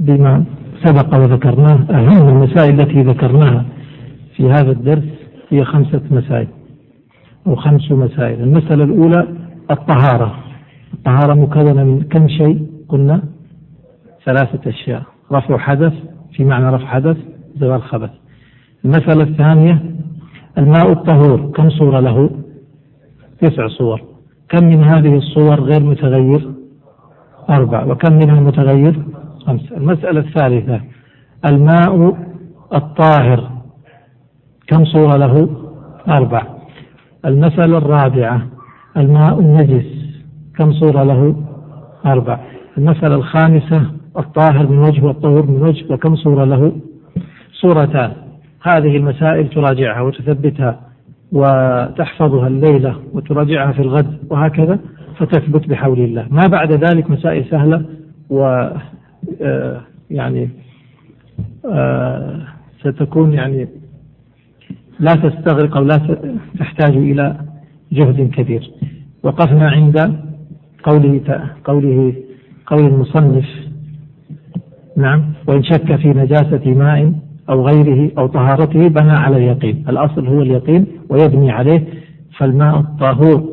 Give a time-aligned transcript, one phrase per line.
[0.00, 0.44] بما
[0.84, 3.64] سبق وذكرناه أهم المسائل التي ذكرناها
[4.36, 5.04] في هذا الدرس
[5.50, 6.48] هي خمسة مسائل
[7.46, 8.40] أو خمس مسائل.
[8.42, 9.28] المسألة الأولى
[9.70, 10.34] الطهارة.
[10.94, 13.22] الطهارة مكونة من كم شيء؟ قلنا
[14.26, 15.02] ثلاثة أشياء.
[15.32, 15.92] رفع حدث
[16.32, 17.16] في معنى رفع حدث
[17.56, 18.10] زوال خبث.
[18.84, 19.82] المسألة الثانية
[20.58, 21.50] الماء الطهور.
[21.50, 22.30] كم صورة له؟
[23.40, 24.02] تسع صور.
[24.48, 26.50] كم من هذه الصور غير متغير؟
[27.50, 27.84] أربع.
[27.84, 29.02] وكم منها متغير؟
[29.46, 29.72] خمس.
[29.72, 30.80] المسألة الثالثة.
[31.46, 32.16] الماء
[32.74, 33.50] الطاهر.
[34.66, 35.48] كم صورة له؟
[36.08, 36.42] أربع
[37.24, 38.42] المسألة الرابعة.
[38.96, 39.86] الماء النجس.
[40.56, 41.36] كم صورة له؟
[42.06, 42.40] أربع
[42.78, 43.82] المسألة الخامسة.
[44.18, 45.92] الطاهر من وجه والطهور من وجه.
[45.92, 46.72] وكم صورة له؟
[47.52, 48.12] صورتان.
[48.62, 50.80] هذه المسائل تراجعها وتثبتها
[51.32, 54.78] وتحفظها الليلة وتراجعها في الغد وهكذا
[55.18, 56.26] فتثبت بحول الله.
[56.30, 57.84] ما بعد ذلك مسائل سهلة
[58.30, 58.68] و
[60.10, 60.48] يعني
[61.64, 62.40] آه،
[62.80, 63.68] ستكون يعني
[65.00, 65.96] لا تستغرق أو لا
[66.58, 67.36] تحتاج إلى
[67.92, 68.70] جهد كبير.
[69.22, 70.16] وقفنا عند
[70.82, 71.20] قوله
[71.64, 72.14] قوله
[72.66, 73.46] قول المصنف.
[74.96, 75.32] نعم.
[75.46, 77.12] وإن شك في نجاسة ماء
[77.50, 79.84] أو غيره أو طهارته بنى على اليقين.
[79.88, 81.84] الأصل هو اليقين ويبني عليه
[82.38, 83.50] فالماء الطهور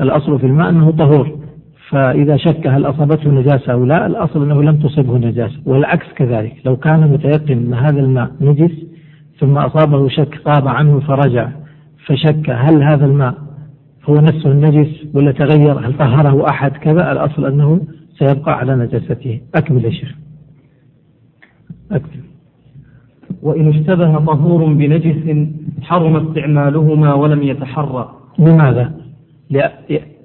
[0.00, 1.43] الأصل في الماء أنه طهور.
[1.88, 6.56] فإذا شك هل أصابته نجاسة أو لا الأصل أنه لم تصبه نجاسة والعكس كذلك.
[6.64, 8.86] لو كان متيقن أن هذا الماء نجس
[9.40, 11.48] ثم أصابه شك طاب عنه فرجع
[12.06, 13.34] فشك هل هذا الماء
[14.04, 17.80] هو نفسه النجس ولا تغير هل طهره أحد كذا الأصل أنه
[18.18, 19.40] سيبقى على نجاسته.
[19.54, 20.14] أكمل يا شيخ.
[21.92, 22.20] أكمل.
[23.42, 25.46] وإن اشتبه طهور بنجس
[25.82, 28.12] حرم استعمالهما ولم يتحرى.
[28.38, 28.94] لماذا؟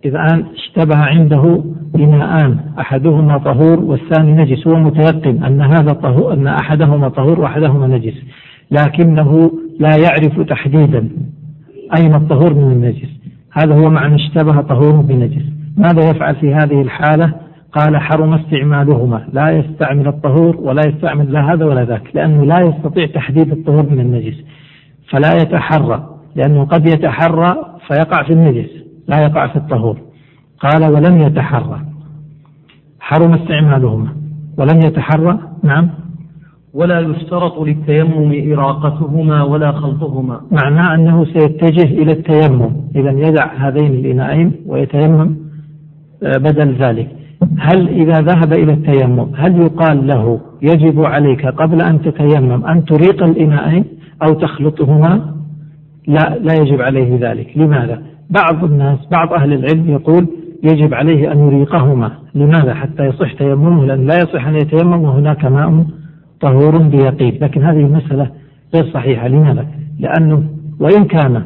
[0.05, 1.63] الآن اشتبه عنده
[1.95, 8.13] إناءان أحدهما طهور والثاني نجس هو متيقن أن هذا طهور أن أحدهما طهور وأحدهما نجس
[8.71, 11.09] لكنه لا يعرف تحديدا
[11.97, 13.09] أين الطهور من النجس.
[13.53, 15.43] هذا هو معنى اشتبه طهور بنجس.
[15.77, 17.33] ماذا يفعل في هذه الحالة؟
[17.71, 23.05] قال حرم استعمالهما لا يستعمل الطهور ولا يستعمل لا هذا ولا ذاك لأنه لا يستطيع
[23.05, 24.35] تحديد الطهور من النجس
[25.11, 27.55] فلا يتحرى لأنه قد يتحرى
[27.87, 28.69] فيقع في النجس.
[29.09, 29.97] لا يقع في الطهور.
[30.59, 31.81] قال ولم يتحرى.
[32.99, 34.07] حرم استعمالهما.
[34.57, 35.39] ولم يتحرى.
[35.63, 35.89] نعم.
[36.73, 40.41] ولا يشترط للتيمم إراقتهما ولا خلطهما.
[40.51, 42.71] معناه أنه سيتجه إلى التيمم.
[42.95, 45.35] إذا يدع هذين الإناءين ويتيمم
[46.23, 47.07] آه، بدل ذلك.
[47.59, 53.23] هل إذا ذهب إلى التيمم هل يقال له يجب عليك قبل أن تتيمم أن تريق
[53.23, 53.85] الإناءين
[54.23, 55.35] أو تخلطهما؟
[56.07, 57.57] لا لا يجب عليه ذلك.
[57.57, 60.27] لماذا؟ بعض الناس بعض أهل العلم يقول
[60.63, 62.11] يجب عليه أن يريقهما.
[62.35, 65.85] لماذا؟ حتى يصح تيممه لأن لا يصح أن يتيمم وهناك ماء
[66.41, 67.37] طهور بيقين.
[67.41, 68.31] لكن هذه المسألة
[68.75, 69.27] غير صحيحة.
[69.27, 69.67] لماذا؟
[69.99, 70.43] لأنه
[70.79, 71.43] وإن كان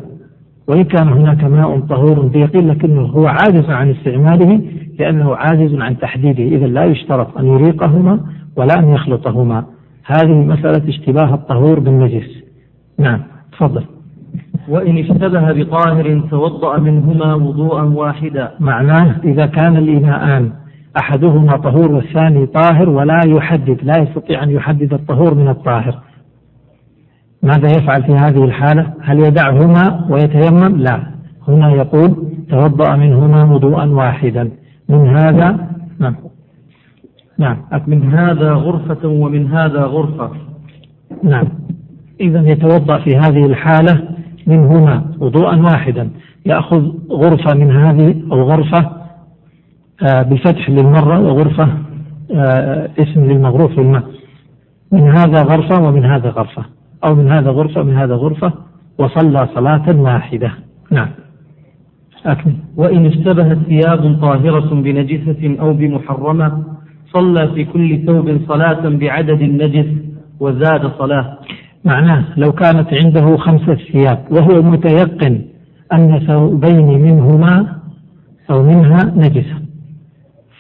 [0.68, 4.62] وإن كان هناك ماء طهور بيقين لكنه هو عاجز عن استعماله
[5.00, 6.44] لأنه عاجز عن تحديده.
[6.44, 8.20] إذا لا يشترط أن يريقهما
[8.58, 9.66] ولا أن يخلطهما.
[10.06, 12.44] هذه مسألة اشتباه الطهور بالنجس.
[13.00, 13.20] نعم
[13.52, 13.84] تفضل.
[14.70, 18.52] وإن اشتبه بطاهر توضأ منهما وضوءا واحدا.
[18.60, 20.52] معناه إذا كان الإناءان
[20.98, 26.00] أحدهما طهور والثاني طاهر ولا يحدد لا يستطيع أن يحدد الطهور من الطاهر.
[27.44, 31.00] ماذا يفعل في هذه الحالة؟ هل يدعهما ويتيمم؟ لا.
[31.48, 32.16] هنا يقول
[32.50, 34.52] توضأ منهما وضوءا واحدا.
[34.90, 35.68] من هذا؟
[36.00, 36.16] نعم.
[37.38, 37.58] نعم.
[37.88, 40.30] من هذا غرفة ومن هذا غرفة.
[41.24, 41.48] نعم.
[42.22, 44.14] إذا يتوضأ في هذه الحالة
[44.48, 46.10] من هنا وضوءا واحدا
[46.46, 49.04] يأخذ غرفة من هذه أو غرفة
[50.04, 51.68] آه، بفتح للمرة وغرفة
[52.36, 54.04] آه، اسم للمغروف الماء.
[54.92, 56.66] من هذا غرفة ومن هذا غرفة
[57.04, 58.54] أو من هذا غرفة ومن هذا غرفة
[58.98, 60.52] وصلى صلاة واحدة.
[60.92, 61.10] نعم.
[62.26, 62.56] أكمل.
[62.78, 66.64] وإن اشتبهت ثياب طاهرة بنجسة أو بمحرمة
[67.14, 69.88] صلى في كل ثوب صلاة بعدد النجس
[70.40, 71.38] وزاد صلاة.
[71.86, 75.42] معناه لو كانت عنده خمسة ثياب وهو متيقن
[75.94, 77.76] أن ثوبين منهما
[78.52, 79.56] أو منها نجسة.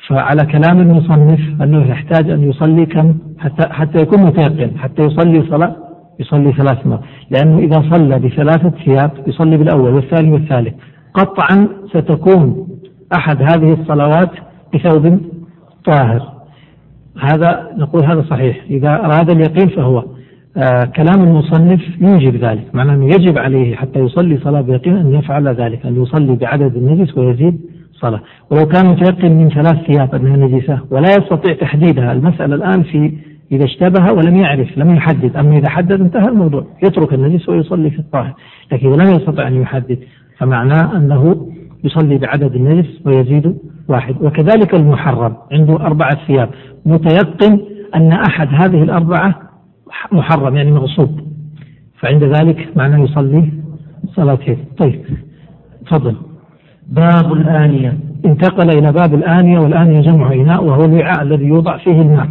[0.07, 5.75] فعلى كلام المصنف أنه يحتاج أن يصلي كم؟ حتى حتى يكون متيقن حتى يصلي صلاة
[6.19, 6.99] يصلي ثلاث مرات.
[7.29, 10.73] لأنه إذا صلى بثلاثة ثياب يصلي بالأول والثاني والثالث.
[11.13, 12.67] قطعا ستكون
[13.15, 14.29] أحد هذه الصلوات
[14.73, 15.19] بثوب
[15.85, 16.33] طاهر.
[17.21, 18.57] هذا نقول هذا صحيح.
[18.69, 20.05] إذا أراد اليقين فهو
[20.57, 22.75] آه كلام المصنف يوجب ذلك.
[22.75, 27.17] معناه أنه يجب عليه حتى يصلي صلاة بيقين أن يفعل ذلك أن يصلي بعدد النجس
[27.17, 27.59] ويزيد
[27.93, 28.21] صلاة.
[28.49, 33.13] ولو كان متيقن من ثلاث ثياب أنها نجسة ولا يستطيع تحديدها المسألة الآن في
[33.51, 35.37] إذا اشتبه ولم يعرف لم يحدد.
[35.37, 38.33] أما إذا حدد انتهى الموضوع يترك النجس ويصلي في الطاهر.
[38.71, 39.99] لكن إذا لم يستطع أن يحدد
[40.37, 41.47] فمعناه أنه
[41.83, 43.57] يصلي بعدد النجس ويزيد
[43.87, 44.15] واحد.
[44.21, 46.49] وكذلك المحرم عنده أربعة ثياب.
[46.85, 47.59] متيقن
[47.95, 49.52] أن أحد هذه الأربعة
[50.11, 51.19] محرم يعني مغصوب.
[51.99, 53.51] فعند ذلك معناه يصلي
[54.15, 54.57] صلاتين.
[54.77, 55.01] طيب
[55.85, 56.15] تفضل.
[56.87, 57.97] باب الآنية.
[58.25, 62.29] انتقل إلى باب الآنية والآنية جمع إناء وهو الوعاء الذي يوضع فيه الماء.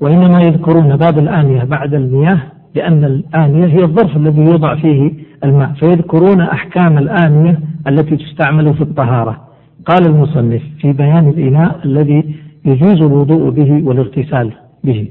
[0.00, 2.40] وإنما يذكرون باب الآنية بعد المياه
[2.74, 5.12] لأن الآنية هي الظرف الذي يوضع فيه
[5.44, 5.72] الماء.
[5.72, 9.44] فيذكرون أحكام الآنية التي تستعمل في الطهارة.
[9.86, 14.52] قال المصنف في بيان الإناء الذي يجوز الوضوء به والاغتسال
[14.84, 15.08] به.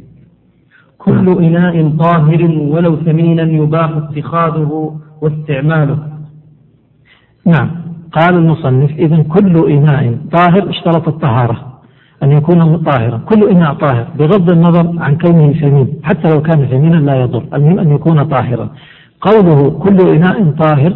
[1.05, 5.97] كل إناء طاهر ولو ثمينا يباح اتخاذه واستعماله.
[7.45, 7.69] نعم.
[8.11, 11.57] قال المصنف إذا كل إناء طاهر اشترط الطهارة
[12.23, 13.17] أن يكون طاهرا.
[13.17, 17.43] كل إناء طاهر بغض النظر عن كونه ثمين حتى لو كان ثمينا لا يضر.
[17.53, 18.69] المهم أن يكون طاهرا.
[19.21, 20.93] قوله كل إناء طاهر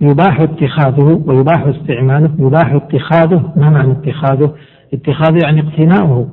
[0.00, 4.52] يباح اتخاذه ويباح استعماله يباح اتخاذه ما معنى اتخاذه؟
[4.94, 6.28] اتخاذه يعني اقتناؤه.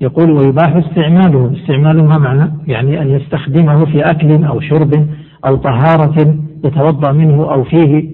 [0.00, 1.52] يقول ويباح استعماله.
[1.56, 5.06] استعماله ما معنى؟ يعني أن يستخدمه في أكل أو شرب
[5.46, 8.10] أو طهارة يتوضأ منه أو فيه.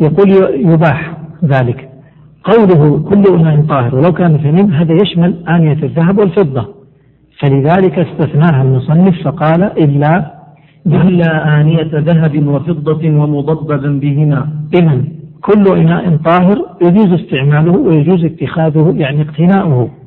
[0.00, 1.88] يقول يباح ذلك.
[2.44, 3.94] قوله كل إناء طاهر.
[3.94, 6.68] ولو كان ثمين هذا يشمل آنية الذهب والفضة.
[7.40, 10.34] فلذلك استثناها المصنف فقال إلا
[10.86, 14.48] إلا آنية ذهب وفضة ومضببا بهما.
[14.74, 15.04] إذا
[15.40, 20.03] كل إناء طاهر يجوز استعماله ويجوز اتخاذه يعني اقتناؤه.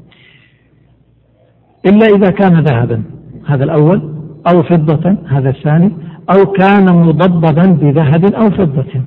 [1.85, 3.03] إلا إذا كان ذهبا
[3.47, 4.01] هذا الأول
[4.47, 5.91] أو فضة هذا الثاني
[6.35, 9.01] أو كان مضببا بذهب أو فضة.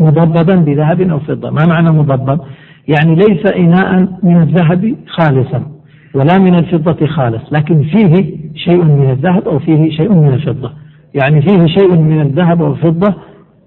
[0.00, 1.50] مضببا بذهب أو فضة.
[1.50, 2.40] ما معنى مضبب؟
[2.88, 5.62] يعني ليس إناء من الذهب خالصا
[6.14, 10.72] ولا من الفضة خالص لكن فيه شيء من الذهب أو فيه شيء من الفضة.
[11.14, 13.14] يعني فيه شيء من الذهب أو الفضة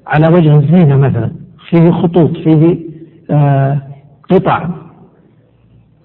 [0.08, 1.32] على وجه الزينة مثلا.
[1.70, 2.78] فيه خطوط فيه
[3.32, 3.82] آه
[4.30, 4.70] قطع.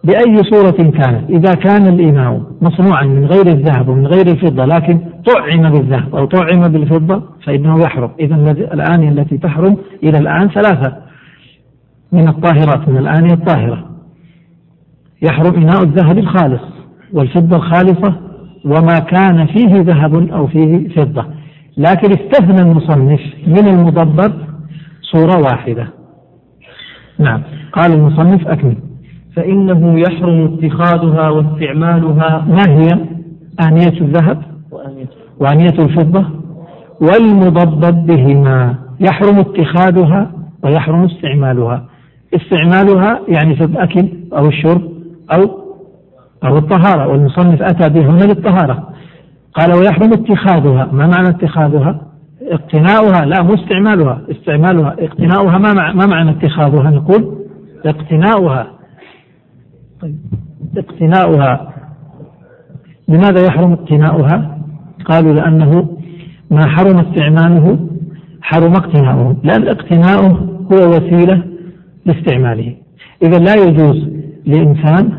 [0.04, 1.30] بأي صورة كانت.
[1.30, 6.68] إذا كان الإناء مصنوعا من غير الذهب ومن غير الفضة لكن طعم بالذهب أو طعم
[6.68, 8.10] بالفضة فإنه يحرم.
[8.20, 10.96] إذا الآنية التي تحرم إلى الآن ثلاثة.
[12.12, 13.90] من الطاهرات من الآنية الطاهرة.
[15.22, 16.62] يحرم إناء الذهب الخالص
[17.12, 18.14] والفضة الخالصة
[18.64, 21.26] وما كان فيه ذهب أو فيه فضة.
[21.76, 24.32] لكن استثنى المصنف من المضبب
[25.02, 25.88] صورة واحدة.
[27.18, 27.42] نعم.
[27.72, 28.76] قال المصنف أكمل.
[29.36, 32.44] فإنه يحرم اتخاذها واستعمالها.
[32.48, 32.88] ما هي؟
[33.68, 34.42] آنية الذهب
[35.40, 35.84] وآنية.
[35.84, 36.24] الفضة
[37.00, 38.74] والمضبب بهما.
[39.00, 40.30] يحرم اتخاذها
[40.64, 41.84] ويحرم استعمالها.
[42.34, 44.82] استعمالها يعني في الأكل أو الشرب
[45.34, 45.64] أو
[46.44, 48.88] أو الطهارة والمصنف أتى به هنا للطهارة.
[49.54, 50.88] قال ويحرم اتخاذها.
[50.92, 52.00] ما معنى اتخاذها؟
[52.42, 53.24] اقتناؤها.
[53.24, 54.20] لا مو استعمالها.
[54.30, 55.58] استعمالها اقتناؤها
[55.92, 57.34] ما معنى اتخاذها؟ نقول
[57.86, 58.66] اقتناؤها.
[60.04, 60.18] طيب.
[60.76, 61.74] اقتناؤها.
[63.08, 64.58] لماذا يحرم اقتناؤها؟
[65.04, 65.98] قالوا لأنه
[66.50, 67.88] ما حرم استعماله
[68.42, 69.36] حرم اقتناؤه.
[69.44, 70.30] لأن اقتناؤه
[70.72, 71.42] هو وسيلة
[72.06, 72.74] لاستعماله.
[73.22, 74.08] إذا لا يجوز
[74.46, 75.12] لإنسان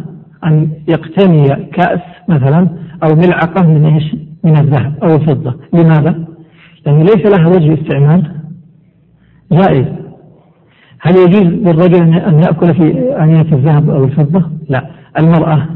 [0.46, 2.70] أن يقتني كأس مثلا
[3.04, 5.56] أو ملعقة من إيش؟ من الذهب أو الفضة.
[5.74, 6.25] لماذا؟
[6.86, 8.32] لأنه ليس لها وجه استعمال.
[9.51, 10.05] جائز.
[11.06, 14.90] هل يجوز للرجل أن يأكل في آنية الذهب أو الفضة؟ لا.
[15.20, 15.68] المرأة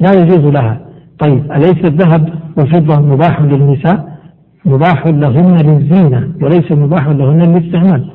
[0.00, 0.80] لا يجوز لها.
[1.18, 4.18] طيب أليس الذهب والفضة مباح للنساء؟
[4.64, 8.10] مباح لهن للزينة وليس مباح لهن للاستعمال.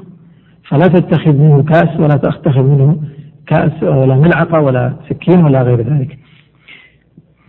[0.69, 2.97] فلا تتخذ منه كأس ولا تتخذ منه
[3.47, 6.17] كأس ولا ملعقة ولا سكين ولا غير ذلك.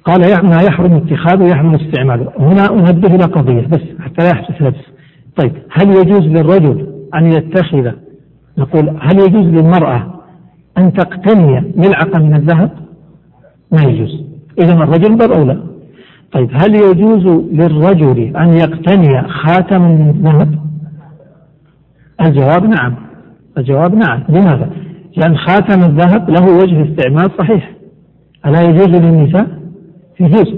[0.04, 4.84] قال ما يحرم اتخاذه يحرم استعماله هنا أنبه إلى قضية بس حتى لا يحدث لبس.
[5.36, 7.92] طيب هل يجوز للرجل أن يتخذ
[8.58, 10.06] نقول هل يجوز للمرأة
[10.78, 12.70] أن تقتني ملعقة من الذهب؟
[13.72, 14.24] ما يجوز.
[14.58, 15.62] إذا الرجل بل أولى
[16.32, 20.58] طيب هل يجوز للرجل أن يقتني خاتما من الذهب؟
[22.20, 22.94] الجواب نعم.
[23.58, 24.22] الجواب نعم.
[24.28, 24.70] لماذا؟
[25.16, 27.72] لأن خاتم الذهب له وجه استعمال صحيح.
[28.46, 29.46] ألا يجوز للنساء؟
[30.20, 30.54] يجوز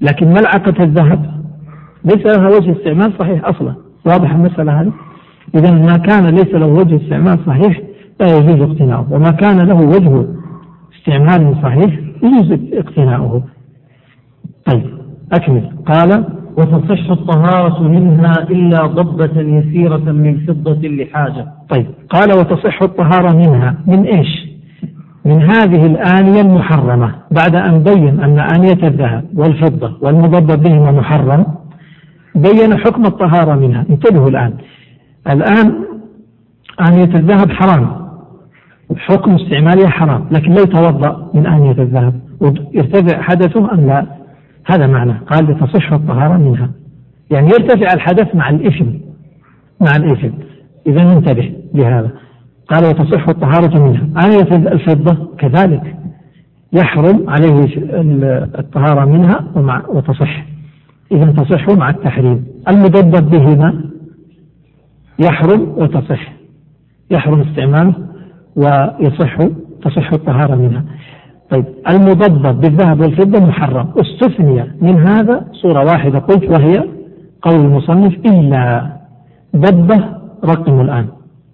[0.00, 1.30] لكن ملعقة الذهب
[2.04, 3.74] ليس لها وجه استعمال صحيح أصلا.
[4.06, 4.92] واضح المسألة هذه؟
[5.54, 7.80] إذا ما كان ليس له وجه استعمال صحيح
[8.20, 9.06] لا يجوز اقتناؤه.
[9.10, 10.26] وما كان له وجه
[10.98, 13.42] استعمال صحيح يجوز اقتناؤه.
[14.66, 14.86] طيب
[15.32, 15.70] أكمل.
[15.86, 16.24] قال
[16.56, 21.46] وتصح الطهارة منها إلا ضبة يسيرة من فضة لحاجة.
[21.68, 23.74] طيب قال وتصح الطهارة منها.
[23.86, 24.50] من إيش؟
[25.24, 27.14] من هذه الآنية المحرمة.
[27.30, 31.46] بعد أن بين أن آنية الذهب والفضة والمضبب بهما محرم
[32.34, 33.86] بين حكم الطهارة منها.
[33.90, 34.52] انتبهوا الآن.
[35.26, 35.74] الآن
[36.88, 38.00] آنية الذهب حرام.
[38.96, 42.20] حكم استعمالها حرام لكن لو توضأ من آنية الذهب.
[42.74, 44.06] يرتفع حدثه أم لا؟
[44.66, 45.12] هذا معنى.
[45.12, 46.70] قال لتصح الطهارة منها.
[47.30, 48.86] يعني يرتفع الحدث مع الإثم.
[49.80, 50.30] مع الإثم.
[50.86, 52.10] إذا انتبه لهذا.
[52.68, 54.26] قال وتصح الطهارة منها.
[54.26, 55.96] آنية الفضة كذلك
[56.72, 57.68] يحرم عليه
[58.58, 60.44] الطهارة منها ومع وتصح.
[61.12, 62.44] إذا تصح مع التحريم.
[62.68, 63.89] المدبب بهما
[65.20, 66.32] يحرم وتصح
[67.10, 67.94] يحرم استعماله
[68.56, 69.36] ويصح
[69.82, 70.84] تصح الطهارة منها.
[71.50, 73.92] طيب المضبب بالذهب والفضة محرم.
[73.96, 76.84] استثني من هذا صورة واحدة قلت وهي
[77.42, 78.92] قول المصنف إلا
[79.56, 80.04] ضبة
[80.44, 81.06] رقم الآن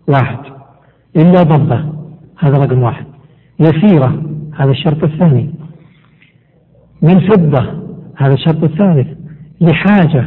[0.09, 0.39] واحد.
[1.17, 1.85] إلا ضبة
[2.39, 3.07] هذا رقم واحد.
[3.61, 4.23] يسيرة
[4.57, 5.51] هذا الشرط الثاني.
[7.03, 7.67] من فضة
[8.17, 9.09] هذا الشرط الثالث.
[9.61, 10.27] لحاجة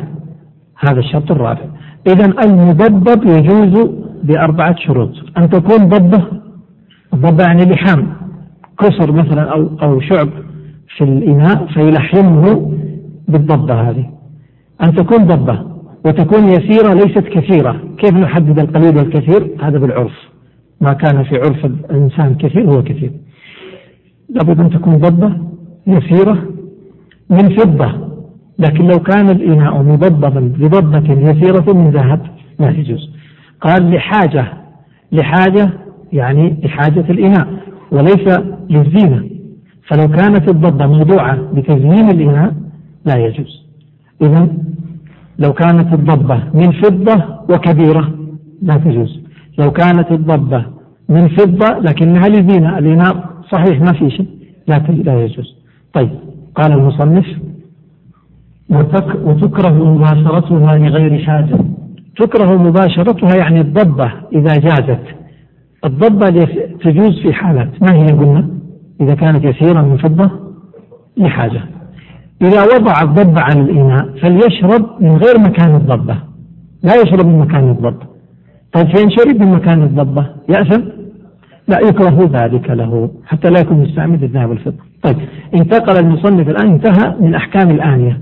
[0.80, 1.66] هذا الشرط الرابع.
[2.08, 3.90] إذا المضبب يجوز
[4.24, 5.12] بأربعة شروط.
[5.38, 6.24] أن تكون ضبة
[7.14, 8.14] الضبة يعني لحام
[8.80, 10.30] كسر مثلا أو أو شعب
[10.98, 12.74] في الإناء فيلحمه
[13.28, 14.06] بالضبة هذه.
[14.84, 15.66] أن تكون ضبة
[16.06, 17.82] وتكون يسيرة ليست كثيرة.
[17.98, 20.30] كيف نحدد القليل والكثير؟ هذا بالعرف.
[20.82, 23.12] ما كان في عرف الإنسان كثير هو كثير.
[24.30, 25.38] لابد أن تكون ضبة
[25.88, 26.44] يسيرة
[27.30, 28.09] من فضة.
[28.60, 32.22] لكن لو كان الإناء مضببا بضبة يسيرة من ذهب
[32.60, 33.10] لا يجوز
[33.62, 34.46] قال لحاجة
[35.12, 35.70] لحاجة
[36.14, 37.48] يعني لحاجة الإناء
[37.92, 38.40] وليس
[38.70, 39.24] للزينة.
[39.88, 42.54] فلو كانت الضبة موضوعة لتزيين الإناء
[43.06, 43.66] لا يجوز.
[44.22, 44.48] إذا
[45.40, 48.14] لو كانت الضبة من فضة وكبيرة
[48.62, 49.20] لا تجوز
[49.58, 50.66] لو كانت الضبة
[51.10, 54.28] من فضة لكنها لزينة الإناء صحيح ما في شيء
[54.68, 55.56] لا لا يجوز.
[55.94, 56.10] طيب
[56.56, 57.26] قال المصنف
[58.70, 61.58] وتكره مباشرتها لغير حاجة.
[62.18, 65.04] تكره مباشرتها يعني الضبة إذا جازت.
[65.86, 66.30] الضبة
[66.84, 67.70] تجوز في حالات.
[67.82, 68.48] ما هي قلنا؟
[69.02, 70.32] إذا كانت يسيرة من فضة
[71.18, 71.62] لحاجة.
[72.42, 76.16] إذا وضع الضبة على الإناء فليشرب من غير مكان الضبة.
[76.84, 78.10] لا يشرب من مكان الضبة.
[78.74, 80.82] طيب فإن شرب من مكان الضبة؟ يأثم؟
[81.68, 83.12] لا يكره ذلك له.
[83.26, 84.84] حتى لا يكون مستعمل الذهب والفضة.
[85.04, 85.18] طيب
[85.56, 88.20] انتقل المصنف الآن انتهى من أحكام الآنية.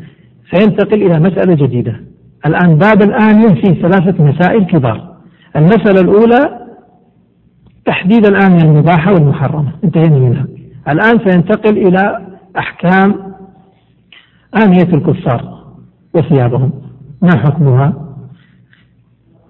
[0.51, 2.01] سينتقل إلى مسألة جديدة.
[2.45, 5.17] الآن باب الآنية فيه ثلاثة مسائل كبار.
[5.55, 6.67] المسألة الأولى
[7.85, 10.47] تحديد الآنية المباحة والمحرمة انتهينا منها.
[10.89, 12.27] الآن سينتقل إلى
[12.57, 13.15] أحكام
[14.63, 15.63] آنية الكفار
[16.13, 16.71] وثيابهم.
[17.21, 17.93] ما حكمها؟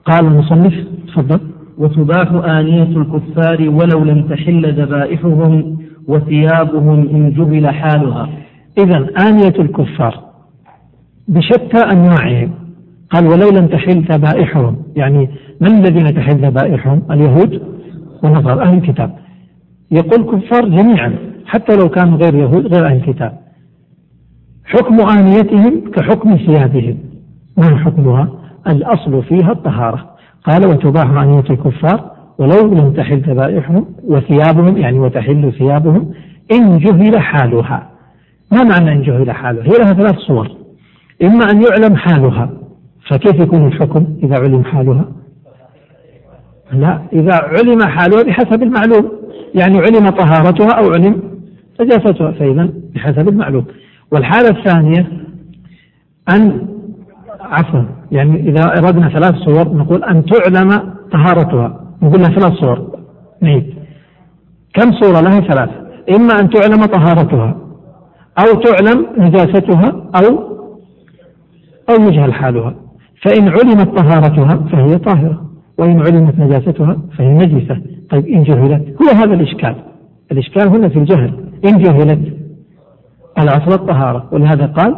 [0.05, 0.73] قال المصنف.
[1.07, 1.39] تفضل.
[1.77, 5.77] وتباح آنية الكفار ولو لم تحل ذبائحهم
[6.07, 8.29] وثيابهم إن جهل حالها.
[8.77, 10.26] إذا آنية الكفار
[11.27, 12.51] بشتى أنواعهم
[13.09, 14.77] قال ولو لم تحل ذبائحهم.
[14.95, 15.29] يعني
[15.61, 17.61] من الذين تحل ذبائحهم؟ اليهود
[18.23, 19.15] ونصارى أهل الكتاب.
[19.91, 21.15] يقول كفار جميعا
[21.45, 23.37] حتى لو كانوا غير يهود غير أهل الكتاب.
[24.65, 26.97] حكم آنيتهم كحكم ثيابهم
[27.57, 28.29] ما حكمها؟
[28.67, 30.09] الأصل فيها الطهارة.
[30.43, 32.11] قال وتباح آنية الكفار.
[32.39, 36.11] ولو لم تحل ذبائحهم وثيابهم يعني وتحل ثيابهم
[36.51, 37.89] إن جهل حالها.
[38.51, 40.66] ما معنى إن جهل حالها؟ هي لها ثلاث صور.
[41.23, 42.49] إما أن يعلم حالها
[43.09, 45.05] فكيف يكون الحكم إذا علم حالها؟
[46.73, 49.11] لا إذا علم حالها بحسب المعلوم
[49.55, 51.21] يعني علم طهارتها أو علم
[51.81, 53.65] نجاستها فإذا بحسب المعلوم.
[54.11, 55.07] والحالة الثانية
[56.29, 56.67] أن
[57.41, 61.81] عفوا يعني إذا أردنا ثلاث صور نقول أن تعلم طهارتها.
[62.01, 62.97] نقول لها ثلاث صور
[63.41, 63.73] نعيد.
[64.73, 65.69] كم صورة؟ لها ثلاث.
[66.15, 67.57] إما أن تعلم طهارتها
[68.39, 70.56] أو تعلم نجاستها أو
[71.89, 72.75] أو يجهل حالها.
[73.21, 75.49] فإن علمت طهارتها فهي طاهرة.
[75.77, 77.81] وإن علمت نجاستها فهي نجسة.
[78.09, 79.75] طيب إن جهلت؟ هو هذا الإشكال.
[80.31, 81.33] الإشكال هنا في الجهل.
[81.65, 82.19] إن جهلت
[83.39, 84.95] الأصل الطهارة؟ ولهذا قال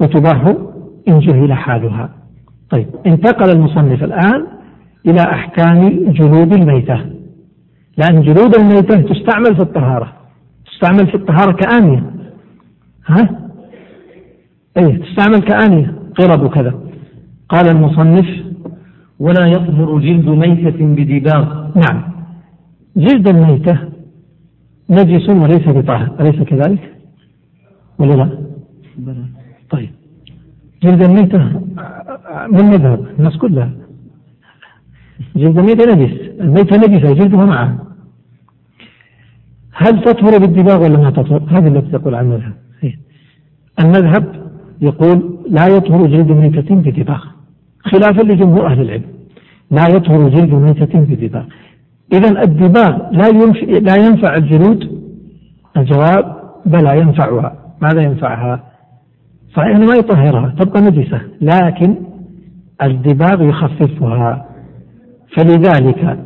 [0.00, 0.54] وتباح
[1.08, 2.10] إن جهل حالها.
[2.70, 4.46] طيب انتقل المصنف الآن
[5.06, 7.00] إلى أحكام جلود الميتة.
[7.96, 10.12] لأن جلود الميتة تستعمل في الطهارة.
[10.66, 12.10] تستعمل في الطهارة كآنية.
[13.06, 13.28] ها؟
[14.78, 15.99] أي تستعمل كآنية.
[16.20, 16.74] قرب وكذا
[17.48, 18.28] قال المصنف
[19.18, 21.44] ولا يطهر جلد ميتة بدباغ
[21.76, 21.98] نعم.
[22.96, 23.78] جلد الميتة
[24.90, 26.20] نجس وليس بطاهر.
[26.20, 26.94] أليس كذلك؟
[27.98, 28.38] ولا لا؟
[29.70, 29.90] طيب.
[30.82, 31.38] جلد الميتة
[32.54, 33.70] من مذهب؟ الناس كلها.
[35.36, 36.12] جلد الميتة نجس.
[36.40, 37.86] الميتة نجسة جلدها معه
[39.72, 42.54] هل تطهر بالدباغ ولا ما تطهر؟ هذه التي تقول عن المذهب.
[43.80, 44.49] المذهب
[44.80, 47.24] يقول لا يطهر جلد ميتة بدباغ
[47.80, 49.04] خلافا لجمهور أهل العلم.
[49.70, 51.44] لا يطهر جلد ميتة بدباغ
[52.12, 55.00] إذا الدباغ لا ينفع, لا ينفع الجلود.
[55.76, 57.56] الجواب بلى ينفعها.
[57.82, 58.64] ماذا ينفعها؟
[59.56, 60.54] صحيح ما يطهرها.
[60.58, 61.20] تبقى نجسة.
[61.40, 61.94] لكن
[62.82, 64.46] الدباغ يخففها.
[65.36, 66.18] فلذلك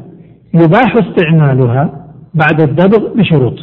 [0.54, 3.58] يباح استعمالها بعد الدبغ بشروط.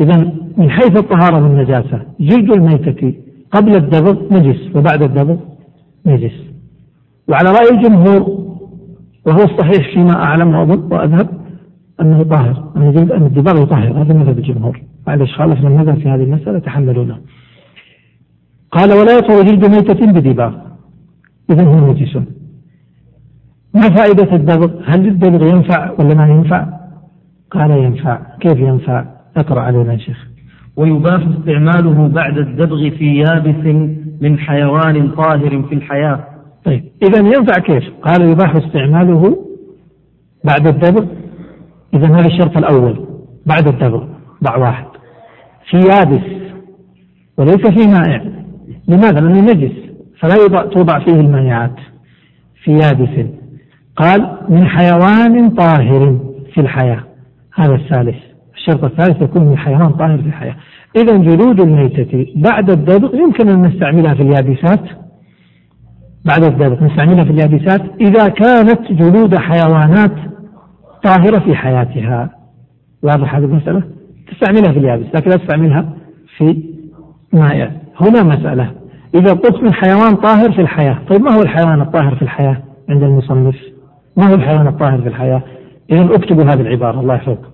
[0.00, 3.14] إذا من حيث الطهارة من النجاسة جلد الميتة
[3.54, 5.36] قبل الدبغ نجس وبعد الدبغ
[6.06, 6.32] نجس.
[7.28, 8.20] وعلى رأي الجمهور
[9.26, 10.54] وهو الصحيح فيما أعلم
[10.92, 11.28] وأذهب
[12.00, 12.72] أنه طاهر.
[12.76, 14.82] أن جلد أن الدباغ يطهر هذا مذهب الجمهور.
[15.06, 17.18] معلش خالفنا المذهب في هذه المسألة تحملونه.
[18.70, 20.54] قال ولا يطهر جلد ميتة بدباغ.
[21.50, 22.18] إذا هو نجس.
[23.74, 26.66] ما فائدة الدبغ؟ هل الدبغ ينفع ولا ما ينفع؟
[27.50, 28.18] قال ينفع.
[28.40, 29.04] كيف ينفع؟
[29.36, 30.33] اقرأ علينا يا شيخ.
[30.76, 33.64] ويباح استعماله بعد الدبغ في يابس
[34.20, 36.24] من حيوان طاهر في الحياة.
[36.64, 39.38] طيب إذا ينفع كيف؟ قال يباح استعماله
[40.44, 41.04] بعد الدبغ.
[41.94, 43.06] إذا هذا الشرط الأول
[43.46, 44.04] بعد الدبغ
[44.44, 44.86] ضع واحد.
[45.70, 46.24] في يابس
[47.38, 48.24] وليس في مائع.
[48.88, 49.72] لماذا؟ لأنه نجس
[50.18, 51.76] فلا توضع فيه المائعات
[52.64, 53.26] في يابس.
[53.96, 56.18] قال من حيوان طاهر
[56.54, 57.04] في الحياة.
[57.54, 58.23] هذا الثالث.
[58.64, 60.56] الشرط الثالث يكون من حيوان طاهر في الحياة.
[60.96, 64.80] إذا جلود الميتة بعد الدبغ يمكن أن نستعملها في اليابسات.
[66.24, 67.80] بعد الدبغ نستعملها في اليابسات.
[68.00, 70.12] إذا كانت جلود حيوانات
[71.02, 72.30] طاهرة في حياتها.
[73.02, 73.82] واضح هذه المسألة؟
[74.32, 75.88] تستعملها في اليابس لكن لا تستعملها
[76.36, 76.62] في
[77.32, 78.70] مائع هنا مسألة.
[79.14, 83.02] إذا قلت من حيوان طاهر في الحياة طيب ما هو الحيوان الطاهر في الحياة عند
[83.02, 83.56] المصنف؟
[84.16, 85.42] ما هو الحيوان الطاهر في الحياة؟
[85.92, 87.53] إذا اكتبوا هذه العبارة الله يحفظكم.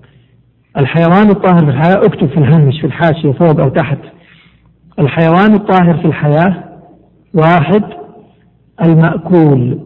[0.78, 3.98] الحيوان الطاهر في الحياة اكتب في الهامش في الحاشية فوق أو تحت.
[4.98, 6.64] الحيوان الطاهر في الحياة
[7.34, 7.84] واحد
[8.82, 9.78] المأكول.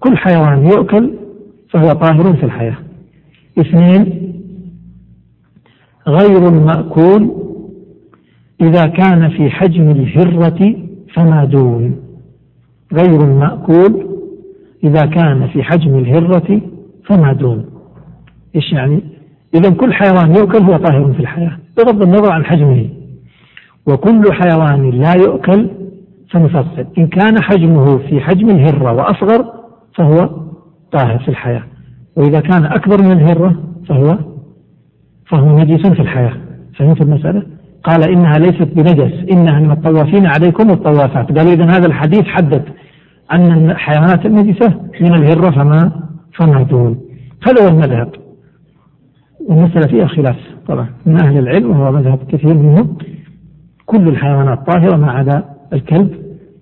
[0.00, 1.14] كل حيوان يؤكل
[1.70, 2.76] فهو طاهر في الحياة.
[3.58, 4.32] اثنين
[6.08, 7.46] غير المأكول.
[8.60, 10.76] إذا كان في حجم الهرة
[11.14, 11.96] فما دون.
[12.92, 14.06] غير المأكول.
[14.84, 16.60] إذا كان في حجم الهرة
[17.04, 17.66] فما دون.
[18.56, 19.15] إيش يعني؟
[19.56, 22.88] إذا كل حيوان يؤكل هو طاهر في الحياة بغض النظر عن حجمه.
[23.86, 25.70] وكل حيوان لا يؤكل
[26.30, 29.44] فنفصل إن كان حجمه في حجم الهرة وأصغر
[29.94, 30.30] فهو
[30.92, 31.62] طاهر في الحياة.
[32.16, 33.54] وإذا كان أكبر من الهرة
[33.88, 34.18] فهو
[35.26, 36.32] فهو نجس في الحياة.
[36.78, 37.42] فهمت المسألة؟
[37.84, 41.38] قال إنها ليست بنجس إنها من الطوافين عليكم الطوافات.
[41.38, 42.62] قال إذا هذا الحديث حدد
[43.32, 45.92] أن الحيوانات النجسة من الهرة فما
[46.34, 47.00] فما دون
[47.46, 48.25] هذا هو المذهب.
[49.48, 50.36] والمسألة فيها خلاف
[50.68, 50.86] طبعا.
[51.06, 52.96] من أهل العلم وهو مذهب كثير منهم
[53.86, 56.10] كل الحيوانات طاهرة ما عدا الكلب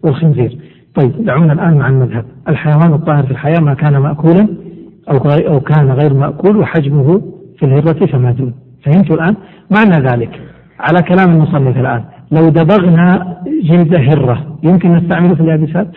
[0.02, 0.58] والخنزير.
[0.94, 2.24] طيب دعونا الآن مع المذهب.
[2.48, 4.48] الحيوان الطاهر في الحياة ما كان مأكولا
[5.10, 7.22] أو أو كان غير مأكول وحجمه
[7.58, 9.36] في الهرة فما دون فهمتوا الآن؟
[9.70, 10.40] معنى ذلك.
[10.80, 15.90] على كلام المصنف الآن لو دبغنا جلد هرة يمكن نستعمله في اليابسات؟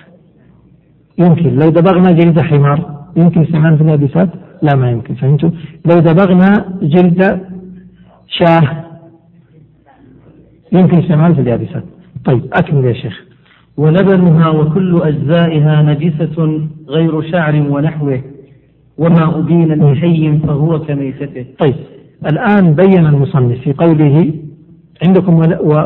[1.18, 1.56] يمكن.
[1.56, 4.30] لو دبغنا جلد حمار يمكن استعماله في اليابسات؟
[4.62, 5.50] لا ما يمكن فهمتوا؟
[5.86, 7.42] لو دبغنا جلد
[8.28, 8.84] شاه
[10.72, 11.84] يمكن استعماله في اليابسات
[12.26, 13.26] طيب أكمل يا شيخ.
[13.78, 18.22] ولبنها وكل أجزائها نجسة غير شعر ونحوه
[18.98, 21.46] وما أبين لحي فهو كميتته.
[21.60, 21.76] طيب
[22.26, 24.34] الآن بين المصنف في قوله
[25.06, 25.36] عندكم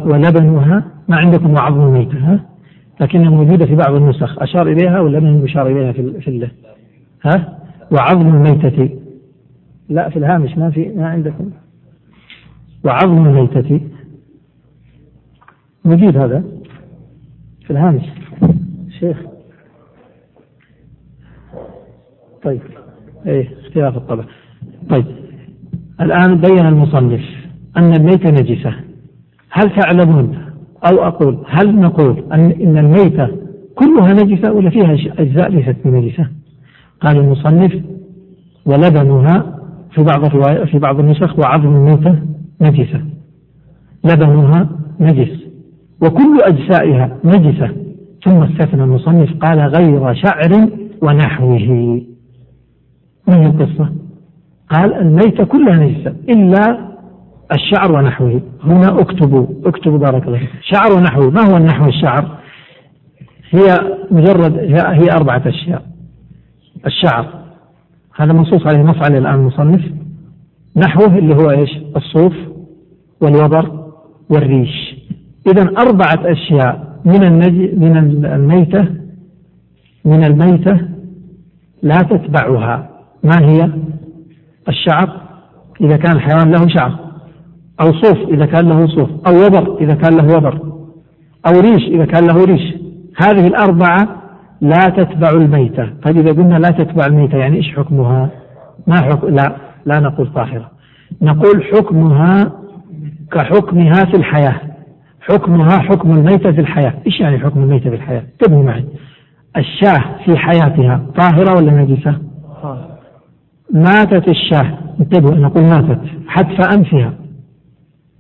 [0.06, 2.40] ولبنها ما عندكم وعظم الميتة ها
[3.02, 4.42] لكنها موجودة في بعض النسخ.
[4.42, 6.48] أشار إليها ولا من يشار إليها في في
[7.26, 7.61] ها؟
[7.91, 8.89] وعظم الميتة.
[9.89, 11.49] لا في الهامش ما في ما عندكم.
[12.84, 13.82] وعظم الميتة.
[15.86, 16.43] موجود هذا؟
[17.65, 18.04] في الهامش.
[18.99, 19.17] شيخ.
[22.43, 22.62] طيب.
[23.25, 24.25] إيه اختلاف الطبع.
[24.89, 25.06] طيب.
[26.01, 27.21] الآن بين المصنف
[27.77, 28.73] أن الميتة نجسة.
[29.49, 30.51] هل تعلمون
[30.86, 33.27] أو أقول هل نقول أن إن الميتة
[33.75, 36.27] كلها نجسة ولا فيها أجزاء ليست بنجسة؟
[37.02, 37.74] قال المصنف
[38.66, 39.60] ولبنها
[39.92, 40.26] في بعض
[40.66, 42.16] في بعض النسخ وعظم الميتة
[42.62, 43.02] نجسة.
[44.06, 45.40] لبنها نجس.
[46.02, 47.70] وكل أجزائها نجسة.
[48.26, 50.70] ثم استثنى المصنف قال غير شعر
[51.02, 52.02] ونحوه.
[53.30, 53.90] هي القصة؟
[54.70, 56.92] قال الميتة كلها نجسة إلا
[57.54, 58.42] الشعر ونحوه.
[58.64, 61.30] هنا اكتبوا اكتبوا بارك الله شعر ونحوه.
[61.30, 62.38] ما هو النحو الشعر؟
[63.50, 63.76] هي
[64.12, 65.90] مجرد هي أربعة أشياء.
[66.86, 67.26] الشعر.
[68.15, 69.82] هذا منصوص عليه عليه الآن المصنف
[70.76, 72.34] نحوه اللي هو إيش؟ الصوف
[73.22, 73.91] والوبر
[74.30, 74.96] والريش.
[75.48, 77.74] إذا أربعة أشياء من النج...
[77.78, 78.88] من الميتة
[80.06, 80.80] من الميتة
[81.84, 82.89] لا تتبعها.
[83.24, 83.70] ما هي؟
[84.70, 85.22] الشعر.
[85.82, 87.00] إذا كان الحيوان له شعر.
[87.82, 89.10] أو صوف إذا كان له صوف.
[89.28, 90.60] أو وبر إذا كان له وبر.
[91.48, 92.74] أو ريش إذا كان له ريش.
[93.24, 94.21] هذه الأربعة
[94.62, 95.89] لا تتبع الميتة.
[96.04, 98.30] طيب إذا قلنا لا تتبع الميتة يعني إيش حكمها؟
[98.88, 100.71] ما حكم؟ لا لا نقول طاهرة.
[101.21, 102.52] نقول حكمها
[103.32, 104.62] كحكمها في الحياة.
[105.21, 106.93] حكمها حكم الميتة في الحياة.
[107.08, 108.86] إيش يعني حكم الميتة في الحياة؟ انتبهوا معي.
[109.58, 112.15] الشاه في حياتها طاهرة ولا نجسة؟
[113.74, 114.78] ماتت الشاه.
[115.00, 116.02] انتبهوا نقول ماتت.
[116.28, 117.13] حتف أنفها.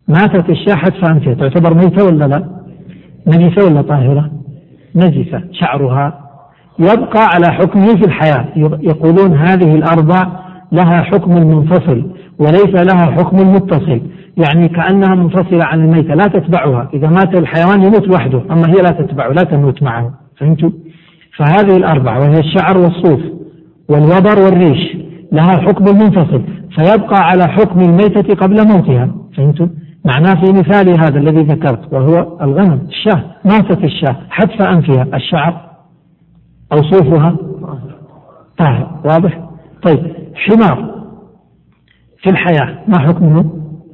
[0.07, 1.33] ماتت الشاه حتف أنفها.
[1.33, 2.49] تعتبر ميتة ولا لا؟
[3.27, 4.31] نجسة ولا طاهرة؟
[4.95, 5.43] نجسة.
[5.51, 6.20] شعرها
[6.79, 8.45] يبقى على حكمه في الحياة.
[8.81, 10.27] يقولون هذه الأربع
[10.71, 14.01] لها حكم منفصل وليس لها حكم متصل.
[14.37, 16.89] يعني كأنها منفصلة عن الميتة لا تتبعها.
[16.93, 20.11] إذا مات الحيوان يموت وحده أما هي لا تتبعه لا تموت معه.
[20.37, 20.69] فهمتوا؟
[21.37, 23.21] فهذه الأربعة وهي الشعر والصوف
[23.89, 24.97] والوبر والريش
[25.31, 26.43] لها حكم منفصل.
[26.75, 29.09] فيبقى على حكم الميتة قبل موتها.
[29.37, 29.69] فهمتم؟
[30.05, 33.23] معناه في مثالي هذا الذي ذكرت وهو الغنم الشاة.
[33.45, 35.70] ماتت الشاة حتف أنفها الشعر
[36.73, 37.37] أو صوفها
[38.57, 39.49] طاهر واضح؟
[39.83, 41.01] طيب حمار
[42.23, 43.45] في الحياة ما حكمه؟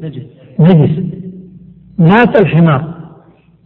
[0.01, 0.23] نجس.
[0.59, 1.03] نجس.
[1.99, 2.93] مات الحمار.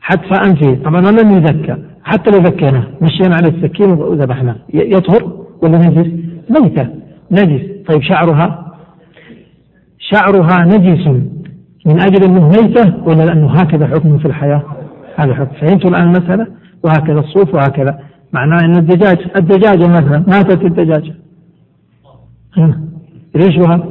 [0.01, 0.83] حتف أنفه.
[0.83, 1.77] طبعا لم يذكى.
[2.03, 2.83] حتى لو ذكيناه.
[3.01, 4.55] مشينا على السكين وذبحناه.
[4.73, 6.11] يطهر ولا نجس؟
[6.49, 6.89] ميتة.
[7.31, 7.61] نجس.
[7.87, 8.75] طيب شعرها؟
[9.99, 11.07] شعرها نجس.
[11.85, 14.63] من أجل أنه ميتة ولا لأنه هكذا حكم في الحياة؟
[15.15, 15.55] هذا حكم.
[15.55, 16.47] فهمتوا الآن المسألة؟
[16.83, 17.99] وهكذا الصوف وهكذا.
[18.33, 21.13] معناه أن الدجاج الدجاجة مثلا ماتت الدجاجة
[23.35, 23.87] ريشها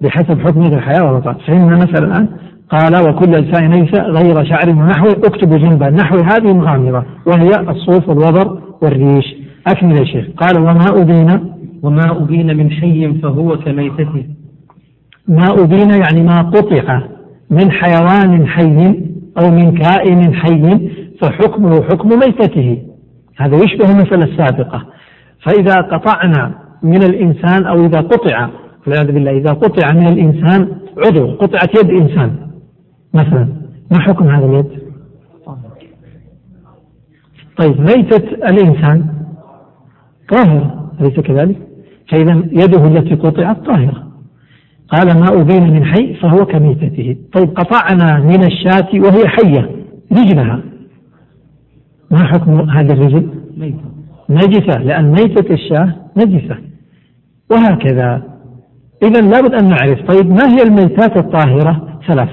[0.00, 1.34] بحسب حكم في الحياة والوطن.
[1.46, 2.28] فهمنا المسألة الآن
[2.70, 5.90] قال وكل أجزاء نجسة غير شعر ونحوه اكتبوا جنبا.
[5.90, 9.24] نحو هذه مغامرة وهي الصوف والوبر والريش.
[9.66, 10.26] أكمل يا شيخ.
[10.36, 11.52] قال وما أبين؟
[11.82, 14.24] وما أبين من حي فهو كميتته.
[15.28, 17.02] ما أبين يعني ما قطع
[17.50, 20.90] من حيوان حي أو من كائن حي
[21.20, 22.82] فحكمه حكم ميتته
[23.36, 24.86] هذا يشبه المسألة السابقة
[25.42, 28.48] فإذا قطعنا من الإنسان أو إذا قطع
[28.86, 30.68] والعياذ بالله إذا قطع من الإنسان
[30.98, 32.36] عضو قطعت يد إنسان
[33.14, 33.48] مثلا
[33.90, 34.82] ما حكم هذا اليد؟
[37.56, 39.06] طيب ميتة الإنسان
[40.28, 41.56] طاهرة أليس كذلك؟
[42.08, 44.11] فإذا يده التي قطعت طاهرة
[44.92, 47.16] قال ما أبين من حي فهو كميتته.
[47.32, 49.70] طيب قطعنا من الشاة وهي حية
[50.12, 50.60] رجلها.
[52.10, 53.28] ما حكم هذه الرجل؟
[54.30, 56.56] نجسة لأن ميتة الشاة نجسة.
[57.50, 58.22] وهكذا.
[59.02, 62.30] إذا لابد أن نعرف طيب ما هي الميتات الطاهرة؟ ثلاث.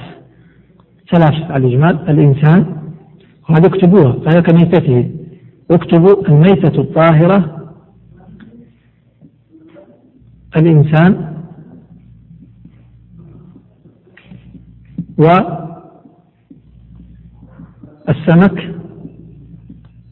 [1.11, 2.65] ثلاث على الإجمال الإنسان.
[3.49, 5.11] وهذا اكتبوها فهي كميتته.
[5.71, 7.65] اكتبوا الميتة الطاهرة
[10.57, 11.38] الإنسان.
[18.07, 18.75] والسمك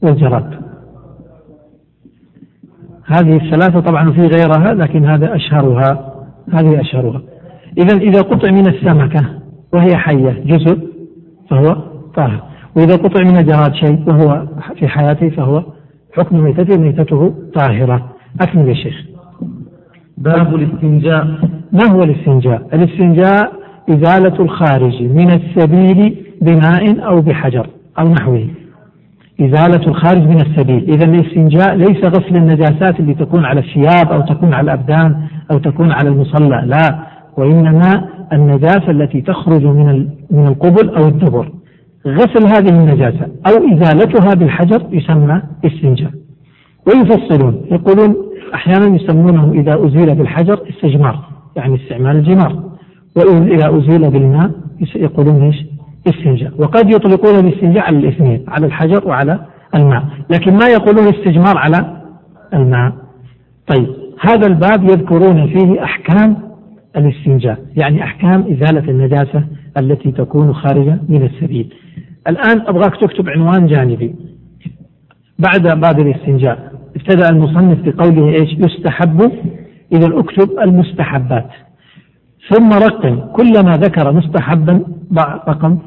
[0.02, 0.68] والجراد.
[3.06, 6.14] هذه الثلاثة طبعا في غيرها لكن هذا أشهرها.
[6.54, 7.22] هذه أشهرها.
[7.78, 9.26] إذا إذا قطع من السمكة
[9.74, 10.88] وهي حية جزء
[11.50, 11.78] فهو
[12.16, 12.44] طاهر.
[12.76, 14.48] وإذا قطع من الجراد شيء وهو
[14.80, 15.64] في حياته فهو
[16.14, 18.10] حكم ميتته ميتته طاهرة.
[18.42, 19.06] أكمل يا شيخ.
[20.18, 21.28] باب الاستنجاء.
[21.72, 23.57] ما هو الاستنجاء؟ الاستنجاء
[23.90, 27.68] إزالة الخارج من السبيل بماء أو بحجر
[28.00, 28.48] أو نحوه
[29.42, 30.84] إزالة الخارج من السبيل.
[30.90, 35.16] إذا الاستنجاء ليس غسل النجاسات اللي تكون على الثياب أو تكون على الأبدان
[35.52, 37.00] أو تكون على المصلى لا.
[37.38, 41.52] وإنما النجاسة التي تخرج من من القبل أو الدبر.
[42.08, 46.12] غسل هذه النجاسة أو إزالتها بالحجر يسمى استنجاء.
[46.88, 48.16] ويفصلون يقولون
[48.54, 51.20] أحيانا يسمونه إذا أزيل بالحجر استجمار
[51.56, 52.77] يعني استعمال الجمار.
[53.18, 54.52] وإذا أزيل بالماء
[54.96, 55.66] يقولون إيش؟
[56.08, 56.52] استنجاء.
[56.58, 59.40] وقد يطلقون الاستنجاء على الاثنين على الحجر وعلى
[59.76, 60.04] الماء.
[60.30, 62.02] لكن ما يقولون استجمار على
[62.54, 62.94] الماء.
[63.68, 63.88] طيب
[64.22, 66.38] هذا الباب يذكرون فيه أحكام
[66.98, 67.60] الاستنجاء.
[67.78, 69.44] يعني أحكام إزالة النجاسة
[69.78, 71.74] التي تكون خارجة من السبيل.
[72.28, 74.16] الآن أبغاك تكتب عنوان جانبي.
[75.40, 79.32] بعد باب الاستنجاء ابتدأ المصنف بقوله إيش؟ يستحب.
[79.94, 81.50] إذا اكتب المستحبات.
[82.50, 84.84] ثم رقم كلما ذكر مستحبا
[85.14, 85.78] ضع رقم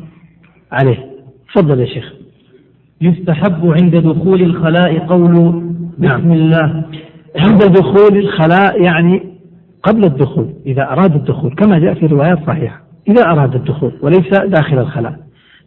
[0.73, 1.11] عليه.
[1.55, 2.13] تفضل يا شيخ.
[3.01, 6.33] يستحب عند دخول الخلاء قول بسم نعم.
[6.33, 6.85] الله.
[7.37, 9.23] عند دخول الخلاء يعني
[9.83, 14.79] قبل الدخول إذا أراد الدخول كما جاء في روايات صحيحة إذا أراد الدخول وليس داخل
[14.79, 15.17] الخلاء.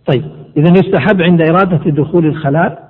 [0.05, 0.23] طيب
[0.57, 2.82] إذا يستحب عند إرادة دخول الخلاء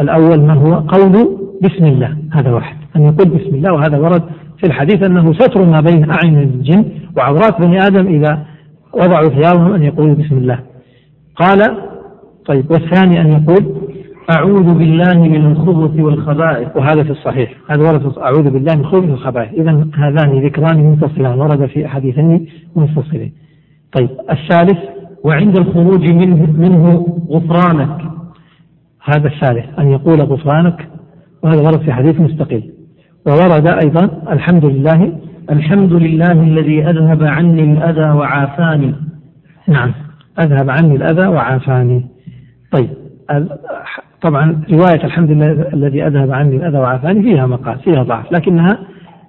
[0.00, 2.76] الأول ما هو قول بسم الله هذا واحد.
[2.96, 4.22] أن يقول بسم الله وهذا ورد
[4.58, 6.84] في الحديث أنه ستر ما بين أعين الجن
[7.16, 8.46] وعورات بني آدم إذا
[8.92, 10.58] وضعوا ثيابهم أن يقولوا بسم الله.
[11.36, 11.78] قال
[12.46, 13.74] طيب والثاني أن يقول
[14.36, 16.76] أعوذ بالله من الخبث والخبائث.
[16.76, 17.52] وهذا في الصحيح.
[17.70, 19.52] هذا ورد أعوذ بالله من الخبث والخبائث.
[19.52, 23.32] إذا هذان ذكران منفصلان ورد في أحاديثين منفصلين.
[23.92, 24.78] طيب الثالث
[25.24, 28.15] وعند الخروج منه, منه غفرانك.
[29.08, 30.88] هذا الثالث أن يقول غفرانك
[31.42, 32.62] وهذا ورد في حديث مستقل
[33.26, 35.12] وورد أيضا الحمد لله.
[35.50, 38.94] الحمد لله الذي أذهب عني الأذى وعافاني.
[39.68, 39.92] نعم
[40.40, 42.06] أذهب عني الأذى وعافاني.
[42.72, 42.88] طيب
[44.22, 48.78] طبعا رواية الحمد لله الذي أذهب عني الأذى وعافاني فيها مقال فيها ضعف لكنها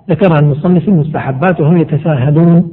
[0.10, 2.72] ذكرها المصنف المستحبات وهم يتساهلون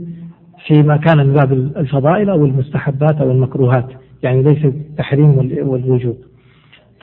[0.66, 3.86] فيما كان من باب الفضائل أو المستحبات أو المكروهات
[4.22, 6.16] يعني ليس التحريم والوجوب.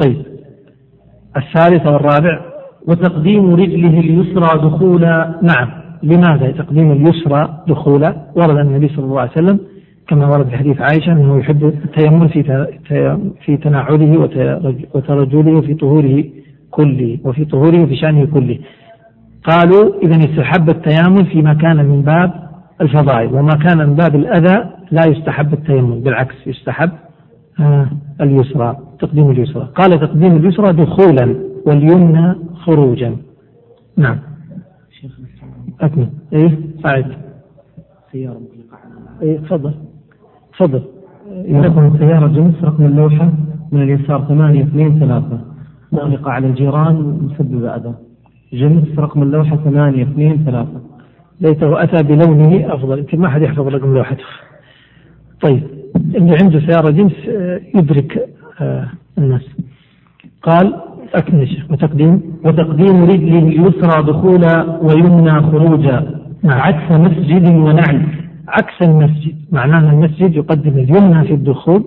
[0.01, 0.25] طيب.
[1.37, 2.41] الثالث والرابع
[2.87, 5.69] وتقديم رجله اليسرى دخولا نعم.
[6.03, 9.59] لماذا تقديم اليسرى دخولا ورد النبي صلى الله عليه وسلم
[10.07, 12.67] كما ورد في حديث عائشة أنه يحب التيمم في
[13.45, 14.29] في تنعله
[14.93, 16.23] وترجله في طهوره
[16.71, 18.59] كله وفي طهوره في شأنه كله.
[19.43, 22.31] قالوا إذا يستحب التيامن فيما كان من باب
[22.81, 26.91] الفضائل وما كان من باب الأذى لا يستحب التيمم بالعكس يستحب
[27.59, 27.87] آه،
[28.21, 28.77] اليسرى.
[29.01, 29.69] تقديم اليسرى.
[29.75, 31.35] قال تقديم اليسرى دخولا
[31.65, 33.15] واليمنى خروجا.
[33.97, 34.17] نعم.
[35.81, 37.05] أكمل إيه؟ أعد
[38.11, 38.41] سيارة
[39.21, 39.73] إيه تفضل.
[40.53, 40.81] تفضل.
[41.31, 43.33] يكون سيارة جنس رقم اللوحة
[43.71, 45.41] من اليسار ثمانية اثنين ثلاثة.
[45.91, 47.93] مغلقة على الجيران مسببة أذى.
[48.53, 50.81] جنس رقم اللوحة ثمانية اثنين ثلاثة.
[51.41, 52.99] ليته أتى بلونه أفضل.
[52.99, 54.23] يمكن ما حد يحفظ رقم لوحته.
[55.41, 55.63] طيب
[55.95, 58.29] اللي عنده سيارة جنس آه، يدرك
[59.17, 59.41] الناس.
[60.43, 60.73] قال
[61.33, 66.21] الشيخ وتقديم وتقديم رجله اليسرى دخولا ويمنى خروجا.
[66.45, 68.05] عكس مسجد ونعل.
[68.47, 71.83] عكس المسجد معناه المسجد يقدم اليمنى في الدخول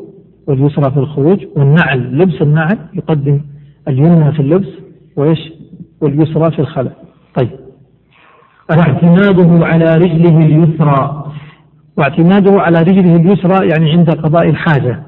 [0.47, 3.41] واليسرى في الخروج والنعل لبس النعل يقدم
[3.89, 4.69] اليمنى في اللبس
[5.17, 5.53] وإيش؟
[6.01, 6.91] واليسرى في الخلع.
[7.35, 7.51] طيب.
[8.71, 11.25] واعتماده على رجله اليسرى.
[11.97, 15.03] واعتماده على رجله اليسرى يعني عند قضاء الحاجة.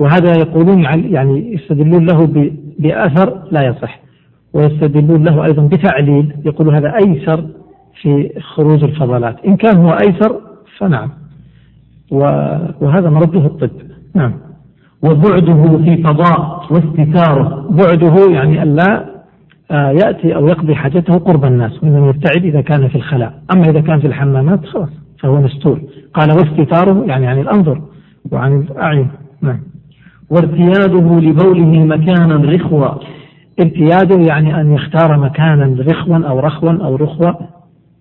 [0.00, 4.00] وهذا يقولون يعني يستدلون له بأثر لا يصح.
[4.52, 7.46] ويستدلون له أيضا بتعليل يقول هذا أيسر
[8.02, 9.36] في خروج الفضلات.
[9.46, 10.40] إن كان هو أيسر
[10.78, 11.10] فنعم.
[12.80, 13.70] وهذا مرده الطب.
[14.14, 14.32] نعم.
[15.02, 17.66] وبعده في فضاء واستتاره.
[17.70, 19.10] بعده يعني ألا
[19.70, 23.42] آه، يأتي أو يقضي حاجته قرب الناس وإنما يبتعد إذا كان في الخلاء.
[23.52, 25.80] أما إذا كان في الحمامات خلاص فهو مستور.
[26.14, 27.82] قال واستتاره يعني عن الأنظر
[28.32, 29.08] وعن الأعين.
[29.42, 29.69] نعم.
[30.30, 32.88] وارتياده لبوله مكانا رخوا.
[33.60, 37.38] ارتياده يعني أن يختار مكانا رخوا أو رخوا أو رخوة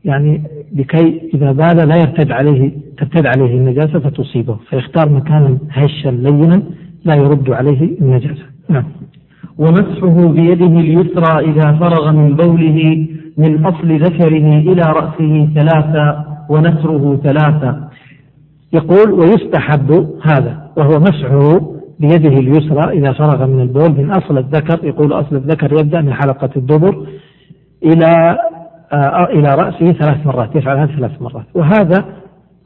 [0.05, 0.41] يعني
[0.75, 4.57] لكي إذا بال لا يرتد عليه ترتد عليه النجاسة فتصيبه.
[4.69, 6.63] فيختار مكانا هشا لينا
[7.05, 8.45] لا يرد عليه النجاسة.
[8.69, 8.83] نعم.
[9.57, 17.89] ومسحه بيده اليسرى إذا فرغ من بوله من أصل ذكره إلى رأسه ثلاثة ونسره ثلاثة
[18.73, 25.13] يقول ويستحب هذا وهو مسحه بيده اليسرى إذا فرغ من البول من أصل الذكر يقول
[25.13, 27.07] أصل الذكر يبدأ من حلقة الدبر
[27.83, 28.37] إلى
[28.93, 31.45] آه إلى رأسه ثلاث مرات يفعل هذا ثلاث مرات.
[31.53, 32.05] وهذا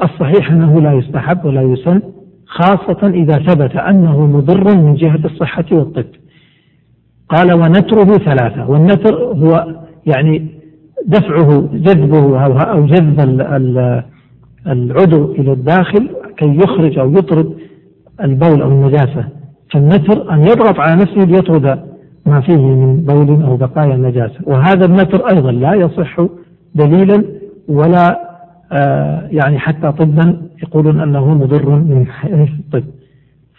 [0.04, 2.02] الصحيح أنه لا يستحب ولا يسن
[2.46, 6.06] خاصة إذا ثبت أنه مضر من جهة الصحة والطب.
[7.30, 8.70] قال ونتره ثلاثة.
[8.70, 10.48] والنتر هو يعني
[11.06, 13.20] دفعه جذبه أو جذب
[14.68, 17.54] العضو إلى الداخل كي يخرج أو يطرد
[18.22, 19.26] البول أو النجاسة
[19.72, 21.80] فالنتر أن يضغط على نفسه ليطرد
[22.26, 24.40] ما فيه من بول أو بقايا النجاسة.
[24.44, 26.26] وهذا النتر أيضا لا يصح
[26.76, 27.24] دليلا
[27.68, 28.34] ولا
[28.72, 32.84] آه يعني حتى طبا يقولون أنه مضر من حيث الطب.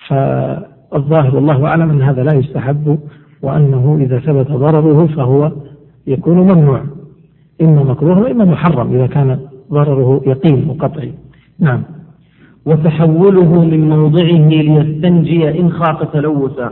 [0.08, 2.98] فالظاهر والله أعلم أن هذا لا يستحب
[3.42, 5.52] وأنه إذا ثبت ضرره فهو
[6.06, 6.80] يكون ممنوع.
[7.62, 9.38] إما مكروه وإما محرم إذا كان
[9.70, 11.12] ضرره يقين وقطعي.
[11.58, 11.82] نعم.
[12.66, 16.70] وتحوله من موضعه ليستنجي إن خاف تلوثا.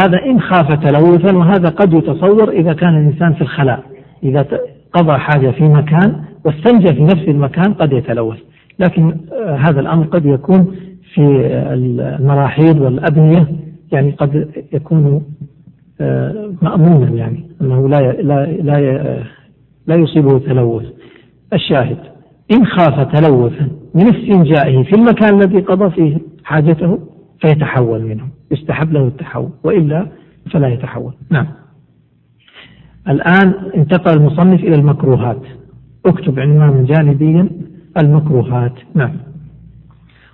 [0.00, 3.84] هذا إن خاف تلوثا وهذا قد يتصور إذا كان الإنسان في الخلاء.
[4.22, 4.46] إذا
[4.92, 8.38] قضى حاجة في مكان واستنجى في نفس المكان قد يتلوث.
[8.78, 10.74] لكن آه، هذا الأمر قد يكون
[11.14, 13.46] في المراحيض والأبنية
[13.92, 15.22] يعني قد يكون
[16.00, 19.24] آه، مأمونا يعني أنه لا لا لا
[19.86, 20.84] لا يصيبه تلوث.
[21.52, 22.17] الشاهد.
[22.52, 26.98] إن خاف تلوثا من استنجائه في المكان الذي قضى فيه حاجته
[27.40, 28.28] فيتحول منه.
[28.50, 30.06] يستحب له التحول وإلا
[30.52, 31.12] فلا يتحول.
[31.30, 31.46] نعم.
[33.08, 35.42] الآن انتقل المصنف إلى المكروهات.
[36.06, 37.48] اكتب عنوان جانبيا
[37.98, 38.74] المكروهات.
[38.94, 39.12] نعم.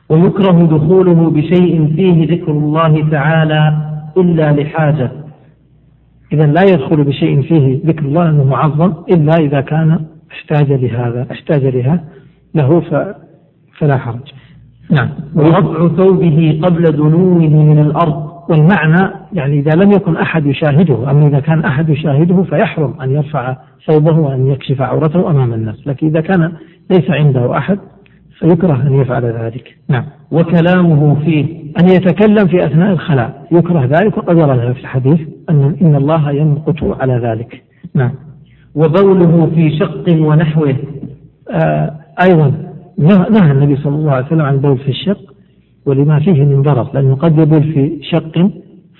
[0.08, 5.12] ويكره دخوله بشيء فيه ذكر الله تعالى إلا لحاجة.
[6.32, 11.66] إذا لا يدخل بشيء فيه ذكر الله أنه معظم إلا إذا كان احتاج لهذا احتاج
[11.66, 12.04] لها
[12.54, 12.80] له
[13.78, 14.32] فلا حرج.
[14.90, 15.08] نعم.
[15.34, 18.34] ورفع ثوبه قبل دنوه من الأرض.
[18.48, 23.56] والمعنى يعني إذا لم يكن أحد يشاهده أما إذا كان أحد يشاهده فيحرم أن يرفع
[23.86, 25.86] ثوبه وأن يكشف عورته أمام الناس.
[25.86, 26.52] لكن إذا كان
[26.90, 27.78] ليس عنده أحد
[28.38, 29.76] فيكره أن يفعل ذلك.
[29.88, 30.04] نعم.
[30.32, 31.44] وكلامه فيه.
[31.80, 33.46] أن يتكلم في أثناء الخلاء.
[33.52, 35.20] يكره ذلك وقد ورد في الحديث
[35.50, 37.62] أن إن الله يمقت على ذلك.
[37.94, 38.10] نعم.
[38.74, 40.76] وبوله في شق ونحوه.
[41.50, 41.90] آه
[42.22, 42.52] أيضا
[43.30, 45.34] نهى النبي صلى الله عليه وسلم عن البول في الشق
[45.86, 48.50] ولما فيه من ضرر لأنه قد يبول في شق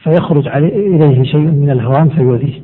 [0.03, 2.61] فيخرج إليه شيء من الهوام فيؤذيه.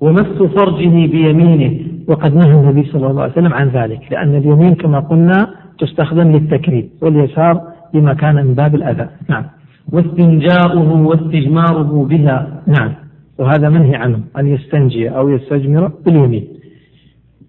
[0.00, 1.80] ومس فرجه بيمينه.
[2.08, 5.46] وقد نهى النبي صلى الله عليه وسلم عن ذلك لأن اليمين كما قلنا
[5.78, 7.60] تستخدم للتكريم واليسار
[7.94, 9.08] لما كان من باب الأذى.
[9.28, 9.44] نعم.
[9.92, 12.62] واستنجاؤه واستجماره بها.
[12.66, 12.92] نعم.
[13.38, 16.48] وهذا منهي عنه أن يستنجي أو يستجمر باليمين.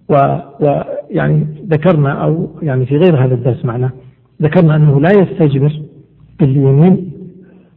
[0.09, 3.89] ويعني ذكرنا أو يعني في غير هذا الدرس معنا
[4.41, 5.81] ذكرنا أنه لا يستجمر
[6.39, 7.11] باليمين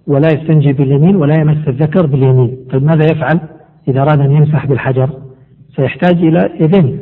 [0.06, 2.56] ولا يستنجي باليمين ولا يمس الذكر باليمين.
[2.70, 3.40] طيب ماذا يفعل؟
[3.88, 5.10] إذا أراد أن يمسح بالحجر
[5.76, 7.00] سيحتاج إلى يدين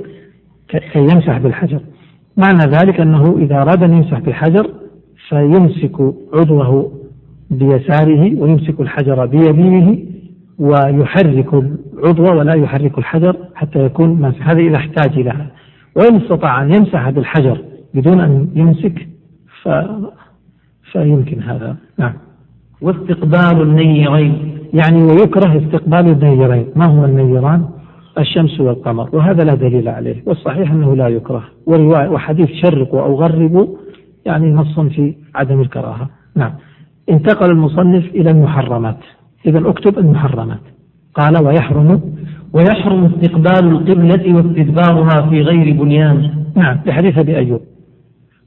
[0.68, 1.80] كي يمسح بالحجر.
[2.36, 4.70] معنى ذلك أنه إذا أراد أن يمسح بالحجر
[5.28, 6.92] فيمسك عضوه
[7.50, 9.98] بيساره ويمسك الحجر بيمينه
[10.58, 15.30] ويحرك العضو ولا يحرك الحجر حتى يكون ماسح هذا إذا احتاج إلى.
[15.30, 15.50] هذا
[15.96, 17.58] وإن استطاع أن يمسح بالحجر
[17.94, 19.08] بدون أن يمسك
[19.62, 19.68] ف...
[20.92, 21.76] فيمكن هذا.
[21.98, 22.12] نعم.
[22.80, 24.58] واستقبال النيرين.
[24.72, 26.66] يعني ويكره استقبال النيرين.
[26.76, 27.64] ما هما النيران؟
[28.18, 29.08] الشمس والقمر.
[29.12, 30.22] وهذا لا دليل عليه.
[30.26, 31.44] والصحيح أنه لا يكره.
[31.66, 33.66] ورواية وحديث شرقوا أو غربوا
[34.26, 36.10] يعني نص في عدم الكراهة.
[36.36, 36.52] نعم.
[37.10, 38.98] انتقل المصنف إلى المحرمات.
[39.46, 40.60] إذا اكتب المحرمات.
[41.14, 42.00] قال ويحرم
[42.52, 46.30] ويحرم استقبال القبلة واستدبارها في غير بنيان.
[46.56, 47.60] نعم لحديث أبي أيوب.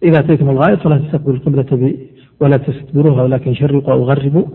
[0.03, 1.93] إذا أتيتم الغاية فلا تستقبلوا القبلة
[2.41, 4.45] ولا تستدبروها ولكن شرقوا أو غربوا.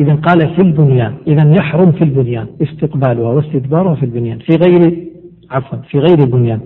[0.00, 1.14] إذا قال في البنيان.
[1.26, 4.38] إذا يحرم في البنيان استقبالها واستدبارها في البنيان.
[4.38, 5.10] في غير
[5.50, 6.60] عفوا في غير البنيان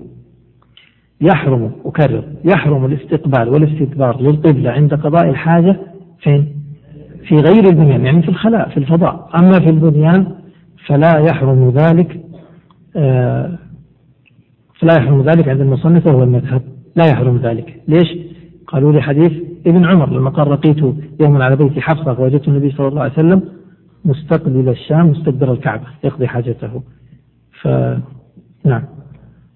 [1.20, 5.76] يحرم أكرر يحرم الاستقبال والاستدبار للقبلة عند قضاء الحاجة
[6.20, 6.63] فين؟
[7.28, 9.30] في غير البنيان يعني في الخلاء في الفضاء.
[9.34, 10.26] أما في البنيان
[10.86, 12.20] فلا يحرم ذلك
[12.96, 13.58] آه
[14.80, 16.62] فلا يحرم ذلك عند المصنف وهو المذهب.
[16.96, 17.80] لا يحرم ذلك.
[17.88, 18.18] ليش؟
[18.66, 19.32] قالوا لي حديث
[19.66, 20.76] ابن عمر لما قال رقيت
[21.20, 23.42] يوما على بيت حفصة فوجدت النبي صلى الله عليه وسلم
[24.04, 26.82] مستقبل الشام مستدبر الكعبة يقضي حاجته.
[27.62, 27.68] ف
[28.64, 28.82] نعم.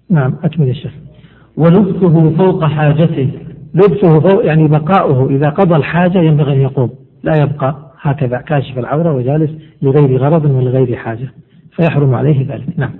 [0.09, 0.91] نعم أكمل الشيخ
[1.57, 3.29] ولبسه فوق حاجته.
[3.73, 6.89] لبسه فوق يعني بقاؤه إذا قضى الحاجة ينبغي أن يقوم.
[7.23, 9.51] لا يبقى هكذا كاشف العورة وجالس
[9.81, 11.29] لغير غرض ولغير حاجة
[11.75, 12.65] فيحرم عليه ذلك.
[12.77, 12.91] نعم.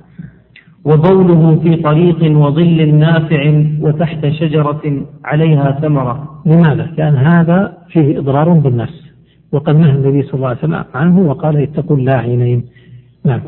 [0.86, 6.41] وبوله في طريق وظل نافع وتحت شجرة عليها ثمرة.
[6.45, 9.03] لماذا؟ لأن هذا فيه إضرار بالنفس.
[9.51, 12.65] وقد نهى النبي صلى الله عليه وسلم عنه وقال اتقوا اللاعنين.
[13.25, 13.41] نعم.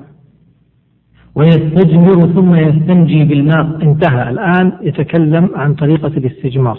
[1.36, 3.84] ويستجمر ثم يستنجي بالماء.
[3.84, 4.30] انتهى.
[4.30, 6.78] الآن يتكلم عن طريقة الاستجمار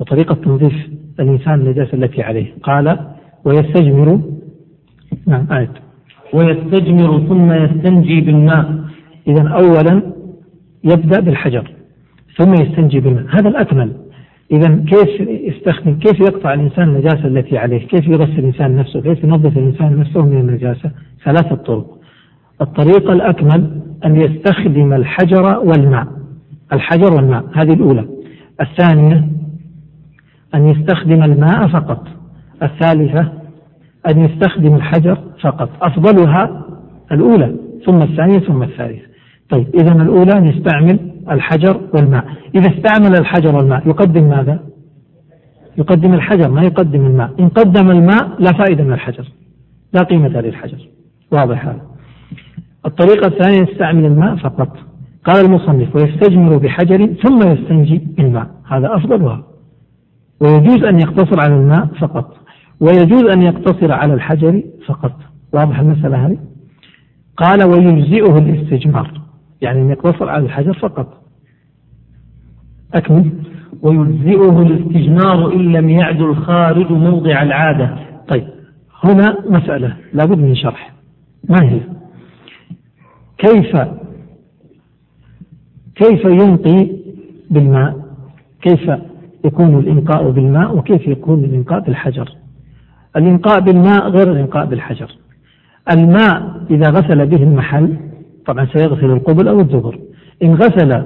[0.00, 2.54] وطريقة تنظيف الإنسان النجاسة التي عليه.
[2.62, 2.98] قال
[3.44, 4.20] ويستجمر.
[5.26, 5.72] نعم آية.
[6.34, 8.84] ويستجمر ثم يستنجي بالماء.
[9.28, 10.02] إذا أولا
[10.84, 11.70] يبدأ بالحجر
[12.36, 13.24] ثم يستنجي بالماء.
[13.30, 13.92] هذا الأكمل.
[14.52, 19.58] إذا كيف يستخدم كيف يقطع الإنسان النجاسة التي عليه؟ كيف يغسل الإنسان نفسه؟ كيف ينظف
[19.58, 20.90] الإنسان نفسه من النجاسة؟
[21.24, 21.98] ثلاثة طرق.
[22.60, 26.06] الطريقة الأكمل أن يستخدم الحجر والماء.
[26.72, 28.08] الحجر والماء هذه الأولى.
[28.60, 29.28] الثانية
[30.54, 32.08] أن يستخدم الماء فقط.
[32.62, 33.32] الثالثة
[34.08, 36.64] أن يستخدم الحجر فقط أفضلها
[37.12, 39.06] الأولى ثم الثانية ثم الثالثة.
[39.48, 40.98] طيب إذا الأولى نستعمل
[41.30, 42.24] الحجر والماء.
[42.54, 44.60] إذا استعمل الحجر والماء يقدم ماذا؟
[45.78, 47.30] يقدم الحجر ما يقدم الماء.
[47.40, 49.28] إن قدم الماء لا فائدة من الحجر
[49.92, 50.78] لا قيمة للحجر.
[51.32, 51.80] واضح هذا.
[52.86, 54.76] الطريقة الثانية يستعمل الماء فقط.
[55.24, 59.42] قال المصنف ويستجمر بحجر ثم يستنجي بالماء هذا أفضلها.
[60.40, 62.43] ويجوز أن يقتصر على الماء فقط.
[62.84, 65.12] ويجوز أن يقتصر على الحجر فقط.
[65.52, 66.38] واضح المسألة هذه؟
[67.36, 69.20] قال ويجزئه الاستجمار
[69.60, 71.22] يعني أن يقتصر على الحجر فقط.
[72.94, 73.30] أكمل.
[73.82, 77.96] ويجزئه الاستجمار إن لم يعد الخارج موضع العادة.
[78.28, 78.44] طيب
[79.04, 80.92] هنا مسألة لابد من شرح.
[81.48, 81.80] ما هي؟
[83.38, 83.76] كيف
[85.94, 86.90] كيف ينقي
[87.50, 88.04] بالماء؟
[88.62, 88.90] كيف
[89.44, 92.43] يكون الإنقاء بالماء؟ وكيف يكون الإنقاء بالحجر؟
[93.16, 95.16] الإنقاء بالماء غير الإنقاء بالحجر.
[95.90, 97.96] الماء إذا غسل به المحل
[98.46, 99.98] طبعا سيغسل القبل أو الدبر
[100.42, 101.04] إن غسل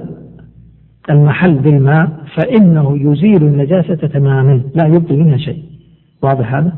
[1.09, 5.63] المحل بالماء فإنه يزيل النجاسة تماما لا يبقي منها شيء.
[6.21, 6.73] واضح هذا؟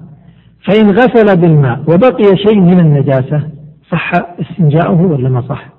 [0.66, 3.44] فإن غسل بالماء وبقي شيء من النجاسة
[3.92, 5.70] صح استنجاؤه ولا ما صح؟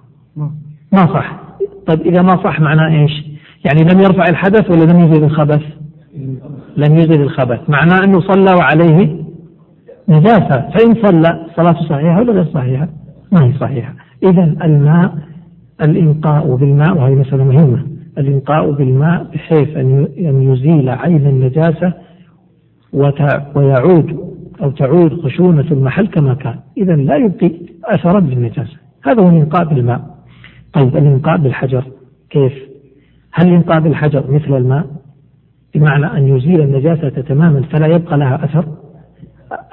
[0.92, 1.06] ما.
[1.06, 1.40] صح.
[1.86, 3.24] طيب إذا ما صح معناه إيش؟
[3.64, 5.62] يعني لم يرفع الحدث ولا لم يزيد الخبث؟
[6.76, 7.70] لم يزيد الخبث.
[7.70, 9.21] معناه أنه صلى وعليه
[10.08, 10.70] نجاسة.
[10.70, 12.88] فإن صلى صلاته صحيحة ولا غير صحيحة؟
[13.32, 13.94] ما هي صحيحة.
[14.22, 15.14] إذا الماء
[15.82, 17.86] الإنقاء بالماء وهي مسألة مهمة.
[18.18, 21.92] الإنقاء بالماء بحيث أن يزيل عين النجاسة
[23.54, 24.32] ويعود
[24.62, 26.54] أو تعود خشونة المحل كما كان.
[26.76, 27.50] إذا لا يبقي
[27.84, 28.76] أثرا للنجاسة.
[29.04, 30.00] هذا هو الإنقاء بالماء.
[30.72, 31.84] طيب الإنقاء بالحجر.
[32.30, 32.52] كيف؟
[33.32, 34.86] هل الإنقاء بالحجر مثل الماء؟
[35.74, 38.64] بمعنى أن يزيل النجاسة تماما فلا يبقى لها أثر؟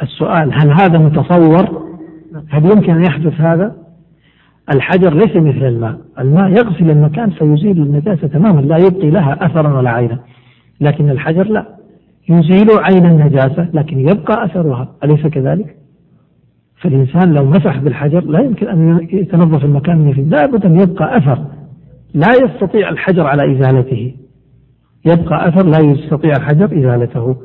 [0.02, 1.90] السؤال هل هذا متصور؟
[2.50, 3.76] هل يمكن أن يحدث هذا؟
[4.74, 5.98] الحجر ليس مثل الماء.
[6.20, 10.20] الماء يغسل المكان فيزيل النجاسة تماما لا يبقي لها أثرا ولا عينا.
[10.82, 11.66] لكن الحجر لا.
[12.30, 14.88] يزيل عين النجاسة لكن يبقى أثرها.
[15.04, 15.76] أليس كذلك؟
[16.82, 21.46] فالإنسان لو مسح بالحجر لا يمكن أن يتنظف المكان من لا بد أن يبقى أثر.
[22.14, 24.14] لا يستطيع الحجر على إزالته.
[25.06, 27.36] يبقى أثر لا يستطيع الحجر إزالته.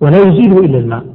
[0.00, 1.13] ولا يزيله إلا الماء.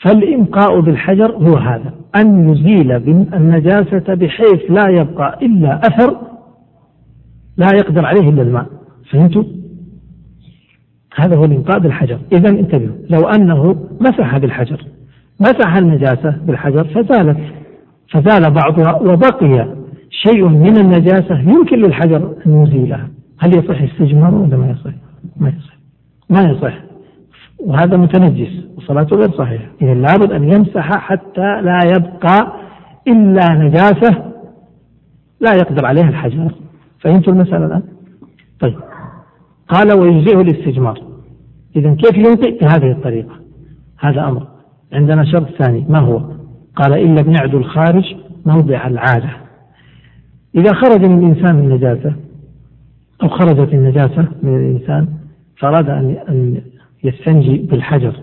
[0.00, 1.94] فالإنقاء بالحجر هو هذا.
[2.16, 2.92] أن يزيل
[3.34, 6.16] النجاسة بحيث لا يبقى إلا أثر
[7.56, 8.66] لا يقدر عليه إلا الماء.
[9.10, 9.44] فهمتوا؟
[11.16, 12.18] هذا هو الإنقاء بالحجر.
[12.32, 14.84] إذا انتبهوا لو أنه مسح بالحجر
[15.40, 17.38] مسح النجاسة بالحجر فزالت
[18.10, 19.74] فزال بعضها وبقي
[20.10, 23.08] شيء من النجاسة يمكن للحجر أن يزيلها.
[23.38, 24.90] هل يصح استجمار ولا ما يصح؟
[25.36, 25.76] ما يصح.
[26.30, 26.89] ما يصح.
[27.66, 29.66] وهذا متنجس وصلاته غير صحيحة.
[29.82, 32.52] إذا لابد أن يمسح حتى لا يبقى
[33.08, 34.32] إلا نجاسة
[35.40, 36.52] لا يقدر عليها الحجر.
[37.00, 37.82] فهمتوا المسألة الآن؟
[38.60, 38.76] طيب.
[39.68, 41.02] قال ويجزئه الاستجمار.
[41.76, 43.34] إذا كيف ينطق؟ بهذه الطريقة.
[43.98, 44.46] هذا أمر.
[44.92, 45.86] عندنا شرط ثاني.
[45.88, 46.22] ما هو؟
[46.76, 48.04] قال لم يعد الخارج
[48.46, 49.30] موضع العادة.
[50.54, 52.12] إذا خرج من الإنسان النجاسة
[53.22, 55.08] أو خرجت النجاسة من الإنسان
[55.58, 56.60] فأراد أن
[57.04, 58.14] يستنجي بالحجر.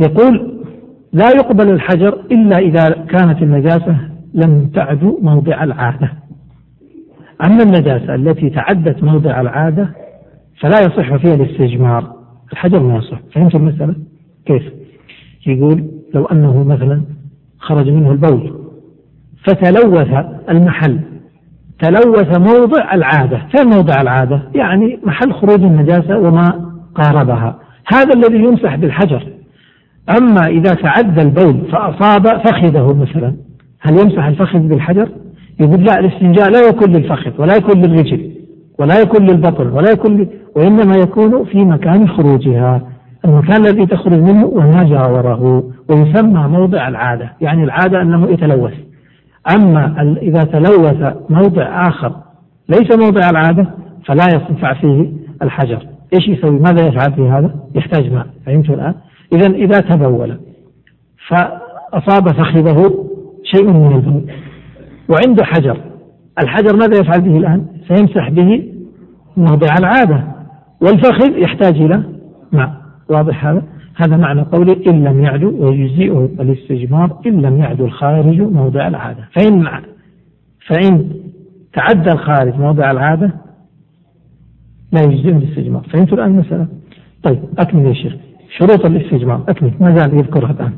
[0.00, 0.64] يقول
[1.12, 3.96] لا يقبل الحجر إلا إذا كانت النجاسة
[4.34, 6.12] لم تعد موضع العادة.
[7.46, 9.90] أما النجاسة التي تعدت موضع العادة
[10.60, 12.14] فلا يصح فيها الاستجمار.
[12.52, 13.20] الحجر ما يصح.
[13.34, 13.94] فهمت المسألة؟
[14.46, 14.62] كيف؟
[15.46, 15.84] يقول
[16.14, 17.02] لو أنه مثلا
[17.58, 18.60] خرج منه البول
[19.44, 20.08] فتلوث
[20.48, 21.00] المحل
[21.78, 23.46] تلوث موضع العادة.
[23.56, 27.58] فين موضع العادة؟ يعني محل خروج النجاسة وما قاربها.
[27.86, 29.26] هذا الذي يمسح بالحجر.
[30.18, 33.34] أما إذا تعدى البول فأصاب فخذه مثلا.
[33.80, 35.08] هل يمسح الفخذ بالحجر؟
[35.60, 38.30] يقول لا الاستنجاء لا يكون للفخذ ولا يكون للرجل
[38.78, 42.82] ولا يكون للبطن ولا يكون وإنما يكون في مكان خروجها.
[43.24, 47.32] المكان الذي تخرج منه وما جاوره ويسمى موضع العادة.
[47.40, 48.74] يعني العادة أنه يتلوث.
[49.56, 52.12] أما إذا تلوث موضع آخر
[52.68, 53.66] ليس موضع العادة
[54.06, 55.93] فلا ينفع فيه الحجر.
[56.14, 58.94] إيش يسوي؟ ماذا يفعل في هذا؟ يحتاج ماء، فهمتوا الآن؟
[59.32, 60.36] إذا إذا تبول
[61.28, 63.04] فأصاب فخذه
[63.44, 64.24] شيء من البول
[65.08, 65.76] وعنده حجر
[66.42, 68.72] الحجر ماذا يفعل به الآن سيمسح به
[69.36, 70.24] موضع العادة
[70.80, 72.02] والفخذ يحتاج إلى
[72.52, 72.70] ماء
[73.08, 73.62] واضح هذا
[73.96, 79.68] هذا معنى قوله إن لم يعدو ويجزئه الاستجمار إن لم يعدو الخارج موضع العادة فإن
[80.66, 81.10] فإن
[81.72, 83.30] تعدى الخارج موضع العادة
[84.94, 86.66] لا يجزئه الاستجمار فهمتوا الآن المسألة؟
[87.22, 88.12] طيب أكمل يا شيخ.
[88.58, 89.72] شروط الاستجمار أكمل.
[89.80, 90.72] ما زال يذكرها الآن.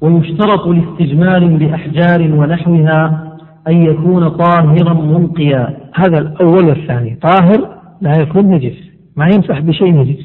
[0.00, 3.32] ويشترط لاستجمار بأحجار ونحوها
[3.68, 5.76] أن يكون طاهرا منقيا.
[5.94, 7.18] هذا الأول والثاني.
[7.22, 8.76] طاهر لا يكون نجس.
[9.16, 10.24] ما يمسح بشيء نجس.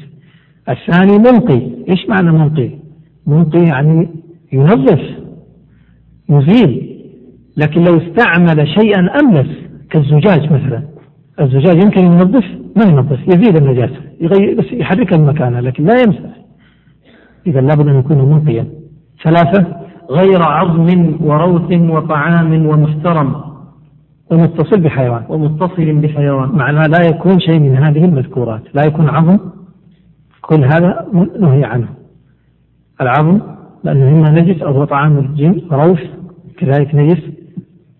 [0.68, 1.60] الثاني منقي.
[1.88, 2.70] إيش معنى منقي؟
[3.26, 4.08] منقي يعني
[4.52, 5.00] ينظف
[6.30, 6.98] يزيل.
[7.56, 9.48] لكن لو استعمل شيئا أملس
[9.90, 10.82] كالزجاج مثلا.
[11.40, 12.44] الزجاج يمكن ينظف؟
[12.78, 16.38] ما ينظف يزيل النجاسة يغير بس يحركها المكان لكن لا يمسح.
[17.46, 18.66] إذا لابد أن يكون منقيا.
[19.24, 19.66] ثلاثة
[20.10, 23.34] غير عظم وروث وطعام ومحترم.
[24.30, 25.22] ومتصل بحيوان.
[25.28, 26.48] ومتصل بحيوان.
[26.48, 28.62] معناه لا يكون شيء من هذه المذكورات.
[28.74, 29.38] لا يكون عظم.
[30.42, 31.06] كل هذا
[31.40, 31.88] نهي عنه.
[33.00, 33.40] العظم
[33.84, 36.00] لأنه إما نجس أو هو طعام الجن روث
[36.58, 37.22] كذلك نجس.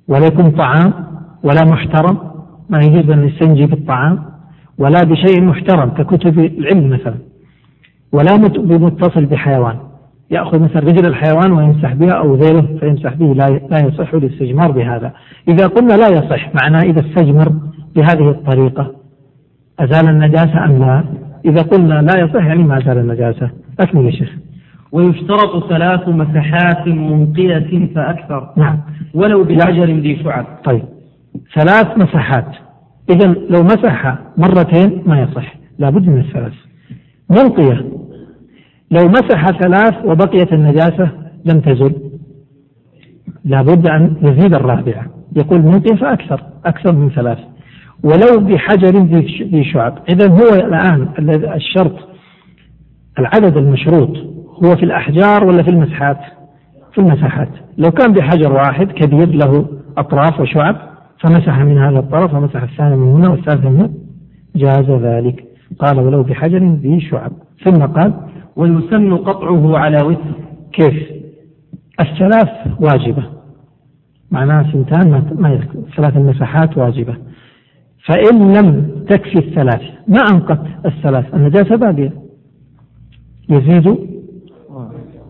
[0.08, 0.92] ولا يكون طعام
[1.42, 2.18] ولا محترم.
[2.70, 4.27] ما يجوز أن يستنجي بالطعام.
[4.78, 7.14] ولا بشيء محترم ككتب العلم مثلا.
[8.12, 9.76] ولا بمتصل بحيوان.
[10.30, 15.12] يأخذ مثلا رجل الحيوان ويمسح بها أو ذيله فيمسح به لا لا يصح الاستجمار بهذا.
[15.48, 17.52] إذا قلنا لا يصح معناه إذا استجمر
[17.96, 18.94] بهذه الطريقة.
[19.80, 21.04] أزال النجاسة أم لا؟
[21.44, 23.50] إذا قلنا لا يصح يعني ما زال النجاسة.
[23.80, 24.30] أكمل يا شيخ.
[24.92, 28.50] ويشترط ثلاث مسحات منقية فأكثر.
[28.56, 28.78] نعم.
[29.14, 30.82] ولو بحجر ذي شعب طيب.
[31.54, 32.67] ثلاث مسحات
[33.10, 36.52] إذا لو مسح مرتين ما يصح لابد من الثلاث.
[37.30, 37.84] منقية
[38.90, 41.10] لو مسح ثلاث وبقيت النجاسة
[41.44, 41.94] لم تزل.
[43.44, 45.06] لابد أن يزيد الرابعة.
[45.36, 47.38] يقول منقية فأكثر أكثر من ثلاث.
[48.04, 48.98] ولو بحجر
[49.42, 49.98] ذي شعب.
[50.08, 51.08] إذا هو الآن
[51.54, 51.94] الشرط
[53.18, 54.16] العدد المشروط
[54.64, 56.18] هو في الأحجار ولا في المسحات
[56.92, 57.48] في المساحات.
[57.78, 60.76] لو كان بحجر واحد كبير له أطراف وشعب
[61.20, 63.90] فمسح من هذا الطرف ومسح الثاني من هنا والثالث من هنا.
[64.56, 65.44] جاز ذلك.
[65.78, 67.32] قال ولو بحجر ذي شعب.
[67.64, 68.14] ثم قال
[68.56, 70.34] ويسن قطعه على وتر
[70.72, 71.12] كيف؟
[72.00, 72.50] الثلاث
[72.80, 73.24] واجبة.
[74.30, 75.78] معناها سنتان ما يذكر.
[75.96, 77.16] ثلاث المساحات واجبة.
[78.04, 82.12] فإن لم تكفي الثلاث ما أنقت الثلاث؟ النجاسة باقية.
[83.48, 83.98] يزيد؟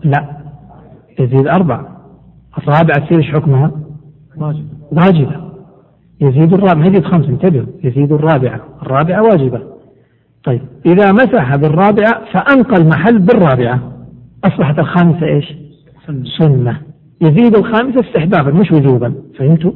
[0.03, 0.37] لا.
[1.19, 1.87] يزيد أربع
[2.57, 3.71] الرابعة تصير حكمها؟
[4.37, 4.65] واجب.
[4.91, 5.48] واجبة.
[6.21, 9.61] يزيد الرابعة يزيد خمس انتبهوا يزيد الرابعة الرابعة واجبة.
[10.43, 13.79] طيب إذا مسح بالرابعة فأنقى المحل بالرابعة
[14.43, 15.53] أصبحت الخامسة إيش؟
[16.39, 16.81] سنة.
[17.21, 19.13] يزيد الخامسة استحبابا مش وجوبا.
[19.37, 19.71] فهمتوا؟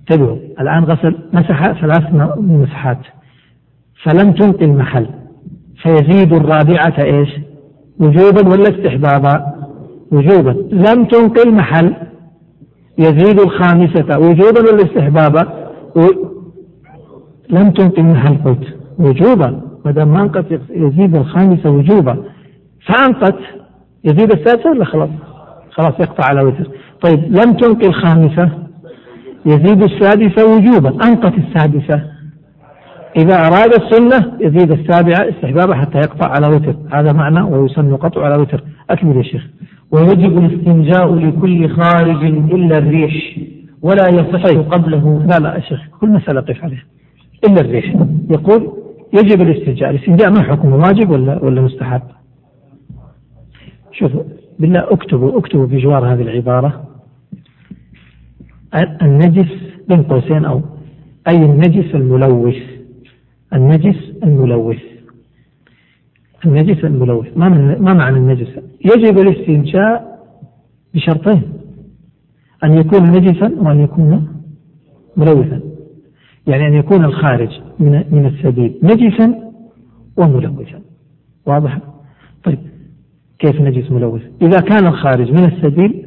[0.00, 0.36] انتبهوا.
[0.60, 2.02] الآن غسل مسح ثلاث
[2.36, 2.98] مسحات.
[4.02, 5.06] فلم تنقي المحل.
[5.82, 7.28] فيزيد الرابعة إيش
[8.00, 9.46] وجوبا ولا استحبابا؟
[10.12, 10.50] وجوبا.
[10.72, 11.94] لم تنقي المحل.
[12.98, 15.61] يزيد الخامسة وجوبا ولا استحبابا.
[17.50, 22.24] لم تنقي المحل قلت وجوبا ما دام ما انقت يزيد الخامسة وجوبا.
[22.86, 23.38] فأنقت
[24.04, 25.08] يزيد السادسة ولا خلاص؟
[25.70, 26.68] خلاص يقطع على وتر.
[27.02, 28.48] طيب لم تنقي الخامسة
[29.46, 30.88] يزيد السادسة وجوبا.
[30.88, 32.02] أنقت السادسة
[33.16, 36.76] إذا أراد السنة يزيد السابعة استحبابا حتى يقطع على وتر.
[36.92, 38.64] هذا معنى ويسن قطع على وتر.
[38.90, 39.46] أكمل يا شيخ.
[39.90, 43.40] ويجب الاستنجاء لكل خارج إلا الريش.
[43.82, 44.44] ولا يصح.
[44.46, 45.26] قبله.
[45.26, 46.84] لا لا شيخ كل مسألة قف عليها
[47.44, 47.84] إلا الريش
[48.30, 48.72] يقول
[49.12, 49.90] يجب الاستنجاء.
[49.90, 52.02] الاستنجاء ما حكمه واجب ولا ولا مستحب؟
[53.92, 54.22] شوفوا
[54.58, 56.84] بالله اكتبوا اكتبوا في جوار هذه العبارة.
[59.02, 59.52] النجس
[59.88, 60.60] بين قوسين أو
[61.28, 62.62] أي النجس الملوث.
[63.52, 64.82] النجس الملوث.
[66.46, 67.26] النجس الملوث.
[67.36, 68.48] ما ما معنى النجس؟
[68.84, 70.18] يجب الاستنجاء
[70.94, 71.42] بشرطين.
[72.64, 74.28] أن يكون نجسا وأن يكون
[75.16, 75.60] ملوثا
[76.46, 79.52] يعني أن يكون الخارج من من السبيل نجسا
[80.16, 80.80] وملوثا
[81.46, 81.78] واضح؟
[82.44, 82.58] طيب
[83.38, 86.06] كيف نجس ملوث؟ إذا كان الخارج من السبيل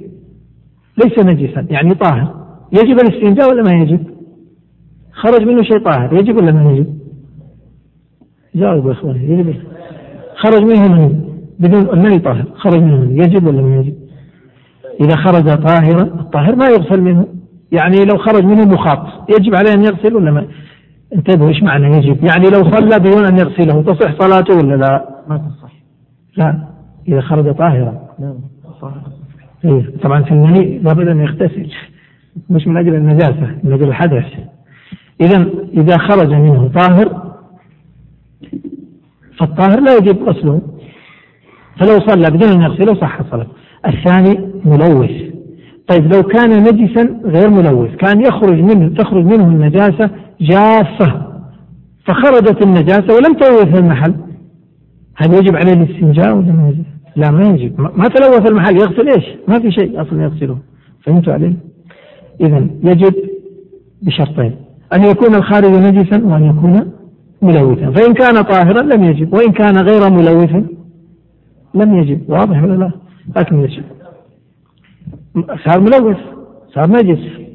[1.04, 4.00] ليس نجسا يعني طاهر يجب الاستنجاء ولا ما يجب؟
[5.12, 6.98] خرج منه شيء طاهر يجب ولا ما يجب؟
[8.56, 9.56] جاوبوا يا إخواني يجب
[10.36, 11.26] خرج منه من
[11.60, 14.05] بدون المني طاهر خرج منه من يجب ولا ما يجب؟
[15.02, 17.28] إذا خرج طاهرا الطاهر ما يغسل منه
[17.72, 20.48] يعني لو خرج منه مخاط يجب عليه أن يغسل ولا ما؟
[21.16, 25.38] انتبهوا إيش معنى يجب؟ يعني لو صلى بدون أن يغسله تصح صلاته ولا لا؟ ما
[25.38, 25.72] تصح.
[26.38, 26.68] لا
[27.08, 28.00] إذا خرج طاهرا.
[28.20, 28.36] نعم
[29.66, 31.72] إيه طبعا في المني لابد أن يغتسل
[32.50, 34.26] مش من أجل النجاسة من أجل الحدث.
[35.22, 37.36] إذا إذا خرج منه طاهر
[39.40, 40.62] فالطاهر لا يجب غسله.
[41.80, 43.65] فلو صلى بدون أن يغسله صح صلاته.
[43.88, 45.12] الثاني ملوث.
[45.88, 50.10] طيب لو كان نجسا غير ملوث كان يخرج منه تخرج منه النجاسة
[50.42, 51.26] جافة.
[52.06, 54.14] فخرجت النجاسة ولم تلوث المحل.
[55.16, 56.84] هل يجب عليه الاستنجاء ولا ما يجب؟
[57.16, 57.82] لا ما يجب.
[57.82, 58.76] ما تلوث المحل.
[58.76, 60.58] يغسل إيش؟ ما في شيء أصلا يغسله.
[61.04, 61.54] فهمتوا علي؟
[62.42, 63.14] اذا يجب
[64.02, 64.56] بشرطين.
[64.94, 66.92] أن يكون الخارج نجسا وأن يكون
[67.42, 67.92] ملوثا.
[67.92, 69.34] فإن كان طاهرا لم يجب.
[69.34, 70.52] وإن كان غير ملوث
[71.74, 72.22] لم يجب.
[72.30, 72.92] واضح ولا لا؟
[73.36, 73.84] لكن يجب
[75.66, 76.18] صار ملوث
[76.74, 77.46] صار نجس.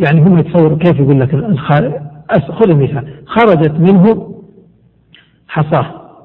[0.00, 1.92] يعني هم يتصوروا كيف يقول لك الخارج.
[2.30, 3.22] خذ المثال.
[3.26, 4.34] خرجت منه
[5.48, 6.20] حصاه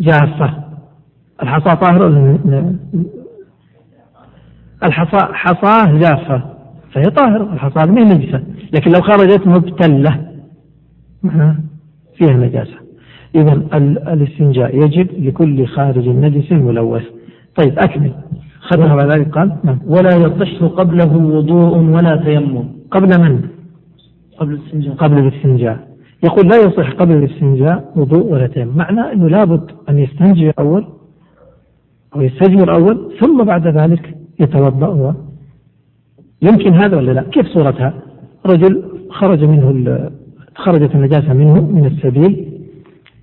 [0.00, 0.64] جافة
[1.42, 2.08] الحصاة طاهرة
[4.82, 6.42] الحصاة حصاة جافة.
[6.92, 8.44] فهي طاهرة الحصى ما هي نجسة.
[8.72, 9.46] لكن لو خرجت
[11.22, 11.56] معناها
[12.14, 12.89] فيها نجاسة.
[13.34, 13.52] إذا
[14.12, 17.02] الاستنجاء يجب لكل خارج نجس ملوث.
[17.56, 18.12] طيب أكمل.
[18.60, 19.78] ختم بعد ذلك قال نعم.
[19.86, 22.64] ولا يصح قبله وضوء ولا تيمم.
[22.90, 23.40] قبل من؟
[24.38, 24.94] قبل الاستنجاء.
[24.94, 25.88] قبل الاستنجاء.
[26.24, 28.76] يقول لا يصح قبل الاستنجاء وضوء ولا تيمم.
[28.76, 30.86] معنى أنه لابد أن يستنجي أول
[32.16, 35.14] أو يستجمر أول ثم بعد ذلك يتوضأ
[36.42, 37.94] يمكن هذا ولا لا؟ كيف صورتها؟
[38.46, 40.10] رجل خرج منه
[40.56, 42.49] خرجت النجاسة منه من السبيل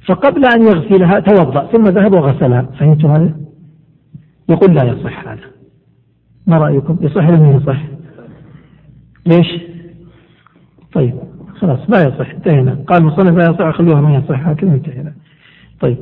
[0.07, 2.61] فقبل أن يغسلها توضأ ثم ذهب وغسلها.
[2.61, 3.35] فهمتم هذا؟
[4.49, 5.39] يقول لا يصح هذا.
[6.47, 7.83] ما رأيكم؟ يصح ولا ما يصح؟
[9.25, 9.61] ليش؟
[10.93, 11.13] طيب
[11.55, 12.29] خلاص لا يصح.
[12.29, 12.83] انتهينا.
[12.87, 14.47] قال المصنف لا يصح خلوها ما يصح.
[14.47, 15.13] هكذا انتهينا.
[15.79, 15.97] طيب.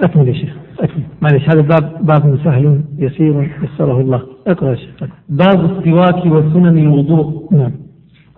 [0.00, 0.56] أكمل يا شيخ.
[0.80, 1.02] أكمل.
[1.22, 4.22] معلش هذا باب باب سهل يسير يسره الله.
[4.46, 5.10] اقرأ يا شيخ.
[5.28, 7.54] باب السواك وسنن الوضوء.
[7.54, 7.72] نعم.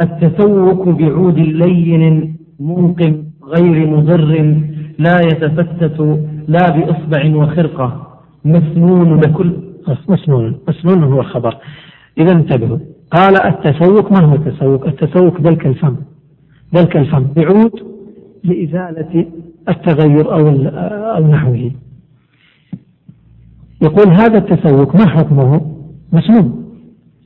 [0.00, 3.29] التسوق بعود لين منقم.
[3.56, 4.54] غير مضر
[4.98, 6.00] لا يتفتت
[6.48, 8.06] لا بإصبع وخرقة.
[8.44, 9.52] مسنون بكل
[10.08, 11.56] مسنون مسنون هو الخبر.
[12.18, 12.78] إذا انتبهوا.
[13.12, 15.96] قال التسوق ما هو التسوق؟ التسوق دلك الفم.
[16.72, 17.24] دلك الفم.
[17.36, 17.72] بعود
[18.44, 19.26] لإزالة
[19.68, 20.48] التغير أو
[21.16, 21.70] أو نحوه.
[23.82, 25.60] يقول هذا التسوق ما حكمه؟
[26.12, 26.64] مسنون.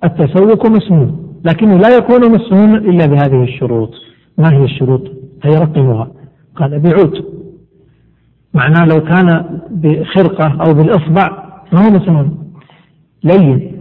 [0.05, 3.91] التسوق مسنون لكنه لا يكون مسنون إلا بهذه الشروط.
[4.39, 6.11] ما هي الشروط؟ فيرقمها
[6.57, 7.25] قال بعود
[8.55, 9.29] معناه لو كان
[9.71, 11.27] بخرقة أو بالإصبع
[11.73, 12.53] ما هو مسنون.
[13.25, 13.73] لين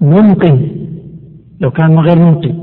[0.00, 0.58] منقي
[1.60, 2.54] لو كان غير منقي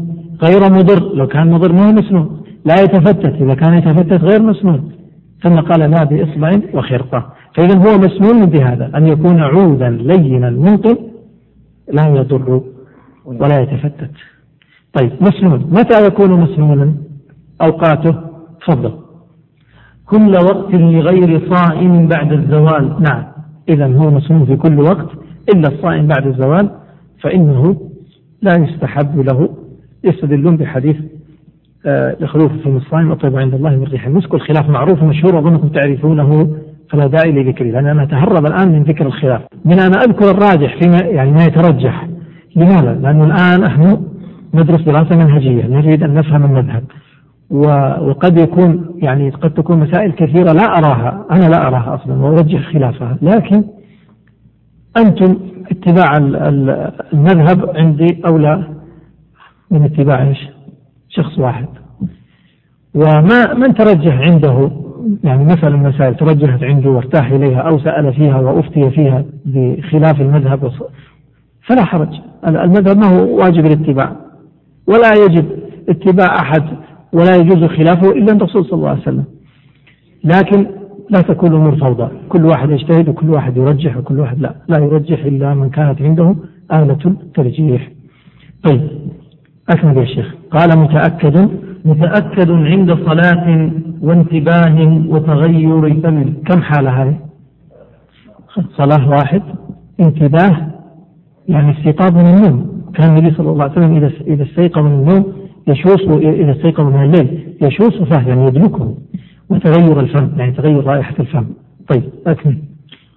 [0.43, 2.43] غير مضر لو كان مضر ما هو مسنون.
[2.65, 4.91] لا يتفتت إذا كان يتفتت غير مسنون.
[5.43, 7.33] ثم قال لا بإصبع وخرقة.
[7.55, 10.97] فإذا هو مسنون بهذا أن يكون عودا لينا منقي
[11.93, 12.61] لا يضر
[13.25, 14.11] ولا يتفتت.
[14.93, 15.59] طيب مسنون.
[15.71, 16.93] متى يكون مسنونا؟
[17.65, 18.15] أوقاته.
[18.67, 18.93] تفضل.
[20.05, 22.95] كل وقت لغير صائم بعد الزوال.
[22.99, 23.23] نعم.
[23.69, 25.07] إذا هو مسنون في كل وقت
[25.55, 26.69] إلا الصائم بعد الزوال
[27.21, 27.77] فإنه
[28.41, 29.49] لا يستحب له
[30.03, 30.95] يستدلون بحديث
[31.85, 34.33] آه لخلوف في الصائم أطيب عند الله من ريح المسك.
[34.33, 36.57] والخلاف معروف ومشهور أظنكم تعرفونه
[36.89, 39.41] فلا داعي لذكره لأن أنا أتهرب الآن من ذكر الخلاف.
[39.65, 42.07] من أنا أذكر الراجح فيما يعني ما يترجح.
[42.55, 44.01] لماذا؟ لأنه الآن نحن
[44.53, 46.83] ندرس دراسة منهجية نريد أن نفهم المذهب.
[47.51, 53.17] وقد يكون يعني قد تكون مسائل كثيرة لا أراها أنا لا أراها أصلا وأرجح خلافها.
[53.21, 53.63] لكن
[54.97, 55.37] أنتم
[55.71, 56.17] اتباع
[57.13, 58.63] المذهب عندي أولى
[59.71, 60.49] من اتباع إيش؟
[61.09, 61.67] شخص واحد.
[62.95, 64.71] وما من ترجح عنده؟
[65.23, 70.71] يعني مثلا المسائل ترجحت عنده وارتاح إليها أو سأل فيها وأفتي فيها بخلاف المذهب
[71.67, 72.19] فلا حرج.
[72.47, 74.15] المذهب ما هو واجب الاتباع.
[74.87, 75.45] ولا يجب
[75.89, 76.63] اتباع أحد
[77.13, 79.23] ولا يجوز خلافه إلا الرسول صلى الله عليه وسلم.
[80.23, 80.67] لكن
[81.09, 82.07] لا تكون الأمور فوضى.
[82.29, 84.55] كل واحد يجتهد وكل واحد يرجح وكل واحد لا.
[84.67, 86.35] لا يرجح إلا من كانت عنده
[86.73, 87.89] آلة الترجيح
[88.63, 88.81] طيب
[89.69, 90.35] أكمل يا شيخ.
[90.51, 91.49] قال متأكد.
[91.85, 97.15] متأكد عند صلاة وانتباه وتغير فم كم حالة هذه؟
[98.77, 99.41] صلاة واحد
[99.99, 100.67] انتباه
[101.49, 102.81] يعني استيقاظ من النوم.
[102.93, 105.33] كان النبي صلى الله عليه وسلم إذا إذا استيقظ من النوم
[105.71, 106.01] يشوص
[106.41, 107.55] إذا استيقظ من الليل.
[107.61, 108.95] يشوص فاه يعني يدلكه
[109.49, 111.45] وتغير الفم يعني تغير رائحة الفم.
[111.89, 112.57] طيب أكمل.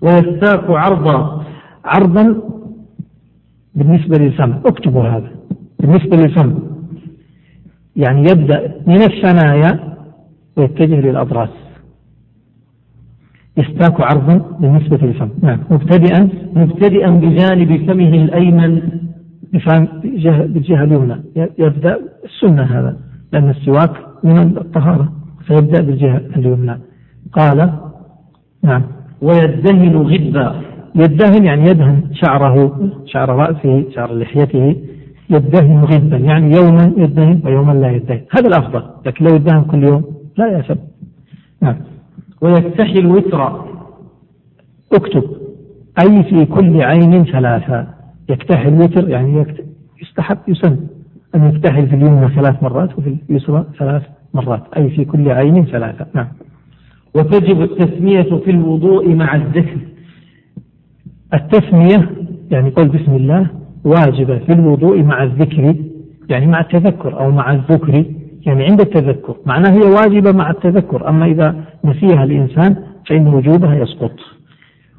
[0.02, 1.44] ويستاق عرضا.
[1.84, 2.42] عرضا
[3.74, 4.52] بالنسبة للفم.
[4.66, 5.30] اكتبوا هذا.
[5.80, 6.59] بالنسبة للفم.
[7.96, 9.96] يعني يبدأ من الثنايا
[10.57, 11.50] ويتجه للأضراس.
[13.57, 15.28] يستاك عرضا بالنسبة للفم.
[15.42, 15.59] نعم.
[15.70, 18.82] مبتدئا مبتدئا بجانب فمه الأيمن.
[19.55, 21.16] بالجهة اليمنى
[21.59, 22.96] يبدأ السنة هذا
[23.32, 23.90] لأن السواك
[24.24, 25.12] من الطهارة
[25.46, 26.78] فيبدأ بالجهة اليمنى.
[27.32, 27.72] قال
[28.62, 28.82] نعم.
[29.22, 30.61] ويدهن غبا.
[30.94, 34.76] يدهن يعني يدهن شعره شعر رأسه شعر لحيته.
[35.30, 38.20] يدهن غبا يعني يوما يدهن ويوما لا يدهن.
[38.30, 40.05] هذا الأفضل لكن لو يدهن كل يوم
[40.36, 40.78] لا يأسف
[41.62, 41.76] نعم.
[42.40, 43.64] ويكتحي الوتر.
[44.92, 45.24] اكتب.
[46.02, 47.93] أي في كل عين ثلاثة.
[48.29, 49.47] يكتحي الوتر يعني
[50.03, 50.77] يستحب يسن
[51.35, 54.03] أن يكتحل في اليمنى ثلاث مرات وفي اليسرى ثلاث
[54.35, 56.07] مرات أي في كل عين ثلاثة.
[56.14, 56.29] نعم.
[57.14, 59.79] وتجب التسمية في الوضوء مع الذكر.
[61.35, 62.11] التسمية
[62.51, 63.47] يعني قول بسم الله
[63.85, 65.75] واجبة في الوضوء مع الذكر
[66.29, 68.05] يعني مع التذكر أو مع الذكر
[68.47, 69.37] يعني عند التذكر.
[69.47, 72.77] معناه هي واجبة مع التذكر أما إذا نسيها الإنسان
[73.09, 74.12] فإن وجوبها يسقط.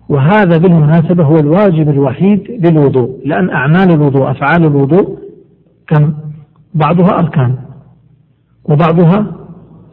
[0.10, 5.18] وهذا بالمناسبة هو الواجب الوحيد للوضوء لأن أعمال الوضوء أفعال الوضوء
[5.88, 6.14] كم؟
[6.74, 7.56] بعضها أركان
[8.66, 9.26] وبعضها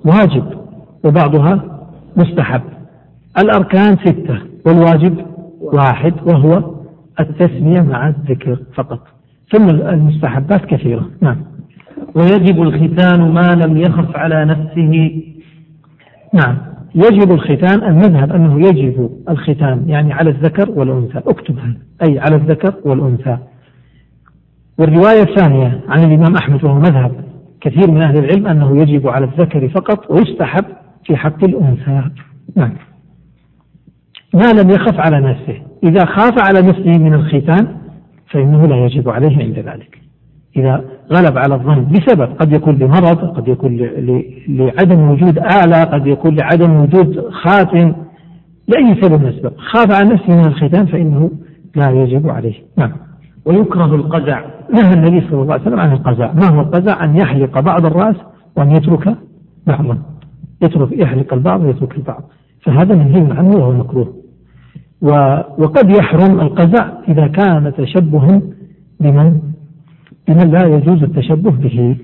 [0.04, 0.44] واجب
[1.04, 1.64] وبعضها
[2.16, 2.62] مستحب.
[3.38, 5.26] الأركان ستة والواجب
[5.60, 6.74] واحد وهو
[7.20, 9.00] التسمية مع الذكر فقط.
[9.52, 11.10] ثم المستحبات كثيرة.
[11.20, 11.36] نعم.
[12.14, 15.22] ويجب الختان ما لم يخف على نفسه.
[16.34, 16.71] نعم.
[16.94, 21.18] يجب الختان المذهب أنه يجب الختان يعني على الذكر والأنثى.
[21.18, 23.38] اكتب هذا أي على الذكر والأنثى.
[24.78, 27.24] والرواية الثانية عن الإمام أحمد وهو مذهب
[27.60, 30.64] كثير من أهل العلم أنه يجب على الذكر فقط ويستحب
[31.04, 32.02] في حق الأنثى.
[32.56, 32.72] نعم.
[34.34, 35.62] ما لم يخف على نفسه.
[35.84, 37.76] إذا خاف على نفسه من الختان
[38.30, 40.01] فإنه لا يجب عليه عند ذلك.
[40.56, 43.76] إذا غلب على الظن بسبب قد يكون لمرض قد يكون
[44.48, 47.92] لعدم وجود آلة قد يكون لعدم وجود خاتم
[48.68, 49.52] لأي سبب من الأسباب.
[49.56, 51.30] خاف على نفسه من الختان فإنه
[51.76, 52.54] لا يجب عليه.
[52.76, 52.92] نعم.
[53.44, 54.40] ويكره القزع.
[54.72, 56.32] نهى النبي صلى الله عليه وسلم عن القزع.
[56.32, 58.16] ما هو القزع؟ أن يحلق بعض الرأس
[58.56, 59.16] وأن يترك
[59.66, 59.98] بعضا
[60.62, 62.22] يترك يحلق البعض ويترك البعض.
[62.60, 64.14] فهذا منهي عنه وهو مكروه.
[65.58, 68.40] وقد يحرم القزع إذا كان تشبها
[69.00, 69.40] بمن
[70.28, 71.96] بمن لا يجوز التشبه به.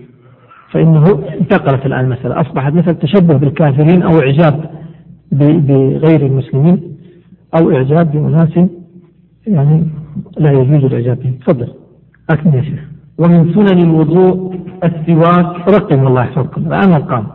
[0.71, 1.05] فإنه
[1.41, 2.41] انتقلت الآن المسألة.
[2.41, 4.71] أصبحت مثل تشبه بالكافرين أو إعجاب
[5.33, 6.97] بغير المسلمين
[7.61, 8.59] أو إعجاب بأناس
[9.47, 9.85] يعني
[10.39, 11.33] لا يجوز الإعجاب بهم.
[11.33, 11.69] تفضل.
[12.31, 12.81] أكمل يا شيخ.
[13.19, 14.55] ومن سنن الوضوء
[14.85, 16.67] السواك رقم الله يحفظكم.
[16.67, 17.27] الآن أرقام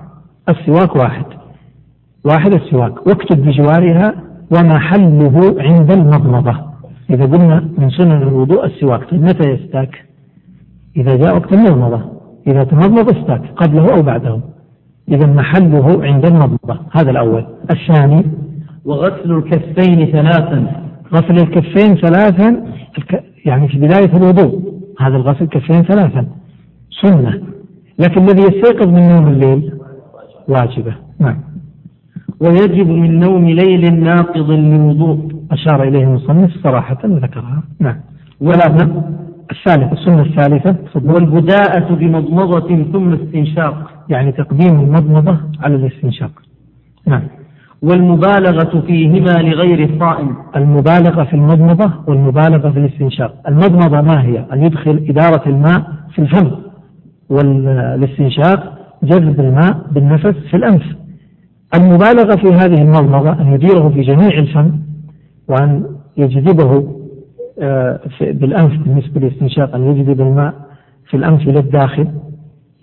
[0.49, 1.25] السواك واحد.
[2.25, 3.07] واحد السواك.
[3.07, 4.13] واكتب بجوارها
[4.51, 6.55] ومحله عند المضمضة.
[7.09, 10.05] إذا قلنا من سنن الوضوء السواك طيب متى يستاك؟
[10.97, 12.01] إذا جاء وقت المضمضة
[12.47, 14.39] إذا تمضمض استاك قبله أو بعده.
[15.09, 17.45] إذا محله عند المضمضة هذا الأول.
[17.71, 18.23] الثاني
[18.85, 20.83] وغسل الكفين ثلاثا.
[21.13, 22.63] غسل الكفين ثلاثا
[23.45, 24.73] يعني في بداية الوضوء.
[24.99, 26.27] هذا الغسل كفين ثلاثا.
[27.01, 27.41] سنة.
[27.99, 29.73] لكن الذي يستيقظ من نوم الليل؟
[30.47, 30.95] واجبة.
[31.19, 31.37] نعم.
[32.39, 35.31] ويجب من نوم ليل ناقض للوضوء.
[35.51, 37.63] أشار إليه المصنف صراحة وذكرها.
[37.79, 37.99] نعم.
[38.41, 38.67] ولا
[39.51, 40.75] الثالثة السنة الثالثة.
[40.95, 46.31] والبداءة بمضمضة ثم استنشاق يعني تقديم المضمضة على الاستنشاق.
[47.07, 47.21] نعم.
[47.81, 50.35] والمبالغة فيهما لغير الصائم.
[50.55, 53.33] المبالغة في المضمضة والمبالغة في الاستنشاق.
[53.47, 55.83] المضمضة ما هي؟ أن يدخل إدارة الماء
[56.15, 56.51] في الفم.
[57.29, 58.73] والاستنشاق
[59.03, 60.83] جذب الماء بالنفس في الأنف.
[61.75, 64.71] المبالغة في هذه المضمضة أن يديره في جميع الفم
[65.47, 65.83] وأن
[66.17, 67.02] يجذبه
[68.21, 70.53] بالأنف بالنسبة للاستنشاق أن يجذب الماء
[71.09, 72.07] في الأنف إلى الداخل.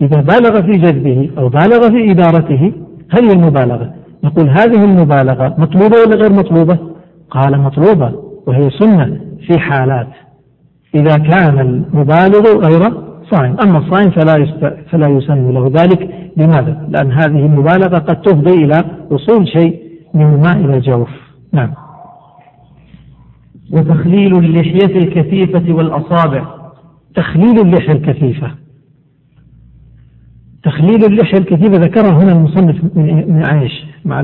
[0.01, 2.73] إذا بالغ في جذبه أو بالغ في إدارته
[3.09, 3.93] هل هي المبالغة.
[4.23, 6.77] نقول هذه المبالغة مطلوبة ولا غير مطلوبة؟
[7.29, 8.13] قال مطلوبة
[8.47, 10.07] وهي سنة في حالات.
[10.95, 12.93] إذا كان المبالغ غير
[13.31, 13.55] صائم.
[13.63, 14.45] أما الصائم فلا.
[14.89, 16.09] فلا يسن له ذلك.
[16.37, 19.79] لماذا؟ لأن هذه المبالغة قد تفضي إلى وصول شيء
[20.13, 21.09] من الماء إلى الجوف.
[21.53, 21.71] نعم.
[23.71, 26.45] وتخليل اللحية الكثيفة والأصابع.
[27.15, 28.51] تخليل اللحية الكثيفة.
[30.63, 32.97] تخليل اللحية الكثيفة ذكرها هنا المصنف
[33.27, 34.21] من عايش مع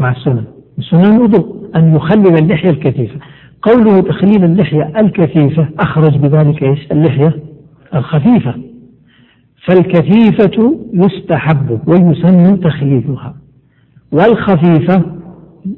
[0.00, 0.44] مع السنن.
[0.90, 3.20] سنن الوضوء أن يخلل اللحية الكثيفة.
[3.62, 7.36] قوله تخليل اللحية الكثيفة أخرج بذلك إيش؟ اللحية
[7.94, 8.54] الخفيفة.
[9.66, 13.34] فالكثيفة يستحب ويسن تخليلها.
[14.12, 15.02] والخفيفة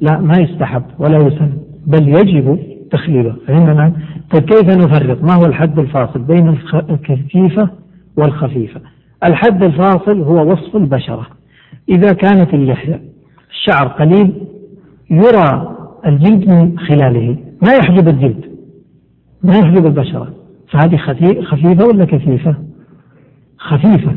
[0.01, 1.51] لا ما يستحب ولا يسن
[1.87, 3.93] بل يجب تخليلها فهمنا
[4.31, 6.57] طيب كيف نفرق؟ ما هو الحد الفاصل بين
[6.89, 7.69] الكثيفة
[8.17, 8.81] والخفيفة؟
[9.23, 11.27] الحد الفاصل هو وصف البشرة.
[11.89, 13.01] إذا كانت اللحية
[13.49, 14.33] الشعر قليل
[15.09, 17.37] يرى الجلد من خلاله.
[17.61, 18.45] ما يحجب الجلد
[19.43, 20.33] ما يحجب البشرة.
[20.71, 20.97] فهذه
[21.41, 22.55] خفيفة ولا كثيفة؟
[23.57, 24.15] خفيفة.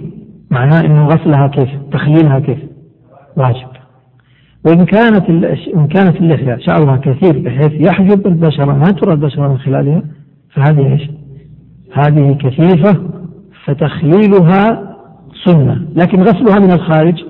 [0.51, 2.59] معناه أنه غسلها كيف؟ تخليلها كيف؟
[3.37, 3.78] واجب.
[4.65, 5.31] وإن كانت
[5.75, 10.03] إن كانت اللحية شعرها كثير بحيث يحجب البشرة ما ترى البشرة من خلالها
[10.51, 11.11] فهذه إيش؟
[11.93, 13.03] هذه كثيفة
[13.65, 14.95] فتخليلها
[15.45, 17.25] سنة لكن غسلها من الخارج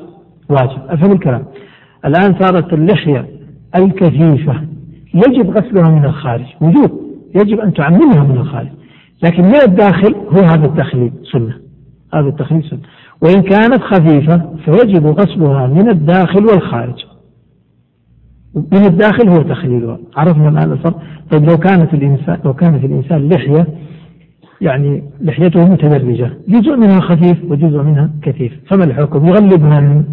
[0.50, 0.78] واجب.
[0.88, 1.44] أفهم الكلام؟
[2.04, 3.26] الآن صارت اللحية
[3.76, 4.60] الكثيفة
[5.14, 7.00] يجب غسلها من الخارج وجوب
[7.34, 8.68] يجب أن تعممها من الخارج
[9.22, 11.54] لكن من الداخل؟ هو هذا التخليل سنة
[12.14, 12.80] هذا التخليل سنة.
[13.22, 17.07] وإن كانت خفيفة فيجب غسلها من الداخل والخارج.
[18.72, 21.00] من الداخل هو تخليلها عرفنا الآن الفرق؟
[21.30, 23.66] طيب لو كانت الإنسان لو كان في الإنسان لحية
[24.60, 30.04] يعني لحيته متدرجة جزء منها خفيف وجزء منها كثيف فما الحكم؟ يغلب من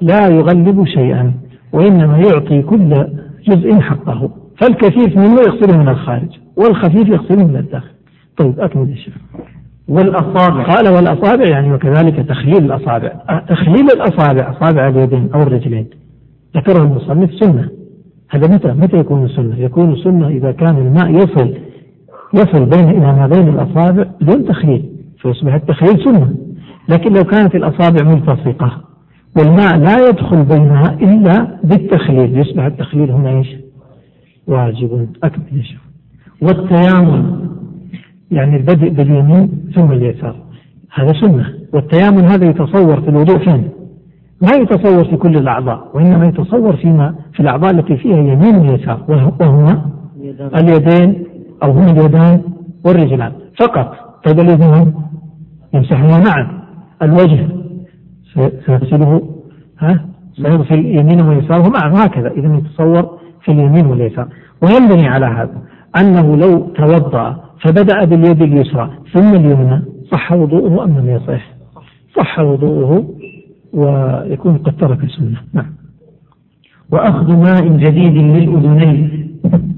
[0.00, 1.32] لا يغلب شيئا
[1.72, 3.06] وإنما يعطي كل
[3.48, 4.30] جزء حقه
[4.60, 7.90] فالكثيف منه يغسله من الخارج والخفيف يغسله من الداخل.
[8.36, 9.14] طيب أكمل الشيخ
[9.88, 10.62] والأصابع.
[10.62, 13.12] قال والأصابع يعني وكذلك تخليل الأصابع.
[13.48, 15.86] تخليل الأصابع أصابع اليدين أو الرجلين.
[16.56, 17.68] ذكره المصنف سنة
[18.30, 21.54] هذا متى متى يكون سنة؟ يكون سنة إذا كان الماء يصل
[22.34, 24.84] يصل بين إلى ما بين الأصابع بدون تخليل
[25.18, 26.34] فيصبح التخليل سنة
[26.88, 28.82] لكن لو كانت الأصابع ملتصقة
[29.36, 33.48] والماء لا يدخل بينها إلا بالتخليل يصبح التخليل هنا إيش؟
[34.46, 35.76] واجب أكمل إيش؟
[36.42, 37.48] والتيامن
[38.30, 40.36] يعني البدء باليمين ثم اليسار
[40.94, 43.68] هذا سنة والتيامن هذا يتصور في الوضوء فين؟
[44.42, 49.00] ما يتصور في كل الأعضاء وإنما يتصور فيما في الأعضاء التي فيها يمين ويسار
[49.40, 49.90] وهما
[50.56, 51.26] اليدين.
[51.62, 52.42] أو هما اليدان
[52.84, 53.32] والرجلان.
[53.60, 53.92] فقط
[54.24, 54.94] طيب اليدين
[55.74, 56.62] يمسحهما معا.
[57.02, 57.48] الوجه
[58.66, 59.22] سيغسله
[59.78, 60.04] ها؟
[60.36, 62.06] سيغسل يمينه ويساره معا.
[62.06, 64.28] هكذا إذا يتصور في اليمين واليسار.
[64.62, 65.62] وينبني على هذا
[66.00, 69.82] أنه لو توضأ فبدأ باليد اليسرى ثم اليمنى
[70.12, 71.56] صح وضوءه أم لم يصح؟
[72.16, 73.04] صح وضوءه
[73.72, 75.40] ويكون قد ترك السنة.
[75.52, 75.72] نعم.
[76.92, 79.26] وأخذ ماء جديد للأذنين.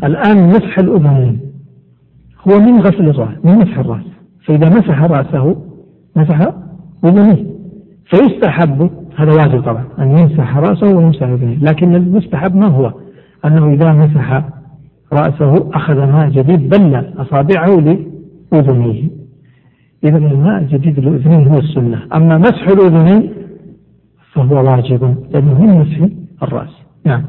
[0.05, 1.41] الآن مسح الأذنين.
[2.49, 4.05] هو من غسل الرأس من مسح الرأس.
[4.45, 5.57] فإذا مسح رأسه
[6.17, 6.53] مسح
[7.05, 7.45] أذنيه.
[8.05, 11.59] فيستحب هذا واجب طبعا أن يمسح رأسه ويمسح أذنيه.
[11.59, 12.93] لكن المستحب ما هو؟
[13.45, 14.45] أنه إذا مسح
[15.13, 17.99] رأسه أخذ ماء جديد بل أصابعه
[18.53, 19.09] لأذنيه.
[20.05, 22.03] إذا الماء الجديد للأذنين هو السنة.
[22.15, 23.33] أما مسح الأذنين
[24.33, 26.09] فهو واجب لأنه من مسح
[26.43, 26.83] الرأس.
[27.05, 27.25] نعم.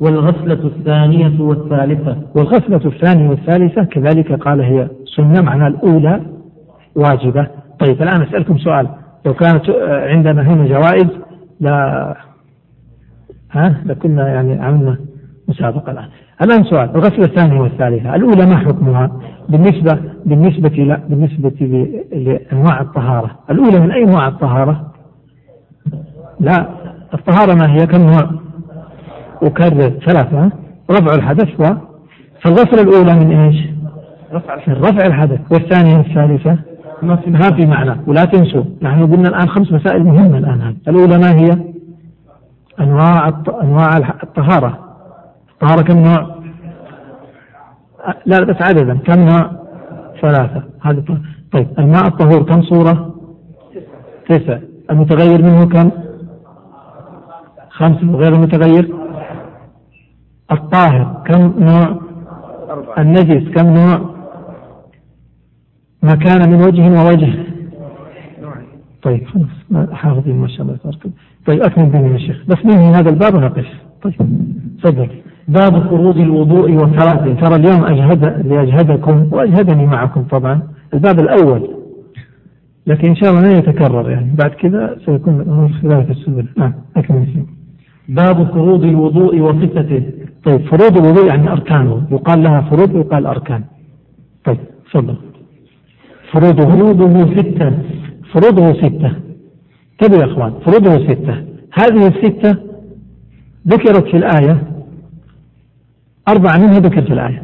[0.00, 6.20] والغسلة الثانية والثالثة؟ والغسلة الثانية والثالثة كذلك قال هي سنة معنى الأولى
[6.96, 7.46] واجبة.
[7.78, 8.88] طيب الآن أسألكم سؤال.
[9.26, 11.08] لو كانت عندنا هنا جوائز
[11.60, 12.16] لا
[13.52, 14.96] ها؟ لكنا يعني عملنا
[15.48, 16.08] مسابقة الآن.
[16.42, 21.66] الآن سؤال الغسلة الثانية والثالثة الأولى ما حكمها؟ بالنسبة بالنسبة لا بالنسبة
[22.12, 23.30] لأنواع الطهارة.
[23.50, 24.91] الأولى من أي أنواع الطهارة؟
[26.42, 26.68] لا
[27.14, 28.30] الطهارة ما هي كم نوع؟
[29.42, 30.50] أكرر ثلاثة
[30.90, 31.74] رفع الحدث و
[32.42, 33.66] فالغسلة الأولى من إيش؟
[34.32, 36.58] رفع الحدث رفع الحدث والثانية الثالثة
[37.02, 40.76] ما في ما في معنى ولا تنسوا نحن قلنا الآن خمس مسائل مهمة الآن هذه
[40.88, 41.50] الأولى ما هي؟
[42.80, 43.28] أنواع
[43.62, 44.78] أنواع الطهارة
[45.52, 46.36] الطهارة كم نوع؟
[48.26, 49.50] لا بس عددا كم نوع؟
[50.22, 51.04] ثلاثة هذا
[51.52, 53.14] طيب الماء الطهور كم صورة؟
[54.28, 54.58] تسع
[54.90, 55.90] المتغير منه كم؟
[57.82, 58.94] خمسة غير المتغير
[60.52, 62.00] الطاهر كم نوع؟
[62.98, 64.12] النجس كم نوع؟
[66.02, 67.34] ما كان من وجه ووجه.
[69.02, 70.98] طيب خلاص حافظين ما شاء الله تبارك
[71.46, 72.44] طيب أكمل بني يا شيخ.
[72.48, 73.66] بس ننهي هذا الباب ونقف.
[74.02, 74.14] طيب
[74.82, 75.08] تفضل.
[75.48, 77.34] باب فروض الوضوء والصلاة.
[77.34, 80.62] ترى اليوم أجهد لأجهدكم وأجهدني معكم طبعا.
[80.94, 81.70] الباب الأول.
[82.86, 84.32] لكن إن شاء الله لا يتكرر يعني.
[84.38, 86.46] بعد كذا سيكون الأمور خلاف السبل.
[86.56, 87.61] نعم أكمل فيه.
[88.08, 90.02] باب فروض الوضوء وصفته
[90.44, 92.02] طيب فروض الوضوء يعني أركانه.
[92.10, 93.64] يقال لها فروض ويقال أركان.
[94.44, 95.16] طيب تفضل.
[96.32, 97.72] فروضه فروضه ستة.
[98.32, 99.12] فروضه ستة.
[99.92, 101.34] انتبهوا يا أخوان فروضه ستة.
[101.72, 102.56] هذه الستة
[103.68, 104.62] ذكرت في الآية.
[106.28, 107.42] أربعة منها ذكرت في الآية.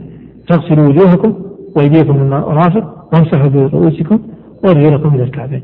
[0.48, 1.34] تغسلوا وجوهكم
[1.76, 4.20] وأيديكم من المرافق وامسحوا برؤوسكم
[4.64, 5.62] وأرجلكم إلى الكعبين.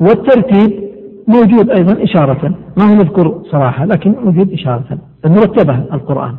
[0.00, 0.83] والترتيب
[1.28, 2.54] موجود أيضا إشارة.
[2.78, 4.98] ما هو مذكور صراحة لكن موجود إشارة.
[5.26, 6.34] مرتبة القرآن.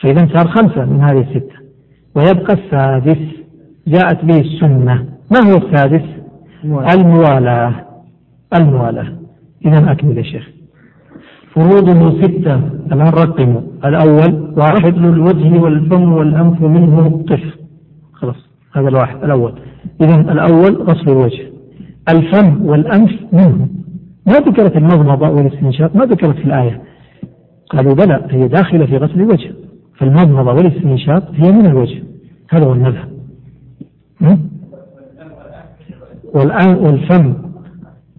[0.00, 1.54] فإذا صار خمسة من هذه الستة.
[2.14, 3.18] ويبقى السادس.
[3.88, 5.06] جاءت به السنة.
[5.30, 6.02] ما هو السادس؟
[6.64, 7.74] الموالاة.
[8.56, 9.12] الموالاة.
[9.66, 10.48] إذا أكمل يا شيخ.
[11.54, 12.56] فروضه ستة.
[12.92, 13.60] الآن رقموا.
[13.84, 14.94] الأول واحد.
[14.96, 17.44] الوجه والفم والأنف منه قف
[18.12, 18.48] خلاص.
[18.72, 19.24] هذا الواحد.
[19.24, 19.52] الأول.
[20.00, 21.42] إذا الأول غسل الوجه.
[22.08, 23.68] الفم والأنف منه.
[24.26, 26.82] ما ذكرت المضمضة والاستنشاق ما ذكرت في الآية.
[27.70, 29.52] قالوا بلى هي داخلة في غسل الوجه.
[29.96, 32.02] فالمضمضة والاستنشاق هي من الوجه.
[32.50, 33.08] هذا هو المذهب.
[36.34, 37.34] والآن والفم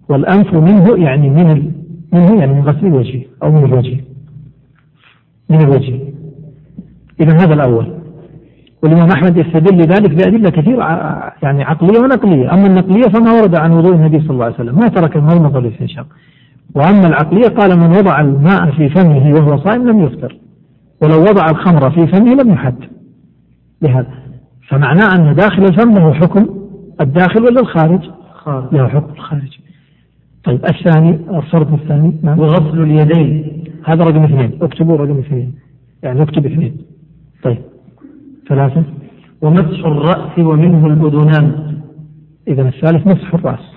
[0.08, 1.72] والأنف منه يعني من
[2.12, 4.00] منه يعني من غسل الوجه أو من الوجه.
[5.50, 6.00] من الوجه.
[7.20, 8.01] إذا هذا الأول.
[8.82, 10.82] والإمام أحمد يستدل لذلك بأدلة كثيرة
[11.42, 12.52] يعني عقلية ونقلية.
[12.54, 14.78] أما النقلية فما ورد عن وضوء النبي صلى الله عليه وسلم.
[14.78, 16.06] ما ترك المضمضة والاستنشاق
[16.74, 20.36] وأما العقلية قال من وضع الماء في فمه وهو صائم لم يفطر.
[21.02, 22.74] ولو وضع الخمر في فمه لم يحد.
[23.82, 24.08] لهذا
[24.68, 26.46] فمعناه أن داخل الفم له حكم
[27.00, 28.74] الداخل ولا الخارج؟ خارج.
[28.74, 29.58] له حكم الخارج.
[30.44, 32.38] طيب الثاني الفرض الثاني نعم.
[32.38, 33.64] وغسل اليدين.
[33.84, 34.58] هذا رقم اثنين.
[34.62, 35.54] اكتبوا رقم اثنين.
[36.02, 36.76] يعني نكتب اثنين.
[37.42, 37.58] طيب.
[38.48, 38.82] ثلاثة.
[39.42, 41.76] ومسح الرأس ومنه الأذنان.
[42.48, 43.72] إذا الثالث مسح الرأس.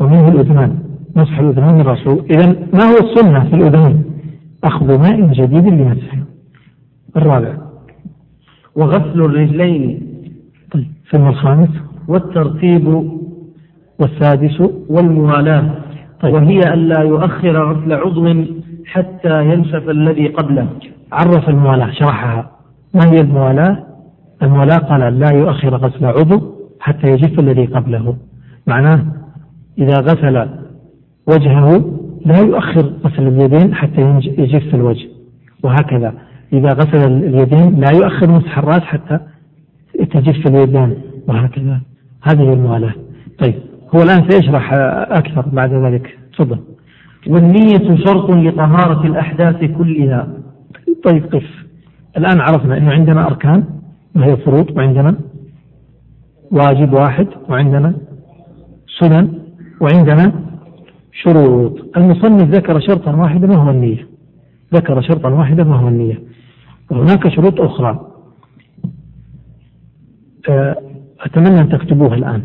[0.00, 0.78] ومنه الأذنان.
[1.16, 2.24] مسح الأذنان الرسول.
[2.30, 4.04] إذا ما هو السنة في الأذنين؟
[4.64, 6.18] أخذ ماء جديد لمسحه
[7.16, 7.56] الرابع.
[8.74, 10.06] وغسل الرجلين.
[10.72, 10.86] طيب.
[11.10, 11.70] ثم الخامس.
[12.08, 13.10] والترتيب.
[14.00, 14.60] والسادس.
[14.88, 15.74] والموالاة.
[16.20, 16.34] طيب.
[16.34, 18.44] وهي ألا يؤخر غسل عضو
[18.86, 20.68] حتى ينشف الذي قبله.
[21.12, 22.55] عرف الموالاة شرحها.
[22.96, 23.86] ما هي الموالاة؟
[24.42, 28.16] الموالاة قال لا يؤخر غسل عضو حتى يجف الذي قبله.
[28.66, 29.04] معناه
[29.78, 30.48] إذا غسل
[31.26, 34.00] وجهه لا يؤخر غسل اليدين حتى
[34.38, 35.08] يجف الوجه.
[35.62, 36.14] وهكذا
[36.52, 39.18] إذا غسل اليدين لا يؤخر مسح الرأس حتى
[40.10, 40.96] تجف اليدان
[41.28, 41.80] وهكذا
[42.22, 42.94] هذه الموالاة.
[43.38, 43.54] طيب
[43.94, 44.72] هو الآن سيشرح
[45.10, 46.18] أكثر بعد ذلك.
[46.32, 46.58] تفضل.
[47.26, 50.28] والنية شرط لطهارة الأحداث كلها.
[51.04, 51.65] طيب قف.
[52.18, 53.64] الآن عرفنا أنه عندنا أركان
[54.16, 55.16] وهي فروض وعندنا
[56.50, 57.94] واجب واحد وعندنا
[59.00, 59.38] سنن
[59.80, 60.32] وعندنا
[61.12, 61.96] شروط.
[61.96, 64.08] المصنف ذكر شرطا واحدا وهو النية.
[64.74, 66.22] ذكر شرطا واحدا وهو النية.
[66.90, 68.06] وهناك شروط أخرى.
[70.48, 70.76] آه،
[71.20, 72.42] أتمنى أن تكتبوها الآن.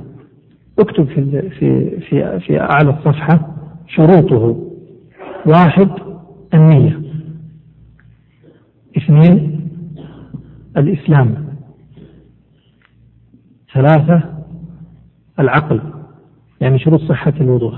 [0.79, 3.55] اكتب في في في في أعلى الصفحة
[3.87, 4.59] شروطه.
[5.45, 5.89] واحد
[6.53, 7.00] النية.
[8.97, 9.61] اثنين
[10.77, 11.35] الإسلام.
[13.73, 14.23] ثلاثة
[15.39, 15.81] العقل.
[16.61, 17.73] يعني شروط صحة الوضوء.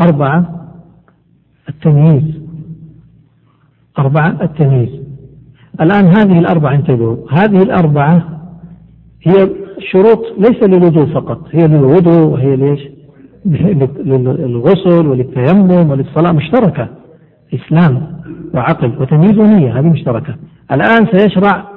[0.00, 0.68] أربعة
[1.68, 2.42] التمييز.
[3.98, 5.02] أربعة التمييز.
[5.80, 7.16] الآن هذه الأربعة انتبهوا.
[7.30, 8.42] هذه الأربعة
[9.22, 9.50] هي
[9.92, 11.48] شروط ليس للوضوء فقط.
[11.50, 12.80] هي للوضوء وهي ليش؟
[14.04, 17.01] للغسل وللتيمم وللصلاة مشتركة.
[17.54, 18.20] إسلام
[18.54, 20.36] وعقل وتمييز ونية هذه مشتركة.
[20.72, 21.68] الآن سيشرع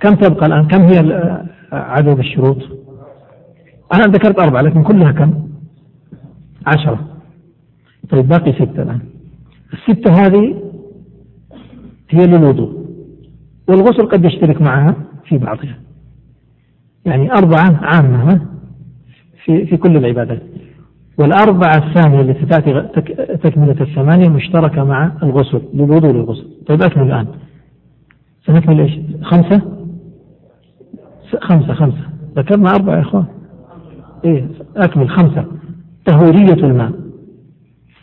[0.00, 0.98] كم تبقى الآن؟ كم هي
[1.72, 2.58] عدد الشروط؟
[3.94, 5.48] أنا ذكرت أربعة لكن كلها كم؟
[6.66, 7.08] عشرة.
[8.10, 9.00] طيب باقي ستة الآن.
[9.72, 10.62] الستة هذه
[12.10, 12.84] هي للوضوء
[13.68, 14.94] والغسل قد يشترك معها
[15.28, 15.78] في بعضها.
[17.04, 18.40] يعني أربعة عامة
[19.44, 20.42] في في كل العبادات.
[21.18, 22.82] والأربعة الثانية التي تأتي
[23.36, 27.26] تكملة الثمانية مشتركة مع الغسل للوضوء للغسل طيب أكمل الآن.
[28.46, 29.60] سنكمل إيش؟ خمسة؟
[31.40, 32.08] خمسة خمسة.
[32.36, 33.24] ذكرنا أربعة يا إخوان.
[34.24, 35.10] إيه أكمل.
[35.10, 35.44] خمسة.
[36.06, 36.92] طهورية الماء.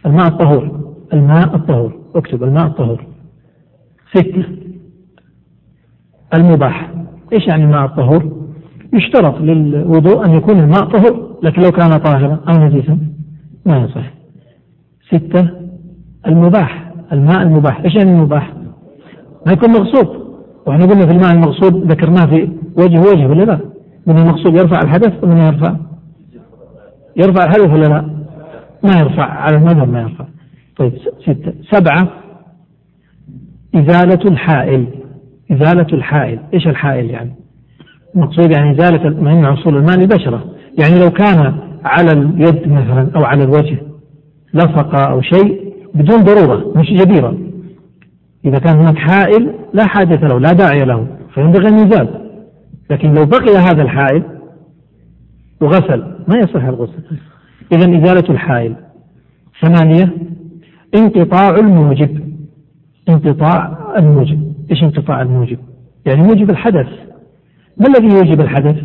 [0.06, 0.94] الماء الطهور.
[1.14, 1.94] الماء الطهور.
[2.16, 3.06] اكتب الماء الطهور.
[4.14, 4.46] ستة
[6.34, 6.92] المباح.
[7.34, 8.42] إيش يعني الماء الطهور؟
[8.94, 12.98] يشترط للوضوء أن يكون الماء طهر لكن لو كان طاهرا أو نجيسا
[13.66, 14.14] ما يصح.
[15.08, 15.50] ستة
[16.28, 17.82] المباح الماء المباح.
[17.86, 18.54] إيش يعني المباح؟
[19.46, 20.22] ما يكون مغصوب.
[20.66, 23.60] وإحنا قلنا في الماء المغصوب ذكرناه في وجه وجه ولا لا؟
[24.08, 25.76] من المغصوب يرفع الحدث ومن يرفع؟
[27.18, 28.02] يرفع الحدث ولا لا؟
[28.84, 30.26] ما يرفع على المذهب ما يرفع.
[30.78, 31.54] طيب ستة.
[31.72, 32.08] سبعة
[33.76, 34.88] إزالة الحائل.
[35.52, 36.40] إزالة الحائل.
[36.54, 37.36] إيش الحائل يعني؟
[38.16, 40.44] المقصود يعني إزالة ما يمنع وصول الماء للبشرة
[40.80, 41.54] يعني لو كان
[41.86, 43.78] على اليد مثلا أو على الوجه
[44.54, 47.38] لصق أو شيء بدون ضرورة مش جديرة
[48.46, 52.22] إذا كان هناك حائل لا حاجة له لا داعي له فينبغي أن يزال
[52.90, 54.24] لكن لو بقي هذا الحائل
[55.62, 57.04] وغسل ما يصح الغسل.
[57.72, 58.76] إذا إزالة الحائل.
[59.62, 60.18] ثمانية
[60.96, 62.34] انقطاع الموجب.
[63.10, 64.54] انقطاع الموجب.
[64.72, 65.58] إيش انقطاع الموجب؟
[66.06, 66.88] يعني موجب الحدث.
[67.78, 68.76] ما الذي يوجب الحدث؟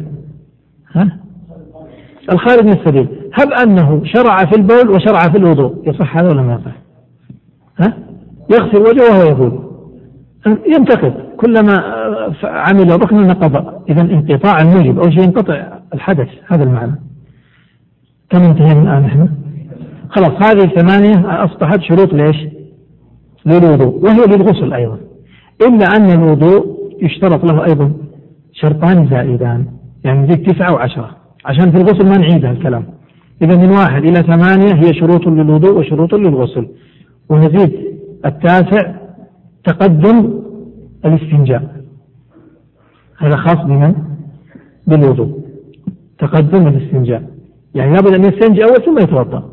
[0.92, 1.18] ها؟
[2.32, 5.88] الخارج من السبيل هب أنه شرع في البول وشرع في الوضوء.
[5.88, 6.76] يصح هذا ولا ما يصح؟
[7.78, 7.98] ها؟
[8.50, 9.66] يغسل وجهه وهو يبول
[10.46, 11.14] ينتقد.
[11.36, 11.82] كلما
[12.44, 13.82] عمل ركنا نقض.
[13.90, 16.28] إذا انقطاع الموجب أول شيء ينقطع الحدث.
[16.46, 17.00] هذا المعنى.
[18.30, 19.28] كم انتهينا الآن نحن؟
[20.10, 22.36] خلاص هذه الثمانية أصبحت شروط ليش؟
[23.46, 24.04] للوضوء.
[24.04, 24.98] وهي للغسل أيضا.
[25.62, 27.92] إلا أن الوضوء يشترط له أيضا
[28.52, 29.66] شرطان زائدان.
[30.04, 31.10] يعني نزيد تسعة وعشرة.
[31.46, 32.84] عشان في الغسل ما نعيد الكلام.
[33.42, 36.68] إذا من واحد إلى ثمانية هي شروط للوضوء وشروط للغسل.
[37.28, 37.72] ونزيد
[38.24, 38.94] التاسع
[39.64, 40.40] تقدم
[41.04, 41.76] الاستنجاء.
[43.18, 43.94] هذا خاص بمن؟
[44.86, 45.40] بالوضوء.
[46.18, 47.22] تقدم الاستنجاء.
[47.74, 49.50] يعني لابد أن يستنجي أول ثم يتوضأ.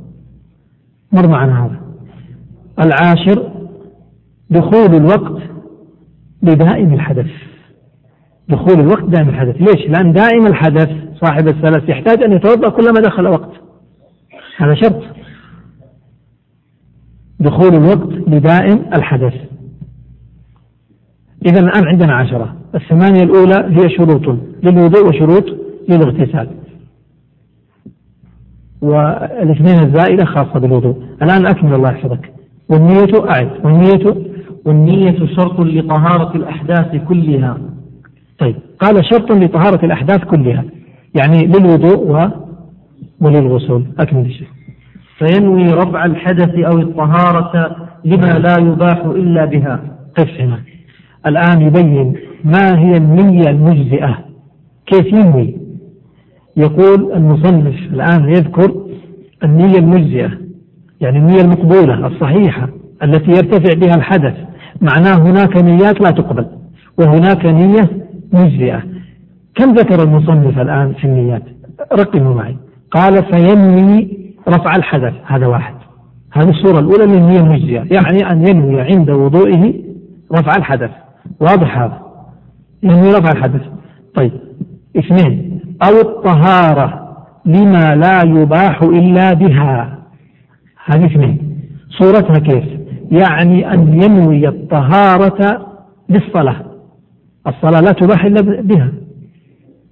[1.12, 1.80] مر معنا هذا.
[2.80, 3.52] العاشر
[4.50, 5.42] دخول الوقت
[6.42, 7.30] بدائم الحدث.
[8.50, 9.56] دخول الوقت دائم الحدث.
[9.56, 10.90] ليش؟ لأن دائم الحدث
[11.24, 13.52] صاحب الثلاث يحتاج أن يتوضأ كلما دخل وقت.
[14.58, 15.04] هذا شرط.
[17.40, 19.34] دخول الوقت لدائم الحدث.
[21.46, 22.56] إذا الآن عندنا عشرة.
[22.76, 25.46] الثمانية الأولى هي شروط للوضوء وشروط
[25.90, 26.48] للاغتسال.
[28.82, 31.04] والاثنين الزائدة خاصة بالوضوء.
[31.22, 32.34] الآن أكمل الله يحفظك.
[32.70, 33.50] والنية أعد.
[33.66, 34.34] والنية
[34.66, 37.58] والنية شرط لطهارة الأحداث كلها.
[38.40, 38.56] طيب.
[38.80, 40.64] قال شرط لطهارة الأحداث كلها.
[41.16, 42.30] يعني للوضوء و
[43.22, 44.48] وللغسول أكمل الشيء
[45.18, 49.80] فينوي رفع الحدث أو الطهارة لما لا يباح إلا بها.
[50.18, 50.60] قف هنا
[51.28, 54.18] الآن يبين ما هي النية المجزئة.
[54.86, 55.58] كيف ينوي؟
[56.58, 58.86] يقول المصنف الآن يذكر
[59.44, 60.32] النية المجزئة
[61.02, 62.70] يعني النية المقبولة الصحيحة
[63.04, 64.34] التي يرتفع بها الحدث.
[64.82, 66.46] معناه هناك نيات لا تقبل
[67.00, 67.90] وهناك نية
[68.34, 68.84] مجزئة.
[69.56, 71.44] كم ذكر المصنف الآن في النيات؟
[71.94, 72.58] رقموا معي.
[72.92, 74.18] قال فينوي
[74.50, 75.14] رفع الحدث.
[75.26, 75.76] هذا واحد.
[76.34, 79.74] هذه الصورة الأولى للنية المجزئة يعني أن ينوي عند وضوئه
[80.34, 80.92] رفع الحدث.
[81.40, 82.02] واضح هذا.
[82.84, 83.62] ينوي رفع الحدث.
[84.16, 84.32] طيب.
[84.98, 85.60] اثنين.
[85.84, 89.98] أو الطهارة لما لا يباح إلا بها.
[90.86, 91.60] هذه اثنين.
[91.90, 92.64] صورتها كيف؟
[93.12, 95.68] يعني أن ينوي الطهارة
[96.10, 96.66] للصلاة.
[97.48, 99.03] الصلاة لا تباح إلا بها.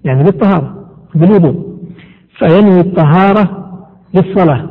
[0.06, 0.86] يعني بالطهارة
[1.16, 1.78] بالوضوء
[2.38, 3.68] فينوي الطهارة
[4.14, 4.70] للصلاة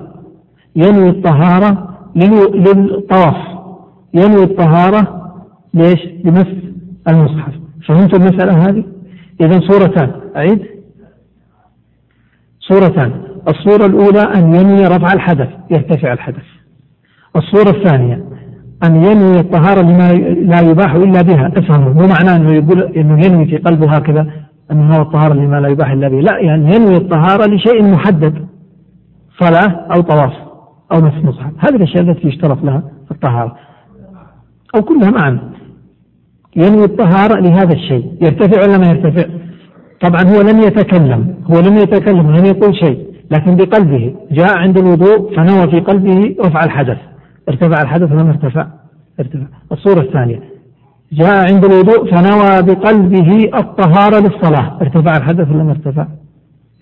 [0.76, 3.36] ينوي الطهارة للطواف
[4.14, 5.32] ينوي الطهارة
[5.74, 6.46] ليش؟ لمس
[7.08, 7.52] المصحف.
[7.88, 8.84] فهمت المسألة هذه؟
[9.40, 10.66] إذا صورتان أعيد.
[12.60, 13.12] صورتان.
[13.48, 16.44] الصورة الأولى أن ينوي رفع الحدث يرتفع الحدث.
[17.36, 18.24] الصورة الثانية
[18.84, 21.52] أن ينوي الطهارة لما لا يباح إلا بها.
[21.56, 24.30] أفهموا مو معناه أنه يقول أنه ينوي في قلبه هكذا؟
[24.72, 26.20] أنه هو الطهارة لما لا يباح إلا به.
[26.20, 28.46] لا يعني ينوي الطهارة لشيء محدد
[29.40, 30.32] صلاة أو طواف
[30.92, 33.56] أو مس مصحف هذه الأشياء التي يشترط لها الطهارة.
[34.76, 35.38] أو كلها معا.
[36.56, 38.12] ينوي الطهارة لهذا الشيء.
[38.22, 39.30] يرتفع ولا ما يرتفع؟
[40.00, 41.34] طبعا هو لم يتكلم.
[41.50, 43.06] هو لم يتكلم ولم يقول شيء.
[43.30, 44.14] لكن بقلبه.
[44.30, 46.98] جاء عند الوضوء فنوى في قلبه رفع الحدث.
[47.48, 48.66] ارتفع الحدث ولا ارتفع
[49.20, 49.46] ارتفع.
[49.72, 50.49] الصورة الثانية.
[51.12, 54.78] جاء عند الوضوء فنوى بقلبه الطهارة للصلاة.
[54.82, 56.06] ارتفع الحدث ولا ما ارتفع؟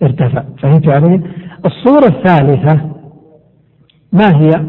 [0.03, 0.43] ارتفع.
[0.61, 1.21] فهمت علي؟
[1.65, 2.81] الصورة الثالثة
[4.13, 4.65] ما هي؟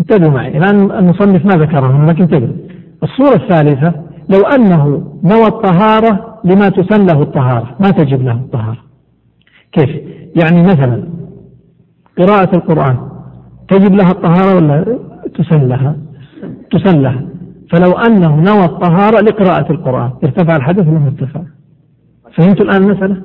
[0.00, 0.58] انتبهوا معي.
[0.58, 2.54] الآن المصنف ما ذكرها لكن انتبهوا.
[3.02, 3.92] الصورة الثالثة
[4.28, 8.78] لو أنه نوى الطهارة لما تسن له الطهارة ما تجب له الطهارة؟
[9.72, 9.90] كيف؟
[10.42, 11.04] يعني مثلا
[12.18, 12.96] قراءة القرآن
[13.68, 14.98] تجب لها الطهارة ولا
[15.34, 15.96] تسن لها؟
[16.70, 17.33] تسن لها.
[17.70, 21.40] فلو أنه نوى الطهارة لقراءة القرآن ارتفع الحدث ولا ارتفع؟
[22.36, 23.22] فهمت الآن المسألة؟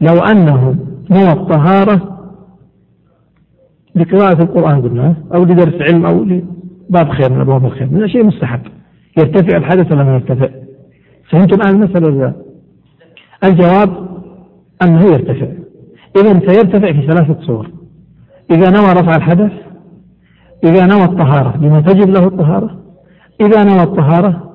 [0.00, 0.76] لو أنه
[1.10, 2.18] نوى الطهارة
[3.94, 8.60] لقراءة القرآن قلنا أو لدرس علم أو لباب خير من أبواب الخير من شيء مستحب.
[9.18, 10.48] يرتفع الحدث ولا ما يرتفع؟
[11.30, 12.34] فهمتم الآن المسألة
[13.44, 14.08] الجواب
[14.82, 15.46] أنه يرتفع.
[16.16, 17.70] إذا سيرتفع في ثلاثة صور
[18.50, 19.52] إذا نوى رفع الحدث
[20.64, 22.79] إذا نوى الطهارة لما تجب له الطهارة؟
[23.40, 24.50] إذا نوى الطهارة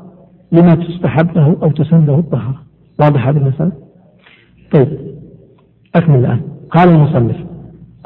[0.51, 2.61] لما تستحب له أو تسن له الطهارة.
[2.99, 3.71] واضح هذه المسألة؟
[4.71, 4.87] طيب
[5.95, 6.41] أكمل الآن.
[6.71, 7.35] قال المصنف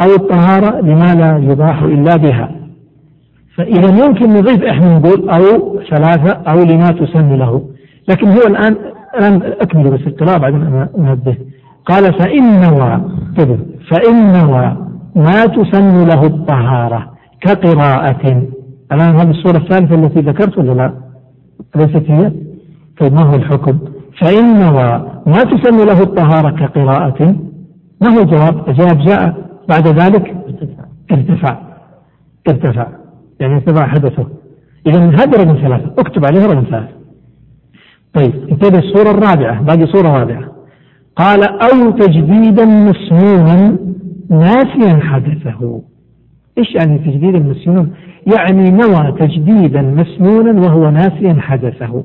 [0.02, 2.52] أو الطهارة لما لا يباح إلا بها.
[3.56, 7.70] فإذا يمكن نضيف إحنا نقول أو ثلاثة أو لما تسن له.
[8.10, 8.76] لكن هو الآن
[9.20, 11.38] الآن أكمل بس القراءة بعدين أنا أنبه.
[11.86, 13.02] قال فإن نوى
[13.92, 14.78] فإن نوى
[15.16, 18.44] ما تسن له الطهارة كقراءة.
[18.92, 20.94] الآن هذه الصورة الثالثة التي ذكرت ولا لا؟
[21.76, 22.32] ليست هي؟
[23.00, 23.80] طيب ما هو الحكم؟
[24.22, 27.36] فإن نوى ما تسن له الطهارة كقراءة
[28.02, 30.36] ما هو الجواب؟ الجواب جاء بعد ذلك
[31.12, 31.58] ارتفع
[32.50, 32.88] ارتفع
[33.40, 34.28] يعني ارتفع حدثه
[34.88, 37.00] إذا هذا رقم ثلاثة اكتب عليه رقم ثلاثة
[38.14, 40.44] طيب انتبه الصورة الرابعة باقي صورة رابعة
[41.16, 43.78] قال أو تجديدا مسنونا
[44.30, 45.82] ناسيا حدثه
[46.58, 47.88] إيش يعني تجديدا مسنونا؟
[48.38, 52.04] يعني نوى تجديدا مسنونا وهو ناسيا حدثه.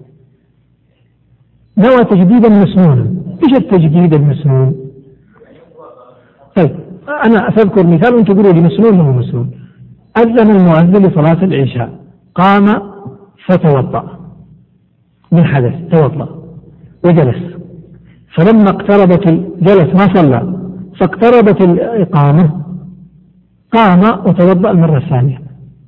[1.79, 3.15] نوى تجديدا مسنونا.
[3.45, 4.75] إيش التجديد المسنون؟
[6.57, 6.71] طيب
[7.27, 9.51] أنا سأذكر مثال وأنتم تقولوا لي مسنون هو مسنون.
[10.19, 12.01] أذن المؤذن لصلاة العشاء.
[12.35, 12.67] قام
[13.47, 14.19] فتوضأ.
[15.33, 16.29] من حدث؟ توضأ.
[17.05, 17.55] وجلس.
[18.37, 19.29] فلما اقتربت
[19.61, 20.61] جلس ما صلى.
[21.01, 22.64] فاقتربت الإقامة.
[23.75, 25.39] قام وتوضأ المرة الثانية.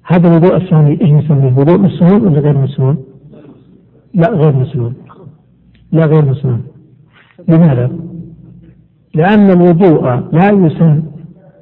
[0.07, 2.97] هذا الوضوء الثاني إيش نسميه؟ وضوء مسنون ولا غير مسنون؟
[4.15, 4.95] لا غير مسنون.
[5.93, 6.63] لا غير مسنون.
[7.49, 7.91] لماذا؟
[9.15, 10.03] لأن الوضوء
[10.33, 11.03] لا يسن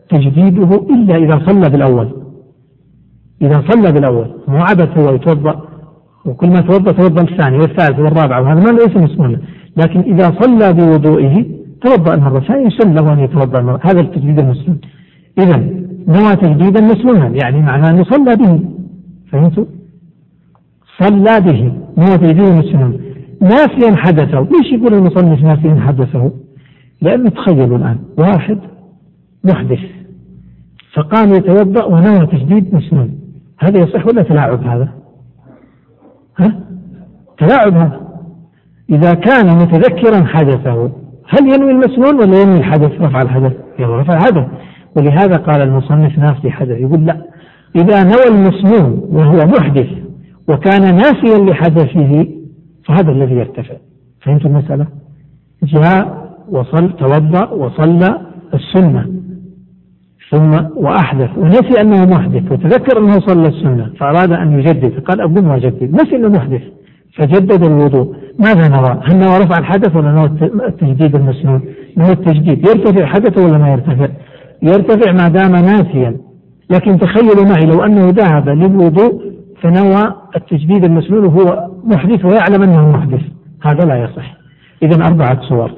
[0.08, 2.08] تجديده إلا إذا صلى بالأول.
[3.42, 5.60] إذا صلى بالأول مو عبث هو يتوضأ
[6.24, 9.38] وكل ما توضأ توضأ الثاني والثالث والرابع وهذا ما ليس مسنونا.
[9.76, 11.44] لكن إذا صلى بوضوئه
[11.80, 13.80] توضأ المرة الثانية يسن له أن يتوضأ المرة.
[13.82, 14.78] هذا التجديد المسلم
[15.38, 18.60] إذا نوى تجديدا مسنونا يعني معناه أنه صلى به
[19.32, 19.64] فهمتوا؟
[20.98, 22.98] صلى به نوى تجديدا مسنونا
[23.40, 26.32] ناسيا حدثه ليش يقول المصنف ناسيا حدثه؟
[27.02, 28.58] لأنه تخيلوا الآن واحد
[29.44, 29.80] محدث
[30.94, 33.20] فقام يتوضأ ونوى تجديد مسنون
[33.58, 34.88] هذا يصح ولا تلاعب هذا؟
[36.38, 36.60] ها؟
[37.38, 38.00] تلاعب هذا
[38.90, 40.90] إذا كان متذكرا حدثه
[41.28, 44.46] هل ينوي المسنون ولا ينوي الحدث رفع الحدث؟ ينوي رفع الحدث
[44.96, 47.16] ولهذا قال المصنف ناسي حدث يقول لا
[47.76, 49.88] إذا نوى المسنون وهو محدث
[50.48, 52.26] وكان ناسيا لحدثه
[52.84, 53.74] فهذا الذي يرتفع
[54.20, 54.86] فهمت المسألة؟
[55.62, 58.20] جاء وصل توضأ وصلى
[58.54, 59.06] السنة
[60.30, 65.94] ثم وأحدث ونسي أنه محدث وتذكر أنه صلى السنة فأراد أن يجدد قال أقوم وأجدد
[65.94, 66.62] نسي أنه محدث
[67.16, 71.62] فجدد الوضوء ماذا نرى؟ هل نرى رفع الحدث ولا نرى التجديد المسنون؟
[71.96, 74.08] نرى التجديد يرتفع حدثه ولا ما يرتفع؟
[74.62, 76.16] يرتفع ما دام ناسيا.
[76.70, 79.22] لكن تخيلوا معي لو أنه ذهب للوضوء
[79.62, 83.20] فنوى التجديد المسنون وهو محدث ويعلم أنه محدث.
[83.62, 84.36] هذا لا يصح.
[84.82, 85.70] إذا أربعة صور.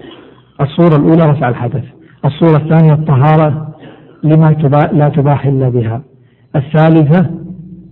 [0.60, 1.84] الصورة الأولى رفع الحدث.
[2.24, 3.68] الصورة الثانية الطهارة
[4.24, 4.56] لما
[4.92, 6.02] لا تباح إلا بها.
[6.56, 7.30] الثالثة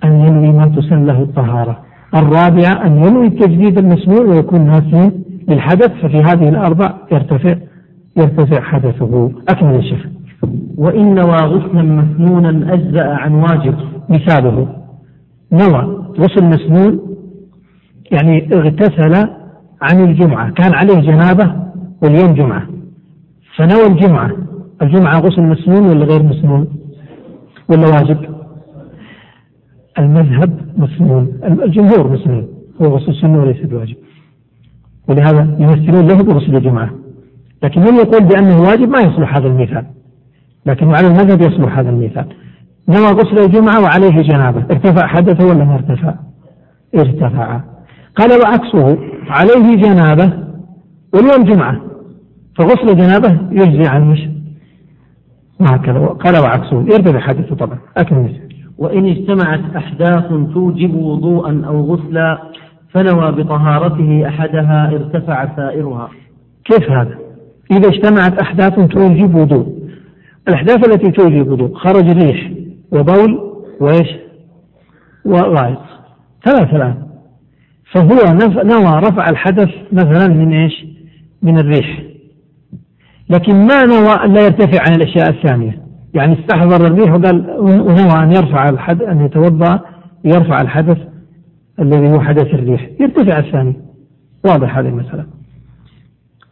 [0.05, 1.79] أن ينوي ما تسن له الطهارة.
[2.15, 5.13] الرابعة أن ينوي التجديد المسنون ويكون ناسيا
[5.49, 5.91] للحدث.
[6.03, 7.55] ففي هذه الأربع يرتفع
[8.17, 9.31] يرتفع حدثه.
[9.49, 10.07] أكمل الشيخ
[10.77, 13.75] وإن نوى غسلا مسنونا أجزأ عن واجب.
[14.09, 14.69] مثاله
[15.53, 17.01] نوى غسل مسنون
[18.11, 19.29] يعني اغتسل
[19.83, 21.55] عن الجمعة كان عليه جنابة
[22.03, 22.67] واليوم جمعة.
[23.57, 24.31] فنوى الجمعة
[24.83, 26.69] الجمعة غسل مسنون ولا غير مسنون؟
[27.69, 28.19] ولا واجب؟
[29.99, 32.49] المذهب مسنون الجمهور مسنون
[32.83, 33.97] هو غسل سنة وليس بواجب.
[35.09, 36.91] ولهذا يمثلون له بغسل الجمعة.
[37.63, 39.85] لكن من يقول بأنه واجب؟ ما يصلح هذا المثال.
[40.67, 42.27] لكن على المذهب يصلح هذا المثال
[42.89, 44.65] نوى غسل الجمعة وعليه جنابة.
[44.71, 46.15] ارتفع حدثه ولا ما ارتفع؟
[46.95, 47.61] ارتفع.
[48.17, 50.33] قال وعكسه عليه جنابة
[51.15, 51.81] واليوم جمعة.
[52.59, 54.29] فغسل الجنابة يجزي عن مش؟
[55.61, 56.83] وهكذا قال وعكسه.
[56.83, 58.41] يرتفع حدثه طبعا أكمل
[58.79, 62.39] وإن اجتمعت أحداث توجب وضوءا أو غسلا
[62.91, 66.09] فنوى بطهارته أحدها ارتفع سائرها.
[66.65, 67.15] كيف هذا؟
[67.71, 69.74] إذا اجتمعت أحداث توجب وضوء.
[70.49, 72.51] الأحداث التي توجب وضوء خرج الريح
[72.93, 74.09] وبول وإيش؟
[75.25, 75.79] وغائط
[76.45, 77.05] ثلاثة الآن.
[77.93, 78.35] فهو
[78.65, 80.87] نوى رفع الحدث مثلا من إيش؟
[81.43, 82.03] من الريح.
[83.31, 85.83] لكن ما نوى أن لا يرتفع عن الأشياء الثانية.
[86.15, 89.81] يعني استحضر الريح وقال ونوى أن يرفع الحدث أن يتوضأ
[90.25, 90.99] يرفع الحدث
[91.81, 92.91] الذي هو حدث الريح.
[93.01, 93.77] يرتفع الثاني.
[94.45, 95.27] واضح هذه المسألة.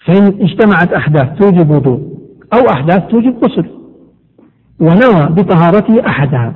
[0.07, 2.01] فإن اجتمعت أحداث توجب وضوء
[2.53, 3.82] أو أحداث توجب غسل.
[4.83, 6.55] ونوى بطهارته أحدها.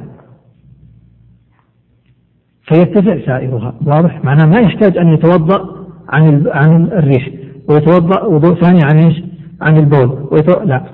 [2.63, 3.75] فيرتفع سائرها.
[3.87, 7.29] واضح؟ معناه ما يحتاج أن يتوضأ عن عن الريح
[7.69, 9.23] ويتوضأ وضوء ثاني عن إيش؟
[9.61, 10.29] عن البول.
[10.31, 10.85] ويتوضأ لا.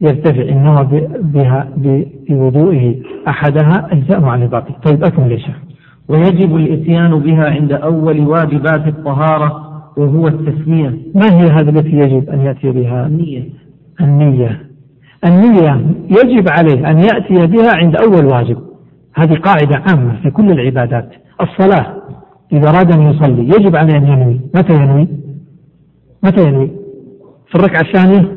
[0.00, 4.74] يرتفع إن نوى بها بوضوئه أحدها أجزاء عن الباقي.
[4.84, 5.56] طيب أكمل يا شيخ.
[6.08, 10.98] ويجب الإتيان بها عند أول واجبات الطهارة وهو التسمية.
[11.14, 13.48] ما هي هذه التي يجب أن يأتي بها؟ النية.
[14.00, 14.71] النية.
[15.24, 18.58] النية يجب عليه أن يأتي بها عند أول واجب.
[19.14, 21.10] هذه قاعدة عامة في كل العبادات.
[21.40, 21.96] الصلاة
[22.52, 24.40] إذا أراد أن يصلي يجب عليه أن ينوي.
[24.54, 25.08] متى ينوي؟
[26.22, 26.70] متى ينوي؟
[27.48, 28.36] في الركعة الثانية؟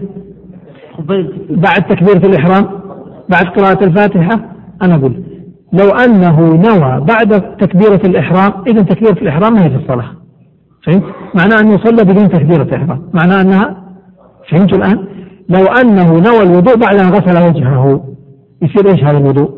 [1.50, 2.68] بعد تكبيرة الإحرام؟
[3.30, 4.40] بعد قراءة الفاتحة؟
[4.82, 5.24] أنا أقول
[5.74, 10.12] لو أنه نوى بعد تكبيرة الإحرام إذا تكبيرة الإحرام ما هي في الصلاة.
[10.84, 11.04] فهمت؟
[11.36, 13.02] معناه أنه صلى بدون تكبيرة الإحرام.
[13.14, 13.84] معناه أنها؟
[14.50, 15.08] فهمت الآن؟
[15.50, 18.04] لو أنه نوى الوضوء بعد أن غسل وجهه
[18.62, 19.52] يصير إيش هذا الوضوء؟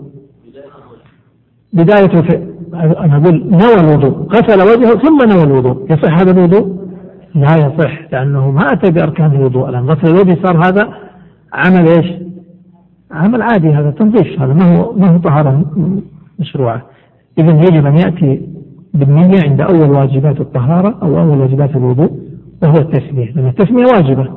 [1.74, 6.78] بداية في أنا أقول نوى الوضوء غسل وجهه ثم نوى الوضوء يصح هذا الوضوء؟
[7.36, 10.90] لا يصح لأنه ما أتى بأركان الوضوء الآن غسل الوجه صار هذا
[11.54, 12.06] عمل إيش؟
[13.12, 15.66] عمل عادي هذا تنظيف هذا ما هو ما هو طهارة
[16.40, 16.82] مشروعة
[17.38, 18.42] إذا يجب أن يأتي
[18.94, 22.12] بالنية عند أول واجبات الطهارة أو أول واجبات الوضوء
[22.64, 24.28] وهو التسمية لأن التسمية واجبة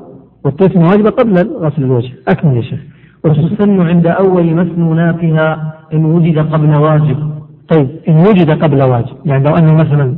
[0.45, 2.13] والتسمية واجبة قبل غسل الوجه.
[2.29, 2.81] أكمل يا شيخ.
[3.25, 7.31] وتسن عند أول مسنوناتها إن وجد قبل واجب.
[7.69, 9.17] طيب إن وجد قبل واجب.
[9.25, 10.17] يعني لو أنه مثلا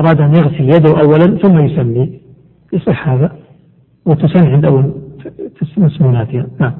[0.00, 2.20] أراد أن يغسل يده أولا ثم يسمي.
[2.72, 3.32] يصح هذا؟
[4.06, 4.92] وتسن عند أول
[5.76, 6.72] مسنوناتها نعم.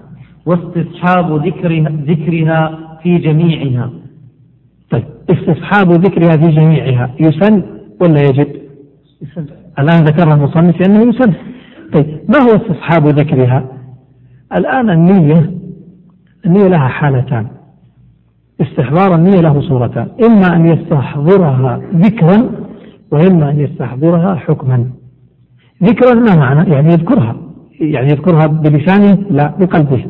[0.47, 3.91] واستصحاب ذكرها, ذكرها في جميعها.
[4.91, 7.11] طيب استصحاب ذكرها في جميعها.
[7.21, 7.63] يسن
[8.01, 8.47] ولا يجب؟
[9.23, 9.47] يسن.
[9.79, 11.33] الآن ذكرها المصنف أنه يسن.
[11.93, 13.65] طيب ما هو استصحاب ذكرها؟
[14.57, 15.51] الآن النية
[16.47, 17.47] النية لها حالتان.
[18.61, 20.09] استحضار النية له صورتان.
[20.25, 22.51] إما أن يستحضرها ذكرا
[23.11, 24.91] وإما أن يستحضرها حكما.
[25.83, 27.37] ذكرا ما معنى؟ يعني يذكرها.
[27.81, 30.07] يعني يذكرها بلسانه؟ لا بقلبه.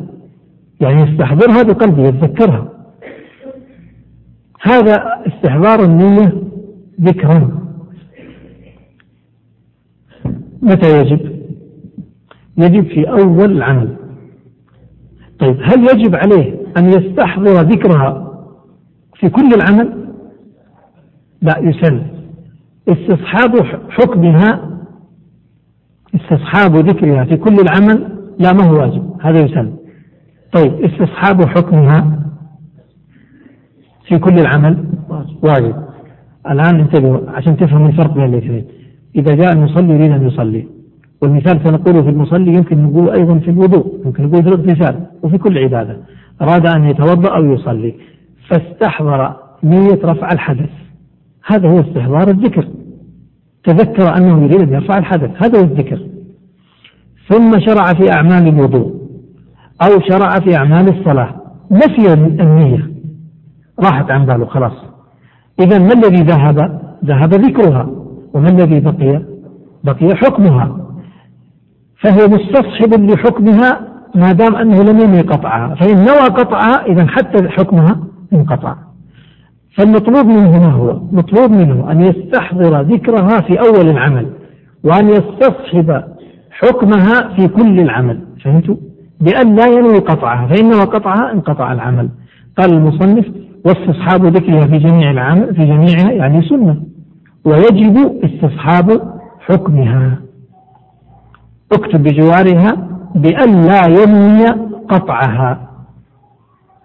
[0.81, 2.69] يعني يستحضرها بقلبه يتذكرها.
[4.61, 6.33] هذا استحضار النية
[7.01, 7.59] ذكرا.
[10.61, 11.38] متى يجب؟
[12.59, 13.95] يجب في أول العمل.
[15.39, 18.33] طيب هل يجب عليه أن يستحضر ذكرها
[19.15, 20.07] في كل العمل؟
[21.41, 22.01] لا يسل
[22.89, 24.69] استصحاب حكمها
[26.15, 29.73] استصحاب ذكرها في كل العمل لا ما هو واجب هذا يسل
[30.53, 32.19] طيب استصحاب حكمها
[34.07, 34.85] في كل العمل؟
[35.43, 35.75] واجب.
[36.51, 38.65] الآن انتبهوا عشان تفهم الفرق بين الاثنين.
[39.15, 40.67] إذا جاء المصلي يريد أن يصلي.
[41.21, 45.57] والمثال سنقوله في المصلي يمكن نقول أيضا في الوضوء يمكن نقول في الاغتسال وفي كل
[45.57, 45.97] عبادة.
[46.41, 47.95] أراد أن يتوضأ أو يصلي
[48.49, 50.69] فاستحضر نية رفع الحدث.
[51.45, 52.67] هذا هو استحضار الذكر.
[53.63, 55.99] تذكر أنه يريد أن يرفع الحدث هذا هو الذكر.
[57.29, 58.99] ثم شرع في أعمال الوضوء
[59.81, 61.35] أو شرع في أعمال الصلاة.
[61.71, 62.89] نسي النية.
[63.79, 64.73] راحت عن باله خلاص.
[65.59, 67.89] إذا ما الذي ذهب؟ ذهب ذكرها.
[68.33, 69.21] وما الذي بقي؟
[69.83, 70.88] بقي حكمها.
[72.01, 73.79] فهو مستصحب لحكمها
[74.15, 75.75] ما دام أنه لم ينوي قطعها.
[75.75, 77.99] فإن نوى قطعها إذا حتى حكمها
[78.33, 78.75] انقطع.
[79.77, 84.25] فالمطلوب منه ما هو؟ مطلوب منه أن يستحضر ذكرها في أول العمل
[84.83, 86.03] وأن يستصحب
[86.51, 88.21] حكمها في كل العمل.
[88.43, 88.75] فهمتوا؟
[89.21, 90.47] بأن لا ينوي قطعها.
[90.47, 92.09] فإنما قطعها انقطع العمل.
[92.57, 93.25] قال المصنف
[93.65, 96.81] واستصحاب ذكرها في جميع العمل في جميعها يعني سنة.
[97.45, 99.01] ويجب استصحاب
[99.39, 100.28] حكمها.
[101.73, 104.45] اكتب بجوارها بأن لا ينوي
[104.89, 105.69] قطعها.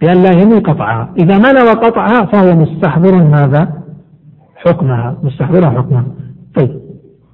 [0.00, 1.08] بأن لا ينوي قطعها.
[1.18, 3.68] إذا ما نوى قطعها فهو مستحضر ماذا؟
[4.56, 5.16] حكمها.
[5.22, 6.04] مستحضر حكمها.
[6.54, 6.80] طيب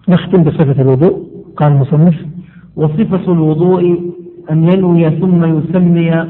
[0.09, 1.31] نختم بصفة الوضوء.
[1.57, 2.15] قال المصنف
[2.77, 4.13] وصفة الوضوء
[4.51, 6.25] أن ينوي ثم يسمي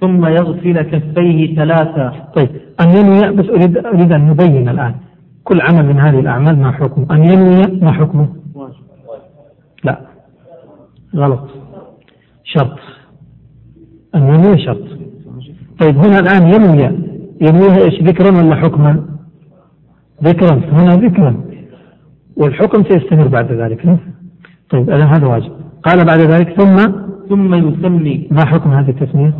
[0.00, 2.12] ثم يغسل كفيه ثلاثة.
[2.34, 2.48] طيب
[2.80, 4.94] أن ينوي بس أريد أريد أن نبين الآن
[5.44, 7.06] كل عمل من هذه الأعمال ما حكمه.
[7.10, 8.28] أن ينوي ما حكمه؟
[9.84, 10.09] لا.
[11.16, 11.48] غلط.
[12.44, 12.78] شرط.
[14.14, 14.84] ينوي شرط.
[15.80, 16.82] طيب هنا الآن ينوي
[17.40, 19.04] ينويها إيش؟ ذكرا ولا حكما؟
[20.24, 21.44] ذكرا هنا ذكرا.
[22.36, 23.98] والحكم سيستمر بعد ذلك.
[24.70, 25.52] طيب هذا واجب.
[25.82, 26.76] قال بعد ذلك ثم؟
[27.28, 28.28] ثم يسمي.
[28.30, 29.32] ما حكم هذه التسمية؟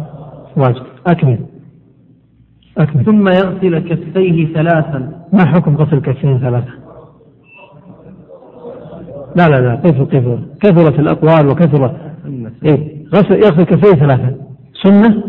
[0.56, 0.82] واجب.
[1.06, 1.38] أكمل.
[2.78, 3.04] أكمل.
[3.04, 5.26] ثم يغسل كفيه ثلاثا.
[5.32, 6.79] ما حكم غسل الكفين ثلاثة
[9.36, 10.24] لا لا لا كيف كيف
[10.60, 11.96] كثرت الأقوال وكثرت
[12.64, 14.36] إيه غسل يغسل كفيه ثلاثة.
[14.82, 15.22] سنة؟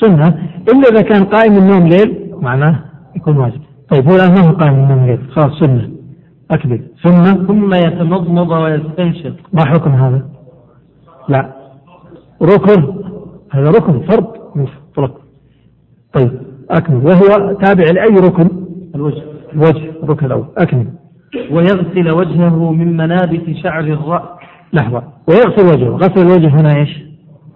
[0.00, 0.28] سنة.
[0.68, 2.80] إلا إذا كان قائم النوم ليل معناه
[3.16, 3.60] يكون واجب.
[3.90, 5.90] طيب هو الآن ما هو قائم النوم ليل؟ خلاص سنة.
[6.50, 6.82] أكمل.
[7.02, 9.36] ثم ثم يتمضمض ويستنشق.
[9.52, 10.22] ما حكم هذا؟
[11.28, 11.52] لا.
[12.42, 12.94] ركن؟
[13.50, 14.66] هذا ركن فرض من
[14.96, 15.10] فرض
[16.12, 16.30] طيب
[16.70, 17.06] أكمل.
[17.06, 18.48] وهو تابع لأي ركن؟
[18.94, 19.22] الوجه.
[19.54, 20.46] الوجه الركن الأول.
[20.58, 20.86] أكمل.
[21.50, 24.22] ويغسل وجهه من منابت شعر الرأس.
[24.72, 25.02] لحظة.
[25.28, 25.96] ويغسل وجهه.
[25.96, 27.02] غسل الوجه هنا إيش؟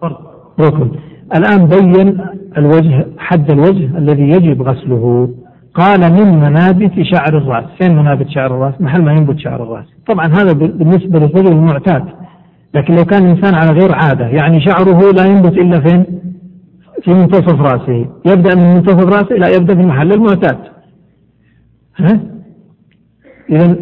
[0.00, 0.16] فرض.
[0.60, 0.90] ركن.
[1.36, 2.20] الآن بين
[2.58, 5.28] الوجه حد الوجه الذي يجب غسله.
[5.74, 7.64] قال من منابت شعر الرأس.
[7.78, 9.86] فين منابت شعر الرأس؟ محل ما ينبت شعر الرأس.
[10.06, 12.04] طبعا هذا بالنسبة للرجل المعتاد.
[12.74, 16.04] لكن لو كان الإنسان على غير عادة يعني شعره لا ينبت إلا فين؟
[17.02, 18.06] في منتصف رأسه.
[18.26, 20.58] يبدأ من منتصف رأسه لا يبدأ في المحل المعتاد.
[21.96, 22.37] ها؟
[23.50, 23.76] إذا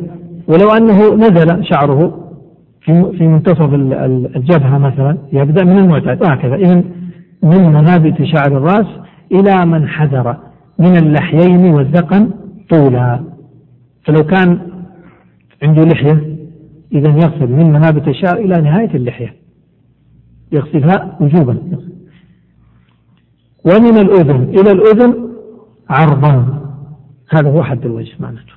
[0.49, 2.23] ولو أنه نزل شعره
[2.81, 3.75] في في منتصف
[4.37, 6.55] الجبهة مثلا يبدأ من المعتاد وهكذا.
[6.55, 6.75] إذا
[7.43, 8.87] من منابت شعر الرأس
[9.33, 10.37] إلى من حذر
[10.79, 12.31] من اللحيين والذقن
[12.71, 13.25] طولا.
[14.05, 14.59] فلو كان
[15.63, 16.37] عنده لحية
[16.93, 19.35] إذا يغسل من منابت الشعر إلى نهاية اللحية.
[20.53, 21.59] يغسلها وجوبا.
[23.65, 25.29] ومن الأذن إلى الأذن
[25.91, 26.63] عرضا.
[27.31, 28.53] هذا هو حد الوجه معناته.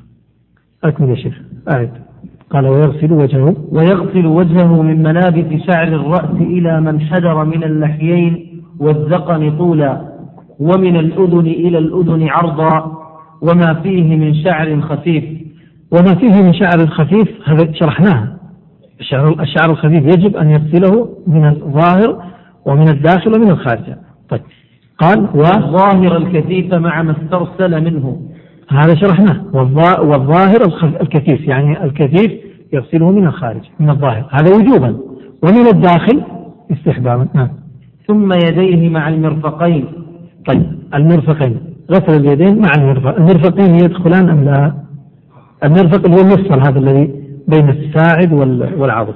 [0.84, 1.41] أكمل يا شيخ.
[1.69, 1.91] أعد.
[2.49, 3.56] قال ويغسل وجهه.
[3.72, 10.01] ويغسل وجهه من منابت شعر الرأس إلى من حدر من اللحيين والذقن طولا
[10.60, 12.91] ومن الأذن إلى الأذن عرضا
[13.41, 15.23] وما فيه من شعر خفيف.
[15.91, 18.27] وما فيه من شعر خفيف هذا شرحناه.
[18.99, 22.23] الشعر, الشعر الخفيف يجب أن يغسله من الظاهر
[22.65, 23.95] ومن الداخل ومن الخارج.
[24.30, 24.41] طيب.
[24.97, 28.22] قال و والظاهر الكثيف مع ما استرسل منه.
[28.69, 29.41] هذا شرحناه.
[29.53, 30.61] والظا- والظاهر
[31.01, 32.31] الكثيف يعني الكثيف
[32.73, 34.25] يغسله من الخارج من الظاهر.
[34.31, 34.97] هذا وجوبا.
[35.43, 36.21] ومن الداخل
[36.71, 37.27] استحبابا.
[37.33, 37.49] نعم.
[38.07, 39.85] ثم يديه مع المرفقين.
[40.47, 40.65] طيب.
[40.93, 41.57] المرفقين.
[41.91, 44.73] غسل اليدين مع المرفق المرفقين يدخلان أم لا؟
[45.63, 47.13] المرفق اللي هو المفصل هذا الذي
[47.47, 49.15] بين الساعد وال- والعضد.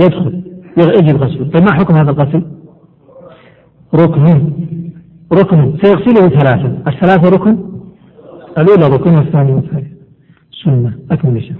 [0.00, 0.42] يدخل.
[0.78, 2.42] يجب غسله طيب ما حكم هذا الغسل؟
[3.94, 4.52] ركن.
[5.32, 5.74] ركن.
[5.82, 6.78] سيغسله ثلاثا.
[6.86, 7.69] الثلاثة ركن؟
[8.58, 9.96] الأولى ركن والثانية والثالثة
[10.64, 11.56] سنة أكمل يا شيخ.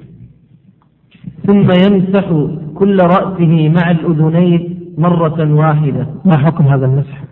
[1.46, 2.32] ثم يمسح
[2.74, 6.06] كل رأسه مع الأذنين مرة واحدة.
[6.24, 7.24] ما حكم هذا المسح؟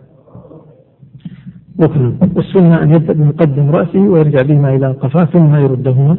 [1.81, 2.19] ركن.
[2.37, 6.17] والسنة أن يبدأ بمقدم رأسه ويرجع بهما إلى قفاه ثم يردهما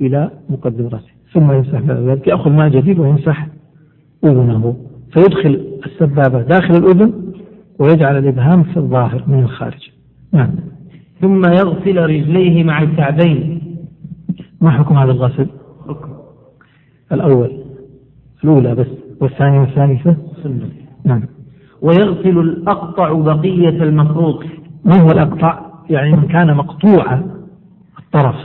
[0.00, 1.10] إلى مقدم رأسه.
[1.32, 3.48] ثم يمسح بعد ذلك يأخذ ماء جديد ويمسح
[4.24, 4.76] أذنه.
[5.12, 7.12] فيدخل السبابة داخل الأذن
[7.78, 9.90] ويجعل الإبهام في الظاهر من الخارج.
[10.32, 10.50] نعم.
[11.20, 13.60] ثم يغسل رجليه مع الكعبين.
[14.60, 15.46] ما حكم هذا الغسل؟
[17.12, 17.50] الأول
[18.44, 18.86] الأولى بس
[19.20, 20.70] والثانية والثالثة سنة.
[21.04, 21.22] نعم.
[21.82, 24.44] ويغسل الأقطع بقية المفروض
[24.84, 27.20] ما هو الأقطع؟ يعني من كان مقطوع
[27.98, 28.36] الطرف.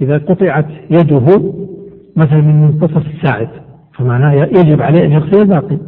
[0.00, 1.54] إذا قطعت يده
[2.16, 3.48] مثلا من منتصف الساعد
[3.94, 5.78] فمعناه يجب عليه أن يغسل الباقي.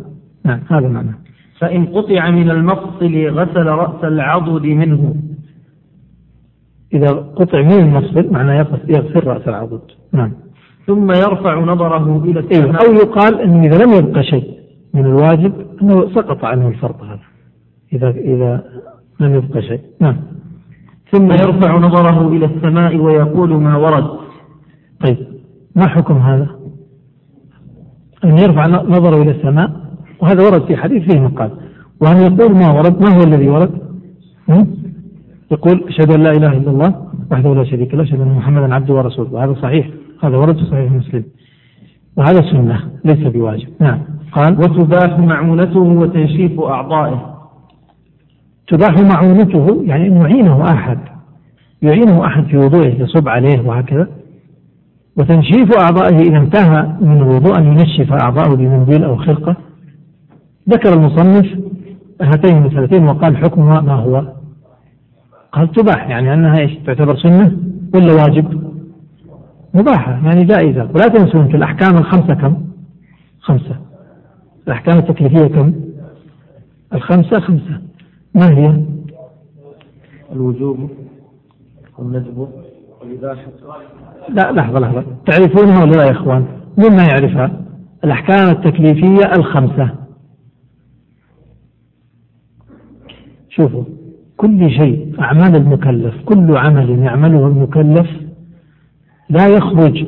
[0.45, 1.15] نعم هذا معناه
[1.59, 5.15] فإن قطع من المفصل غسل رأس العضد منه.
[6.93, 9.81] إذا قطع من المفصل معناه يغسل, رأس العضد.
[10.13, 10.33] نعم.
[10.87, 12.89] ثم يرفع نظره إلى إيه، السماء.
[12.89, 14.51] أو يقال أنه إذا لم يبقى شيء
[14.95, 15.53] من الواجب
[15.83, 17.21] أنه سقط عنه الفرض هذا.
[17.93, 18.65] إذا إذا
[19.21, 19.81] لم يبقى شيء.
[20.01, 20.17] نعم.
[21.13, 24.07] ثم يرفع نظره إلى السماء ويقول ما ورد.
[25.05, 25.17] طيب.
[25.77, 26.49] ما حكم هذا؟
[28.25, 29.71] أن يرفع نظره إلى السماء.
[30.21, 31.51] وهذا ورد في حديث فيه مقال.
[32.01, 33.03] وأن يقول ما ورد.
[33.03, 33.71] ما هو الذي ورد؟
[35.55, 36.91] يقول أشهد أن لا إله إلا الله
[37.33, 39.33] وحده لا شريك له أشهد أن محمدا عبده ورسوله.
[39.33, 39.89] وهذا صحيح.
[40.23, 41.25] هذا ورد في صحيح مسلم.
[42.17, 43.69] وهذا سنة ليس بواجب.
[43.81, 43.99] نعم.
[44.33, 47.35] قال وتباح معونته وتنشيف أعضائه.
[48.69, 50.99] تباح معونته يعني أن يعينه أحد.
[51.83, 54.09] يعينه أحد في وضوءه يصب عليه وهكذا.
[55.17, 59.57] وتنشيف أعضائه إذا انتهى من الوضوء أن ينشف أعضائه بمنديل أو خرقة.
[60.69, 61.47] ذكر المصنف
[62.23, 64.34] هاتين المسألتين وقال حكمها ما هو.
[65.55, 67.57] قال تباح يعني أنها إيش؟ تعتبر سنة
[67.95, 68.75] ولا واجب؟
[69.75, 70.91] مباحة يعني جائزة.
[70.95, 72.65] ولا تنسون في الأحكام الخمسة كم؟
[73.41, 73.77] خمسة.
[74.67, 75.75] الأحكام التكليفية كم؟
[76.95, 77.81] الخمسة خمسة.
[78.35, 78.83] ما هي؟
[80.33, 80.91] الوجوب
[81.99, 82.49] والندب
[83.01, 83.51] والإباحة
[84.29, 85.05] لا لحظة لحظة.
[85.27, 86.47] تعرفونها ولا لا يا إخوان؟
[86.79, 87.61] مما يعرفها؟
[88.05, 89.91] الأحكام التكليفية الخمسة.
[93.49, 93.85] شوفوا.
[94.37, 98.07] كل شيء أعمال المكلف كل عمل يعمله المكلف
[99.31, 100.07] لا يخرج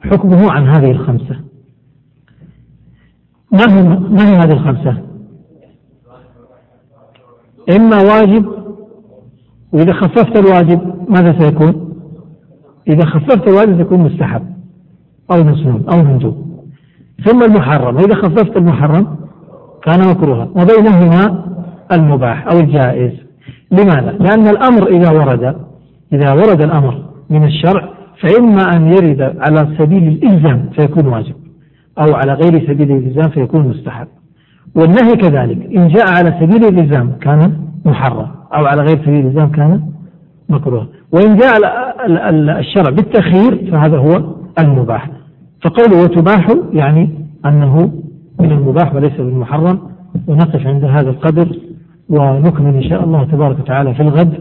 [0.00, 1.36] حكمه عن هذه الخمسة
[3.52, 5.02] ما هي ما هي هذه الخمسة؟
[7.76, 8.46] إما واجب
[9.72, 11.94] وإذا خففت الواجب ماذا سيكون؟
[12.88, 14.42] إذا خففت الواجب سيكون مستحب
[15.30, 16.44] أو مسنون أو مندوب
[17.24, 19.16] ثم المحرم وإذا خففت المحرم
[19.82, 21.44] كان مكروها وبينهما
[21.92, 23.23] المباح أو الجائز
[23.70, 25.56] لماذا؟ لأن الأمر إذا ورد
[26.12, 27.88] إذا ورد الأمر من الشرع
[28.20, 31.34] فإما أن يرد على سبيل الإلزام فيكون واجب
[31.98, 34.06] أو على غير سبيل الإلزام فيكون مستحب.
[34.74, 37.52] والنهي كذلك إن جاء على سبيل الإلزام كان
[37.84, 39.82] محرم أو على غير سبيل الإلزام كان
[40.48, 40.88] مكروه.
[41.12, 41.58] وإن جاء
[42.60, 45.10] الشرع بالتخيير فهذا هو المباح.
[45.62, 47.10] فقوله وتباح يعني
[47.46, 47.92] أنه
[48.40, 49.78] من المباح وليس بالمحرم
[50.28, 51.56] ونقف عند هذا القدر.
[52.08, 54.34] ونكمل إن شاء الله تبارك وتعالى في الغد.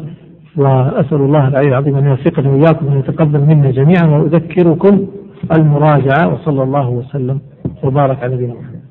[0.57, 5.07] وأسأل الله العلي العظيم أن يوفقني وإياكم وأن يتقبل منا جميعا وأذكركم
[5.55, 7.39] المراجعة وصلى الله وسلم
[7.83, 8.82] وبارك على نبينا محمد.